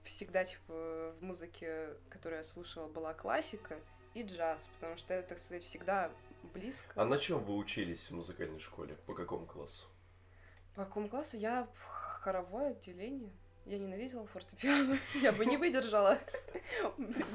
[0.04, 3.78] всегда, типа, в музыке, которую я слушала, была классика
[4.14, 6.10] и джаз, потому что это, так сказать, всегда
[6.52, 6.92] близко.
[6.94, 8.96] А на чем вы учились в музыкальной школе?
[9.06, 9.86] По какому классу?
[10.74, 11.36] По какому классу?
[11.36, 13.32] Я в хоровое отделение.
[13.66, 14.98] Я ненавидела фортепиано.
[15.22, 16.18] Я бы не выдержала.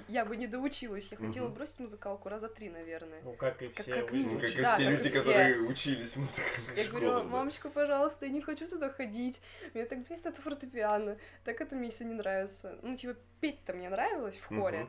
[0.08, 1.10] Я бы не доучилась.
[1.12, 3.20] Я хотела бросить музыкалку раза три, наверное.
[3.24, 5.18] Ну, как и все как и Да, все как и люди, все.
[5.20, 6.90] которые учились в музыкальной Я школе.
[7.06, 7.30] говорила, да.
[7.30, 9.42] мамочка, пожалуйста, я не хочу туда ходить.
[9.74, 11.18] Мне так бесит это фортепиано.
[11.46, 12.78] Так это мне все не нравится.
[12.84, 14.88] Ну, типа, петь-то мне нравилось в хоре.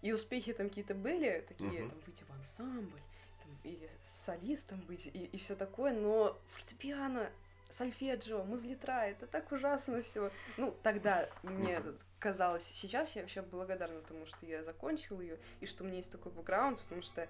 [0.00, 3.00] И успехи там какие-то были, такие, там, выйти в ансамбль,
[3.42, 7.28] там, или солистом быть, и, и все такое, но фортепиано,
[7.70, 10.30] сольфеджио, музлитра, это так ужасно все.
[10.56, 11.82] Ну, тогда мне
[12.18, 16.12] казалось, сейчас я вообще благодарна тому, что я закончила ее, и что у меня есть
[16.12, 17.22] такой бэкграунд, потому что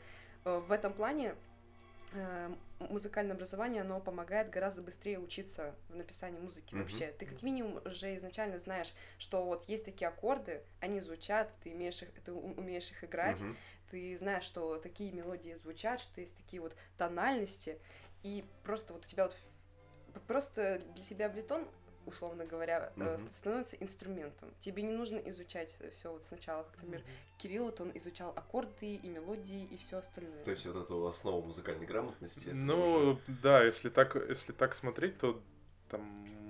[0.45, 1.37] э, в этом плане
[2.13, 2.51] э,
[2.81, 6.83] музыкальное образование, оно помогает гораздо быстрее учиться в написании музыки Мгм.
[6.83, 7.13] вообще.
[7.13, 12.03] Ты как минимум уже изначально знаешь, что вот есть такие аккорды, они звучат, ты имеешь
[12.03, 13.57] их, ты умеешь их играть, Мгм.
[13.91, 17.79] ты знаешь, что такие мелодии звучат, что есть такие вот тональности,
[18.23, 19.33] и просто вот у тебя вот
[20.27, 21.67] просто для себя облитон,
[22.07, 23.33] условно говоря, э, Мгм.
[23.33, 24.51] становится инструментом.
[24.61, 27.03] Тебе не нужно изучать все вот сначала, как, например,
[27.39, 30.43] Кирилл, вот он изучал аккорды и мелодии и все остальное.
[30.45, 32.39] То есть вот эту основу музыкальной грамотности.
[32.41, 35.41] это уже- Ну, да, если так, если так смотреть, то
[35.89, 36.01] там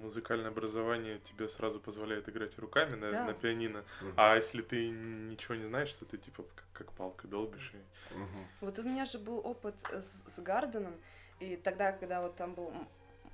[0.00, 3.24] музыкальное образование тебе сразу позволяет играть руками на, Да.
[3.24, 3.84] на пианино.
[4.00, 4.14] Мгм.
[4.16, 7.72] А если ты ничего не знаешь, то ты типа как, как палкой долбишь.
[7.74, 8.14] И...
[8.14, 8.46] Мгм.
[8.60, 10.94] Вот у меня же был опыт с, с Гарденом,
[11.38, 12.72] и тогда, когда вот там был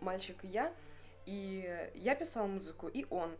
[0.00, 0.72] мальчик и я,
[1.24, 3.36] и я писала музыку, и он.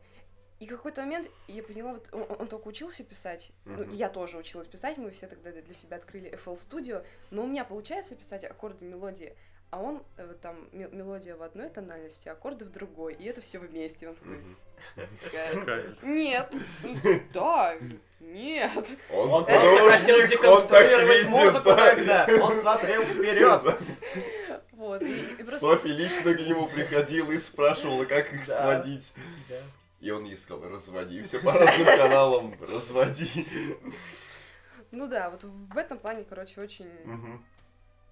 [0.59, 3.91] И какой-то момент я поняла, вот он, он только учился писать, ну, Мгм.
[3.93, 7.47] и я тоже училась писать, мы все тогда для себя открыли FL Studio, но у
[7.47, 9.37] меня получается писать аккорды, мелодии,
[9.71, 13.59] а он э, там ме- мелодия в одной тональности, аккорды в другой, и это все
[13.59, 14.09] вместе.
[14.09, 16.51] Он такой, нет,
[17.35, 17.77] да,
[18.21, 18.89] нет.
[19.13, 21.77] Он, просто хотел деконструировать видит, музыку да.
[21.77, 22.27] тогда.
[22.43, 23.77] Он смотрел вперед.
[24.77, 25.59] Вот, и, и просто...
[25.59, 28.61] Софья лично к нему приходила и спрашивала, как их Да.
[28.63, 29.13] сводить.
[30.01, 31.23] И он ей сказал, разводи.
[31.23, 33.47] Все по разным каналам, разводи.
[34.93, 37.45] Ну да, вот в этом плане, короче, очень Мгм,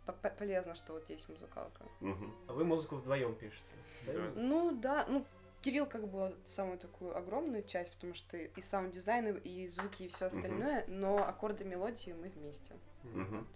[0.06, 1.84] по- по- полезно, что вот есть музыкалка.
[2.00, 2.34] мгм.
[2.48, 3.74] А вы музыку вдвоем пишете?
[4.06, 4.12] Да.
[4.34, 5.24] Ну да, ну
[5.62, 10.26] Кирилл как бы самую такую огромную часть, потому что и саунд-дизайн, и звуки, и все
[10.26, 12.74] остальное, но аккорды мелодии мы вместе.
[13.04, 13.46] Мгм.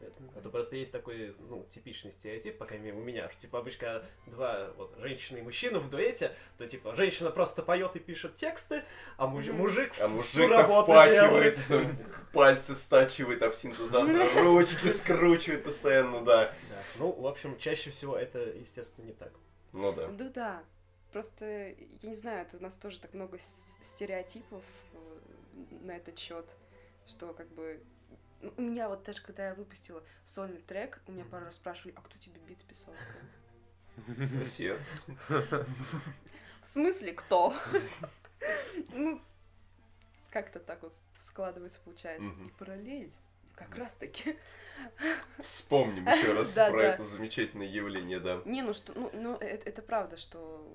[0.00, 0.22] Всё это.
[0.34, 3.58] А то просто есть такой, ну, типичный стереотип, по крайней мере, у меня, что, типа,
[3.58, 8.36] обычно, два, вот, женщина и мужчина в дуэте, то, типа, женщина просто поет и пишет
[8.36, 8.82] тексты,
[9.18, 9.56] а муж- Мгм.
[9.58, 11.58] мужик А всю мужик работу делает.
[12.32, 14.06] пальцы стачивает об синтезатор,
[14.42, 16.46] ручки скручивает постоянно, да.
[16.70, 16.82] Да.
[16.98, 19.32] Ну, в общем, чаще всего это, естественно, не так.
[19.72, 20.08] Ну да.
[20.08, 20.64] Ну да,
[21.12, 23.38] просто, я не знаю, это у нас тоже так много
[23.82, 24.64] стереотипов
[24.94, 25.18] э,
[25.82, 26.56] на этот счет,
[27.06, 27.82] что как бы...
[28.40, 31.94] ну, У меня вот даже, когда я выпустила сольный трек, у меня пару раз спрашивали,
[31.96, 32.94] а кто тебе бит писал?
[34.38, 34.80] Сосед.
[35.28, 37.54] В смысле, кто?
[38.92, 39.20] Ну,
[40.30, 42.30] как-то так вот складывается, получается.
[42.46, 43.12] И параллель.
[43.54, 44.38] Как раз таки.
[45.38, 48.40] Вспомним еще раз про это замечательное явление, да.
[48.46, 50.66] Не, ну что, ну, ну это, это правда, что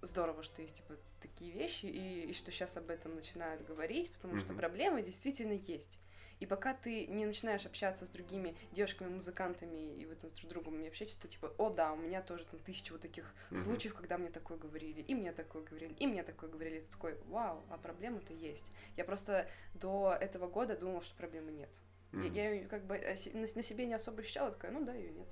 [0.00, 4.38] здорово, что есть типа такие вещи, и, и что сейчас об этом начинают говорить, потому
[4.38, 5.98] что проблемы действительно есть.
[6.40, 10.80] И пока ты не начинаешь общаться с другими девушками-музыкантами, и вы там друг с другом
[10.80, 13.62] не общаетесь, то типа, о да, у меня тоже там тысяча вот таких Мгм.
[13.62, 16.80] случаев, когда мне такое говорили, и мне такое говорили, и мне такое говорили.
[16.80, 18.70] Ты такой, вау, а проблема-то есть.
[18.96, 21.70] Я просто до этого года думала, что проблемы нет.
[22.12, 22.32] Я- Мгм.
[22.34, 25.28] Я, ее как бы на, на себе не особо ощущала, такая, ну да, ее нет.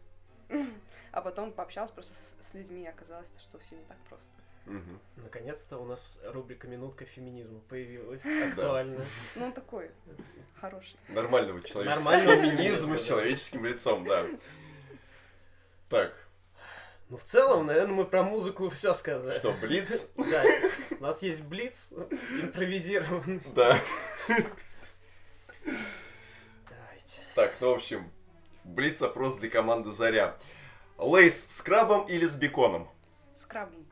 [1.13, 4.31] А потом пообщалась просто с, с людьми, и оказалось, что все не так просто.
[4.67, 4.99] Мгм.
[5.17, 8.23] Наконец-то у нас рубрика «Минутка феминизма» появилась.
[8.49, 9.05] Актуально.
[9.37, 9.91] Ну, он такой
[10.61, 10.97] хороший.
[11.09, 14.25] Нормального человеческого Нормального феминизма с человеческим лицом, да.
[15.91, 16.15] Так,
[17.11, 19.39] Ну, в целом, наверное, мы про музыку все сказали.
[19.39, 20.07] что, Блиц?
[20.17, 20.43] Да,
[20.99, 21.91] у нас есть блиц
[22.41, 23.43] импровизированный.
[23.55, 23.79] Да.
[26.69, 27.21] Давайте.
[27.35, 28.11] Так, ну, в общем,
[28.65, 30.37] Блиц-опрос для команды Заря.
[30.97, 32.89] Lay's с крабом или с беконом?
[33.37, 33.87] С крабом.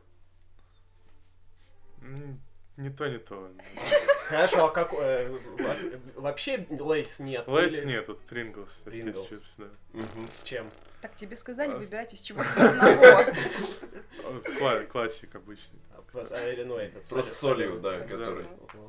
[2.77, 3.51] Не то, не то.
[4.29, 4.93] Хорошо, а как...
[4.95, 7.47] э, во- вообще Lay's нет?
[7.47, 8.81] Lay's или нет, тут Pringles.
[8.85, 9.29] Pringles.
[9.29, 9.67] чипс, да.
[9.93, 10.29] Мгм.
[10.31, 10.71] С чем?
[11.03, 11.77] Так тебе сказали, А.
[11.77, 13.33] выбирать из чего-то одного.
[14.59, 15.81] Кла- Классик обычный.
[15.95, 17.07] А, просто- а, или, ну, этот...
[17.09, 18.47] Просто соли- солью, да, который...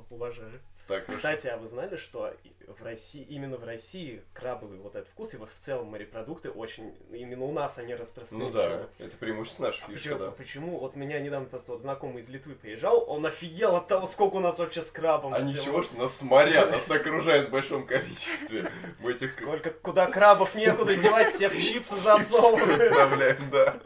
[0.09, 0.51] Уважаю.
[0.87, 1.15] Так, хорошо.
[1.17, 2.33] Кстати, а вы знали, что
[2.67, 6.93] в России, именно в России крабовый вот этот вкус, и вот в целом морепродукты очень,
[7.09, 8.49] именно у нас они распространены.
[8.49, 10.31] Ну да, это преимущество наша А фишка, почему, да.
[10.31, 10.79] почему?
[10.79, 14.39] Вот меня недавно просто вот знакомый из Литвы приезжал, он офигел от того, сколько у
[14.41, 15.51] нас вообще с крабом А всего.
[15.53, 18.69] ничего, что нас моря, нас окружает в большом количестве.
[18.99, 22.81] Мы этих Сколько, куда крабов некуда девать, все в чипсы засовывают.
[22.81, 23.79] отправляем, да.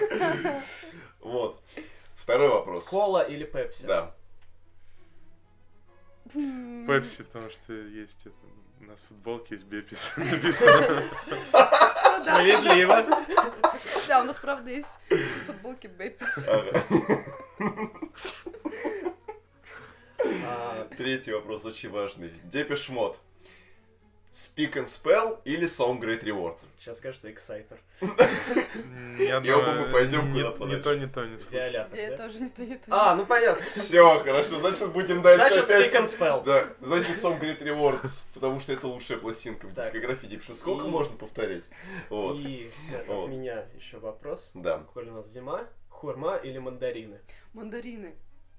[1.20, 1.60] Вот.
[2.16, 2.88] Второй вопрос.
[2.88, 3.86] Кола или пепси?
[3.86, 4.14] Да.
[6.32, 8.34] Пепси, потому что есть это,
[8.80, 11.02] у нас в футболке есть Bepis написано.
[12.22, 13.06] Справедливо.
[14.08, 14.98] Да, у нас правда есть
[15.46, 16.38] футболки Bepis.
[16.46, 16.84] Ага.
[20.46, 22.32] А, Третий вопрос очень важный.
[22.44, 23.18] Depeche Mode.
[24.32, 26.56] Speak and Spell или Some Great Reward?
[26.78, 27.78] сейчас скажу, что Exciter.
[28.00, 30.82] Ни одно- оба мы пойдем ни- куда подальше.
[30.82, 31.62] то, ни то не слушаю.
[31.62, 32.84] Violator, Я тоже не то, не то.
[32.90, 33.64] А, ну понятно.
[33.70, 35.70] Все, хорошо, значит будем дальше Значит.
[35.94, 36.44] Speak and Spell.
[36.44, 41.16] Да, значит Song Great Reward, потому что это лучшая пластинка в дискографии Deep Сколько можно
[41.16, 41.64] повторять?
[42.08, 43.28] Вот, И от Вот.
[43.30, 44.50] меня еще вопрос.
[44.54, 44.78] да.
[44.94, 47.20] Коль у нас зима, хурма или мандарины?
[47.52, 48.14] Мандарины.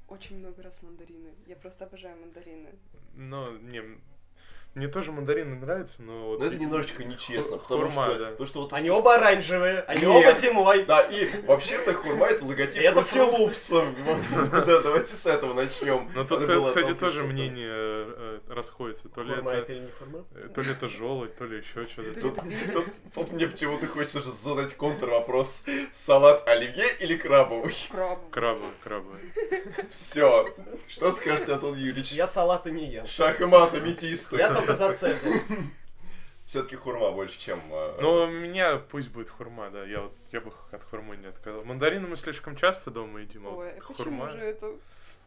[0.10, 1.34] Очень много раз мандарины.
[1.48, 2.76] Я просто обожаю мандарины.
[3.14, 3.81] Но, не,
[4.73, 6.27] мне тоже мандарины нравятся, но...
[6.27, 8.26] вот Но это немножечко нечестно, Ху- потому хурма, что, да.
[8.31, 10.10] потому что вот Они оба оранжевые, они Нет.
[10.10, 10.85] оба зимой.
[10.85, 13.02] Да, и вообще-то хурма это логотип Это.
[13.02, 14.52] Loops.
[14.65, 16.10] Да, давайте с этого начнем.
[16.15, 19.10] Но тут, кстати, тоже мнения э, расходятся.
[19.10, 20.26] То ли, Хурма это или не хурма?
[20.56, 22.43] то ли это желудь, то ли еще что-то.
[23.14, 25.64] Тут, мне почему-то хочется задать контрвопрос.
[25.91, 27.76] Салат оливье или крабовый?
[27.91, 28.30] Краб.
[28.30, 29.19] Крабы, крабы.
[29.89, 30.53] Все.
[30.88, 32.11] Что скажете, Антон Юрьевич?
[32.14, 33.06] Я салаты не ем.
[33.06, 34.38] Шах и мат, аметисты.
[34.38, 35.41] Я только за Цезарь.
[36.45, 37.61] Все-таки хурма больше, чем...
[37.71, 39.85] э, Но у меня пусть будет хурма, да.
[39.85, 41.63] Я вот я бы от хурмы не отказал.
[41.63, 44.29] Мандарины мы слишком часто дома едим, а Ой, вот а почему хурма.
[44.31, 44.71] же это?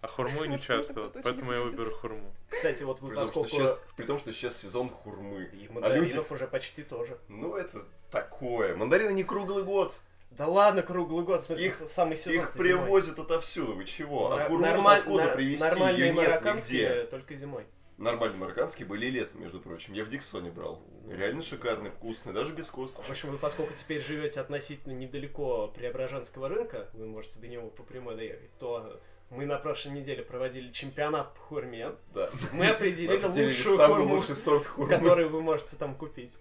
[0.03, 2.35] А хурму не часто, вот, поэтому я выберу хурму.
[2.51, 3.49] Кстати, вот вы При том, поскольку...
[3.49, 5.45] сейчас, при том, что сейчас сезон хурмы.
[5.45, 5.73] И А люди...
[5.73, 7.17] мандаринов уже почти тоже.
[7.29, 8.77] Ну, это такое.
[8.77, 9.95] Мандарины не круглый год.
[10.31, 13.75] Да ладно, круглый год, в смысле, Их- самый сезон Их привозят отовсюду.
[13.77, 14.33] Вы чего?
[14.33, 15.65] А хурму Нормаль- откуда нар- привезти?
[15.65, 17.05] Нормальные Ее нет марокканские нигде.
[17.05, 17.65] только зимой.
[17.97, 19.93] Нормальные марокканские были летом, между прочим.
[19.95, 20.83] Я в Диксоне брал.
[21.09, 23.09] Реально шикарные, вкусные, даже без В косточек.
[23.11, 28.17] общем, вы поскольку теперь живете относительно недалеко Преображенского рынка, вы можете до него по прямой
[28.17, 29.01] доехать, то
[29.31, 31.93] мы на прошлой неделе проводили чемпионат по хурме.
[32.13, 32.31] Да.
[32.53, 34.91] Мы определили лучшую хурму, лучший сорт хурмы.
[34.91, 36.33] которую вы можете там купить.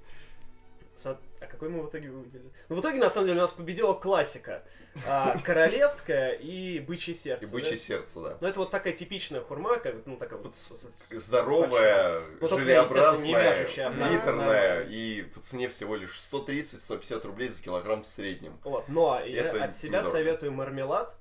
[1.44, 2.49] А какой мы в итоге выделили?
[2.70, 4.64] Ну, в итоге, на самом деле, у нас победила классика.
[5.07, 7.44] А, королевская и бычье сердце.
[7.44, 7.78] И бычье да?
[7.78, 8.38] сердце, да.
[8.40, 10.56] Ну, это вот такая типичная хурма, как, ну, такая вот...
[10.56, 18.07] Здоровая, Ну, желеобразная, а литерная и по цене всего лишь 130-150 рублей за килограмм в
[18.07, 18.57] среднем.
[18.64, 20.11] Вот, но я Это от себя недорого.
[20.11, 21.15] советую мармелад.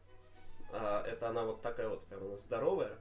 [0.72, 2.92] А, это она вот такая вот прям здоровая.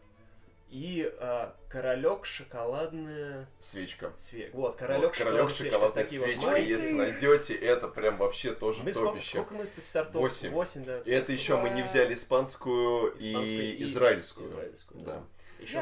[0.72, 4.14] И а, королек шоколадная Свечка.
[4.18, 4.56] свечка.
[4.56, 5.74] Вот, королек Вот, королек шоколадная свечка.
[5.76, 6.70] шоколадная вот свечка, маленькие.
[6.74, 9.30] если найдете, это прям вообще тоже Мы сколько, топище.
[9.30, 10.16] сколько мы сортов?
[10.22, 10.50] Восемь.
[10.52, 11.00] Восемь, да.
[11.00, 14.48] И это еще мы не взяли испанскую, Испанскую и, и израильскую.
[14.48, 15.24] израильскую, да.
[15.60, 15.82] Еще Я-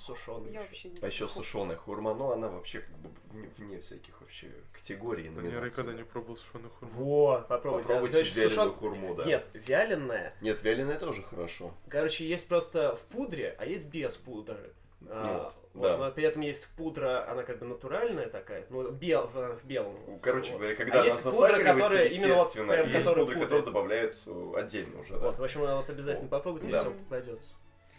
[0.00, 0.52] сушеный.
[0.52, 4.20] Я вообще не А еще сушеная хурма, но она вообще как бы вне, вне всяких
[4.20, 5.24] вообще категорий.
[5.24, 5.70] Я номинаций.
[5.70, 6.94] никогда не пробовал сушеную хурму.
[6.94, 7.92] Вот, попробуйте.
[7.92, 9.24] А Попробуйте что вяленую сушен- хурму, да.
[9.24, 10.34] Нет, вяленая.
[10.40, 11.72] Нет, вяленая тоже хорошо.
[11.88, 14.72] Короче, есть просто в пудре, а есть без пудры.
[15.08, 15.96] А, Вот, вот, да.
[15.98, 19.94] но при этом есть пудра, она как бы натуральная такая, ну, бел, в, в белом.
[20.20, 20.60] Короче Вот.
[20.60, 23.34] говоря, когда А она есть пудра, засахаривается, которая именно вот естественно, прям, есть которую пудра,
[23.34, 23.44] пудрят.
[23.44, 25.18] которую добавляют э, отдельно уже, да.
[25.18, 26.72] Вот, в общем, вот обязательно попробуйте, Да.
[26.78, 27.54] если вам попадется.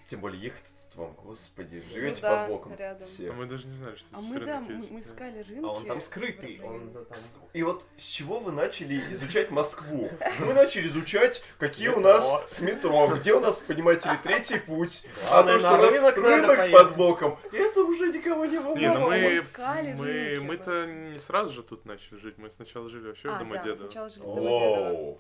[0.07, 3.03] Тем более ехать тут вам, господи, живете Ну да, под боком рядом.
[3.03, 3.29] все.
[3.29, 4.91] А мы даже не знали, что А здесь мы, да, рынок мы, есть.
[4.91, 5.05] мы да.
[5.07, 5.65] искали рынки.
[5.65, 7.05] А он там скрытый, он там...
[7.53, 10.09] И вот с чего вы начали изучать Москву?
[10.39, 15.03] Вы начали изучать, какие у нас с метро, где у нас, понимаете ли, третий путь,
[15.29, 19.09] а то, что у нас рынок под боком, это уже никого не ну волновало.
[19.09, 23.27] мы, искали мы, рынки, мы-то не сразу же тут начали жить, мы сначала жили вообще
[23.27, 23.75] в А, мы Домодедово.
[23.75, 25.17] сначала жили в Домодедово.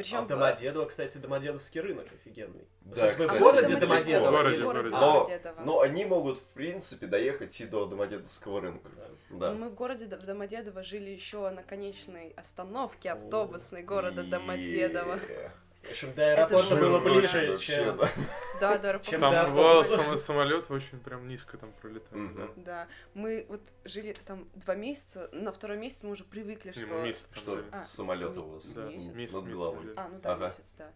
[0.00, 2.64] А Причем в Домодедово, кстати, Домодедовский рынок офигенный.
[2.80, 4.26] Да, кстати, в городе Домодедово.
[4.26, 4.28] Домодедово?
[4.28, 4.94] В городе, в городе.
[4.94, 5.60] А, Но, Домодедово.
[5.64, 8.88] но они могут, в принципе, доехать и до Домодедовского рынка.
[8.96, 9.06] да.
[9.30, 9.52] Да.
[9.52, 15.18] Мы в городе в Домодедово жили еще на конечной остановке автобусной города Домодедово.
[15.28, 15.52] Е.
[15.82, 17.96] В общем, до аэропорта было ближе, Вообще, чем...
[17.96, 18.10] да.
[18.60, 19.08] Да, да, аэропорт.
[19.10, 19.96] Чем Там до бывало, автобуса.
[19.96, 22.36] само- самолет очень прям низко там пролетает, Мгм.
[22.36, 22.48] да.
[22.56, 26.86] Да, мы вот жили там два месяца, на второй месяц мы уже привыкли, что...
[27.02, 27.68] месяц Что, жили.
[27.72, 29.14] А, самолет у вас Да, месяц.
[29.14, 29.94] месяц, над головой.
[29.96, 30.46] А, ну да, Ага.
[30.46, 30.92] месяц, да.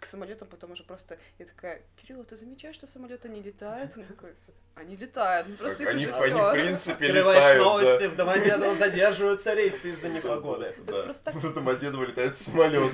[0.00, 1.18] К самолетам потом уже просто...
[1.38, 3.96] Я такая, Кирилл, ты замечаешь, что самолеты не летают?
[3.96, 4.34] Он такой,
[4.76, 6.52] они летают, ну просто их Они, уже они, в всё».
[6.52, 8.08] принципе, Открываешь летают, новости, да.
[8.10, 10.74] в Домодедово задерживаются рейсы из-за непогоды.
[10.86, 11.02] Да.
[11.02, 12.92] просто так- В Домодедово летает самолет.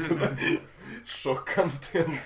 [1.06, 2.20] Шок-контент.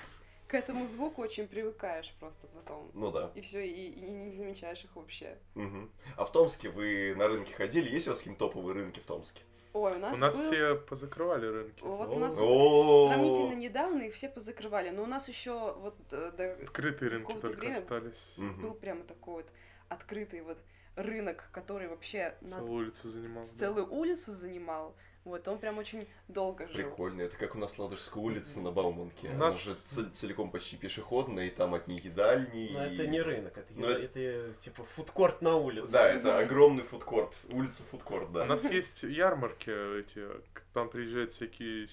[0.47, 2.89] к этому звуку очень привыкаешь просто потом.
[2.93, 3.31] Ну да.
[3.35, 5.37] И все, и, и не замечаешь их вообще.
[5.55, 5.91] Мгм.
[6.15, 7.89] А в Томске вы на рынке ходили?
[7.89, 9.41] Есть у вас какие-то топовые рынки в Томске?
[9.77, 11.81] Ой, у нас, У нас был- все позакрывали рынки.
[11.83, 12.15] Вот О.
[12.15, 17.09] у нас сравнительно недавно их все позакрывали, но у нас еще вот э, до- Открытые
[17.09, 18.33] рынки только время остались.
[18.37, 19.51] Был прямо такой вот
[19.89, 20.57] открытый вот
[20.95, 23.43] рынок, который вообще на Целую улицу занимал.
[23.43, 23.57] да.
[23.59, 24.95] целую улицу занимал.
[25.27, 26.75] Вот, он прям очень долго жил.
[26.75, 29.27] Прикольно, это как у нас Ладожская улица на Бауманке.
[29.27, 32.69] У Она нас- же ц- целиком почти пешеходная, и там одни едальни.
[32.73, 35.91] Но и- это не рынок, это, Ну, еда- это типа фудкорт на улице.
[35.91, 37.37] Да, это огромный фудкорт.
[37.49, 38.43] Улица фудкорт, да.
[38.43, 41.85] У нас есть ярмарки эти, к- там приезжают всякие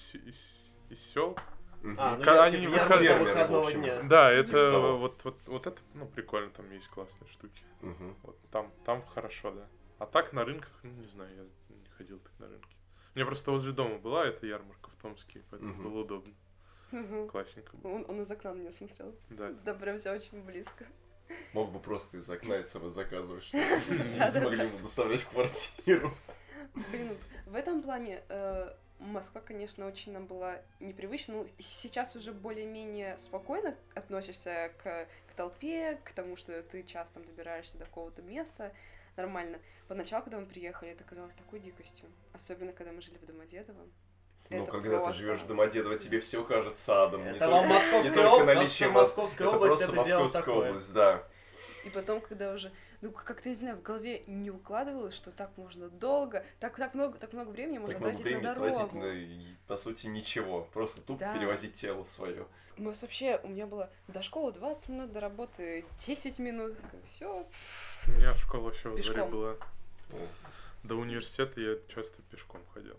[0.93, 1.37] сел.
[1.97, 3.81] А, ну Ка- я, они типа, выход- в выходного общем.
[3.83, 4.01] дня.
[4.03, 7.63] Да, Типа это вот, вот, вот это, ну, прикольно, там есть классные штуки.
[7.81, 8.15] Мгм.
[8.23, 9.67] Вот там, там хорошо, да.
[9.99, 12.74] А так на рынках, ну, не знаю, я не ходил так на рынке.
[13.15, 15.83] У меня просто возле дома была эта ярмарка в Томске, поэтому Мгм.
[15.83, 16.33] было удобно.
[16.91, 17.27] Мгм.
[17.29, 17.93] Классненько было.
[17.93, 19.15] Он, он из окна на меня смотрел.
[19.29, 19.51] Да.
[19.63, 20.85] Да, прям все очень близко.
[21.53, 24.41] Мог бы просто из окна это самое заказывать, чтобы не Да-да-да.
[24.41, 26.11] могли бы доставлять в квартиру.
[26.91, 31.35] Блин, в этом плане э, Москва, конечно, очень нам была непривычна.
[31.35, 37.25] Ну, сейчас уже более-менее спокойно относишься к, к толпе, к тому, что ты часто там
[37.25, 38.73] добираешься до какого-то места.
[39.15, 39.59] Нормально.
[39.87, 42.09] Поначалу, когда мы приехали, это казалось такой дикостью.
[42.33, 43.87] Особенно, когда мы жили в Домодедово.
[44.49, 47.23] Ну, Это когда ты просто- живешь в Домодедово, тебе все кажется адом.
[47.23, 50.39] Не Это только- вам не Московская только область, наличие просто мос- Московская область, это Московская
[50.39, 50.69] такое.
[50.69, 51.23] область, да.
[51.85, 52.71] И потом, когда уже,
[53.01, 57.17] ну, как-то, не знаю, в голове не укладывалось, что так можно долго, так, так много,
[57.17, 58.75] так много времени можно Так много тратить на времени дорогу.
[58.75, 60.63] тратить на, и, по сути, ничего.
[60.73, 61.33] Просто тупо Да.
[61.33, 62.47] перевозить тело свое.
[62.77, 66.75] У нас вообще, у меня было до школы 20 минут, до работы 10 минут.
[67.09, 67.47] Все.
[68.07, 69.31] У меня школа вообще во дворе Пешком.
[69.31, 69.55] была.
[70.83, 72.97] До университета я часто пешком ходил.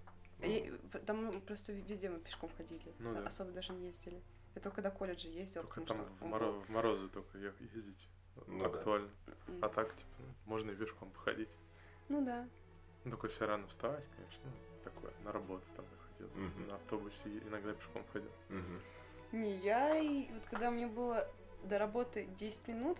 [1.06, 2.82] Там просто везде мы пешком ходили.
[2.98, 3.27] Ну да.
[3.27, 4.20] Особо даже не ездили.
[4.55, 6.24] Я только до колледжа ездила, Только потому там что...
[6.24, 8.09] в, моро- в морозы только ездить
[8.47, 8.79] Ну да.
[8.79, 9.11] актуально.
[9.49, 9.59] М.
[9.63, 10.09] А так, типа,
[10.47, 11.49] можно и пешком походить.
[12.09, 12.49] Ну да.
[13.05, 14.51] Ну, только если рано вставать, конечно,
[14.85, 16.29] такое, на работу там я ходил.
[16.37, 16.69] Мгм.
[16.69, 18.31] На автобусе иногда пешком ходил.
[18.49, 18.81] мгм.
[19.33, 21.29] Не, я, и вот когда мне было
[21.65, 22.99] до работы 10 минут,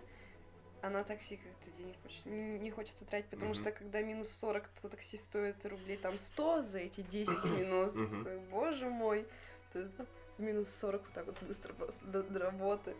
[0.81, 3.61] а на такси как-то денег хочется, не хочется тратить, потому Мгм.
[3.61, 7.93] что когда минус 40, то такси стоит рублей там 100 за эти 10 минут.
[7.93, 9.25] Такой, боже мой,
[9.73, 9.89] ты
[10.37, 12.95] в минус 40 вот так вот быстро просто до, до работы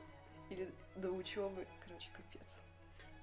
[0.49, 1.67] или до учебы.
[1.97, 2.59] Короче, капец.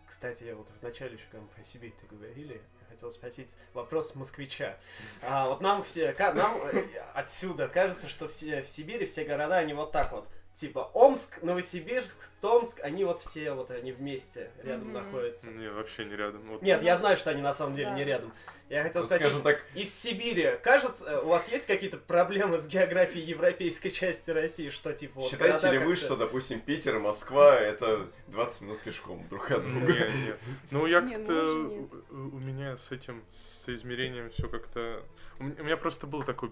[0.08, 3.50] Кстати, я вот в начале еще, когда мы про Сибирь ты говорили, я хотел спросить
[3.72, 4.78] вопрос москвича.
[5.22, 6.84] А, вот нам все, нам э,
[7.14, 10.28] отсюда кажется, что все в Сибири, все города, они вот так вот.
[10.54, 14.92] Типа Омск, Новосибирск, Томск, они вот все вот они вместе рядом Мгм.
[15.04, 15.50] находятся.
[15.50, 16.42] Не, вообще не рядом.
[16.48, 17.94] Вот Нет, я знаю, что они на самом деле Да.
[17.96, 18.32] не рядом.
[18.70, 23.24] Я хотел Ну, спросить, так, из Сибири, кажется, у вас есть какие-то проблемы с географией
[23.24, 28.08] европейской части России, что типа вот считаете ли вы, что, допустим, Питер и Москва это
[28.28, 29.92] 20 минут пешком друг от друга?
[29.92, 30.34] не.
[30.70, 31.32] Ну, я ну, как-то...
[31.32, 31.90] нет.
[32.10, 35.02] У меня с этим, с измерением все как-то...
[35.38, 36.50] У меня просто был такой,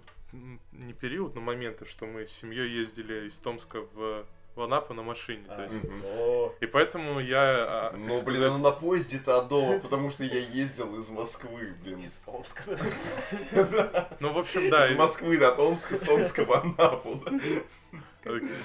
[0.73, 5.03] не период, но моменты, что мы с семьей ездили из Томска в, в Анапу на
[5.03, 5.45] машине.
[5.49, 5.85] А, То есть.
[6.05, 7.41] О, И поэтому я...
[7.43, 11.99] а, Ну, блин, сказать, ну на поезде-то адово, потому что я ездил из Москвы, блин.
[12.01, 12.63] из Томска.
[14.21, 14.89] Ну, в общем, да.
[14.89, 17.23] Из Москвы до Томска, с Томска в Анапу.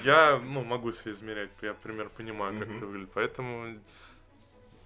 [0.04, 3.12] Я, ну, могу соизмерять, я примерно понимаю, как это выглядит.
[3.14, 3.80] Поэтому,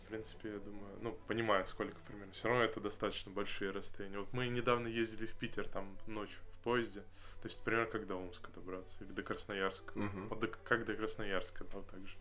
[0.06, 2.32] в принципе, я думаю, ну, понимаю, сколько примерно.
[2.32, 4.20] Все равно это достаточно большие расстояния.
[4.20, 7.04] Вот мы недавно ездили в Питер, там, ночью в поезде.
[7.42, 9.98] То есть, примерно, как до Омска добраться, или до Красноярска.
[9.98, 10.28] Мгм.
[10.28, 12.16] Вот до- как до Красноярска, да, вот так же.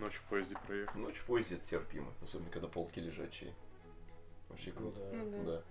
[0.00, 0.96] Ночью в поезде проехать.
[0.96, 3.54] Ночь в поезде это терпимо, особенно когда полки лежачие.
[4.48, 4.98] Вообще Ну круто.
[5.10, 5.16] да.
[5.16, 5.52] Ну да.
[5.52, 5.62] Да.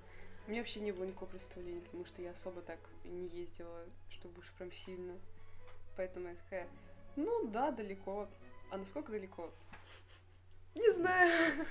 [0.48, 4.40] У меня вообще не было никакого представления, потому что я особо так не ездила, чтобы
[4.40, 5.18] уж прям сильно.
[5.98, 6.68] Поэтому я такая,
[7.18, 8.30] ну да, далеко.
[8.72, 9.52] А насколько далеко?
[10.76, 11.66] Не знаю.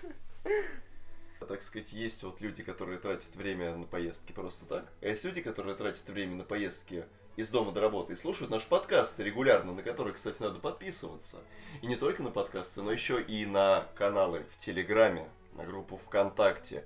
[1.40, 4.92] Так сказать, есть вот люди, которые тратят время на поездки просто так.
[5.00, 7.04] А есть люди, которые тратят время на поездки
[7.36, 11.38] из дома до работы и слушают наши подкасты регулярно, на которые, кстати, надо подписываться.
[11.80, 16.84] И не только на подкасты, но еще и на каналы в Телеграме, на группу ВКонтакте,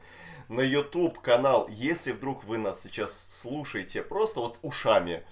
[0.49, 1.69] на YouTube канал.
[1.69, 5.25] Если вдруг вы нас сейчас слушаете просто вот ушами,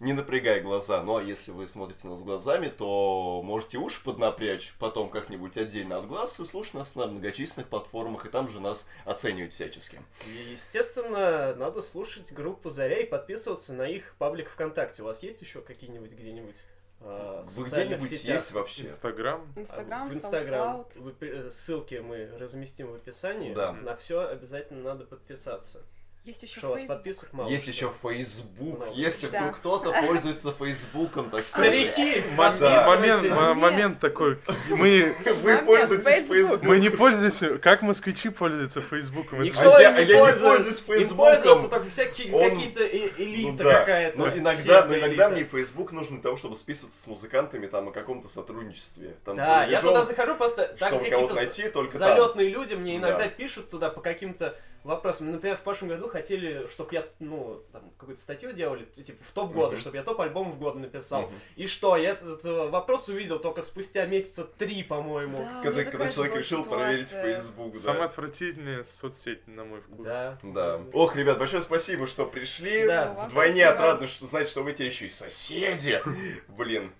[0.00, 1.02] не напрягая глаза.
[1.02, 6.06] Ну а если вы смотрите нас глазами, то можете уши поднапрячь потом как-нибудь отдельно от
[6.06, 10.00] глаз и слушать нас на многочисленных платформах, и там же нас оценивать всячески.
[10.26, 15.02] И, естественно, надо слушать группу Заря и подписываться на их паблик ВКонтакте.
[15.02, 16.64] У вас есть еще какие-нибудь где-нибудь
[17.00, 18.34] а, в Вы социальных где-нибудь сетях?
[18.36, 18.82] есть вообще?
[18.84, 19.52] Инстаграм.
[19.56, 20.86] Инстаграм, в Инстаграм.
[21.20, 23.54] Э, Ссылки мы разместим в описании.
[23.54, 23.72] Да.
[23.72, 25.82] На все обязательно надо подписаться.
[26.24, 26.96] Есть еще Что, у вас Facebook.
[26.98, 27.48] подписок мало?
[27.48, 27.90] Есть еще?
[27.90, 28.78] Facebook.
[28.80, 28.92] Много.
[28.92, 29.40] Если Да.
[29.40, 31.92] вдруг кто-то пользуется Фейсбуком, так сказать.
[31.94, 32.86] Старики, Да.
[32.86, 34.38] Момент, момент такой.
[34.68, 36.36] Мы, Вы пользуетесь Facebook.
[36.36, 36.68] Фейсбуком.
[36.68, 37.56] мы не пользуемся.
[37.58, 39.40] Как москвичи пользуются Фейсбуком?
[39.40, 41.16] Никто А я- не я не Им Фейсбуком.
[41.16, 43.78] пользуются только всякие Он- какие-то э- элита Ну да.
[43.80, 44.18] какая-то.
[44.18, 47.90] Но иногда, но иногда мне Facebook нужен для того, чтобы списываться с музыкантами там о
[47.92, 49.16] каком-то сотрудничестве.
[49.24, 51.98] Там Да, я туда захожу просто, там чтобы какие-то кого-то найти только там.
[52.00, 53.28] залетные люди мне иногда Да.
[53.28, 54.54] пишут туда по каким-то
[54.84, 55.30] вопросам.
[55.30, 59.52] Например, в прошлом году хотели, чтобы я, ну, там, какую-то статью делали, типа, в топ
[59.52, 59.80] года, Мгм.
[59.80, 61.22] чтобы я топ альбомов года написал.
[61.22, 61.34] Мгм.
[61.56, 65.38] И что, я этот э, вопрос увидел только спустя месяца три, по-моему.
[65.38, 67.34] Да, Когда, когда человек решил проверить ситуация.
[67.36, 67.80] Facebook, да.
[67.80, 70.06] самая отвратительная соцсеть, на мой вкус.
[70.06, 70.38] Да.
[70.42, 70.80] Да.
[70.92, 72.86] Ох, ребят, большое спасибо, что пришли.
[72.86, 73.12] Да.
[73.28, 73.70] Вдвойне спасибо.
[73.70, 76.02] отрадно что, знать, что вы теперь еще и соседи.
[76.48, 76.92] Блин.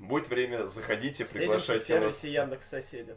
[0.00, 3.14] Будет время, заходите, Встретимся в приглашайте нас сервисе Яндекс Соседи.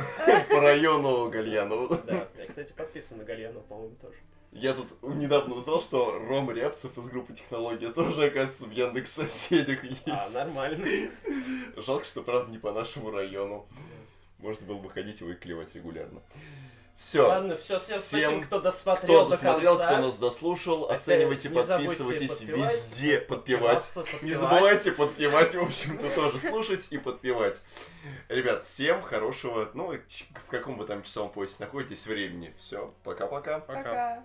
[0.50, 1.96] по району Гальянова.
[1.96, 4.16] Да, я, кстати, подписан на Гальянова, по-моему, тоже.
[4.52, 9.82] Я тут недавно узнал, что Рома Рябцев из группы Технология тоже, оказывается, в Яндекс соседях
[9.82, 10.02] есть.
[10.06, 11.10] А, нормально.
[11.78, 13.66] Жалко, что, правда, не по нашему району.
[14.38, 16.20] Можно было бы ходить его и клевать регулярно.
[16.96, 17.26] Все.
[17.28, 19.86] Ладно, все, всем Всем, спасибо, кто досмотрел Кто до досмотрел, конца.
[19.92, 23.74] кто нас дослушал, Опять оценивайте, подписывайтесь подпевать, везде, подпевать.
[23.74, 24.36] подпеваться, Не подпевать.
[24.38, 27.60] забывайте подпевать, в общем-то, тоже слушать и подпевать.
[28.28, 32.54] Ребят, всем хорошего, ну, в каком вы там часовом поясе находитесь времени.
[32.58, 33.60] Все, пока-пока.
[33.60, 33.82] Пока.
[33.82, 34.24] Пока.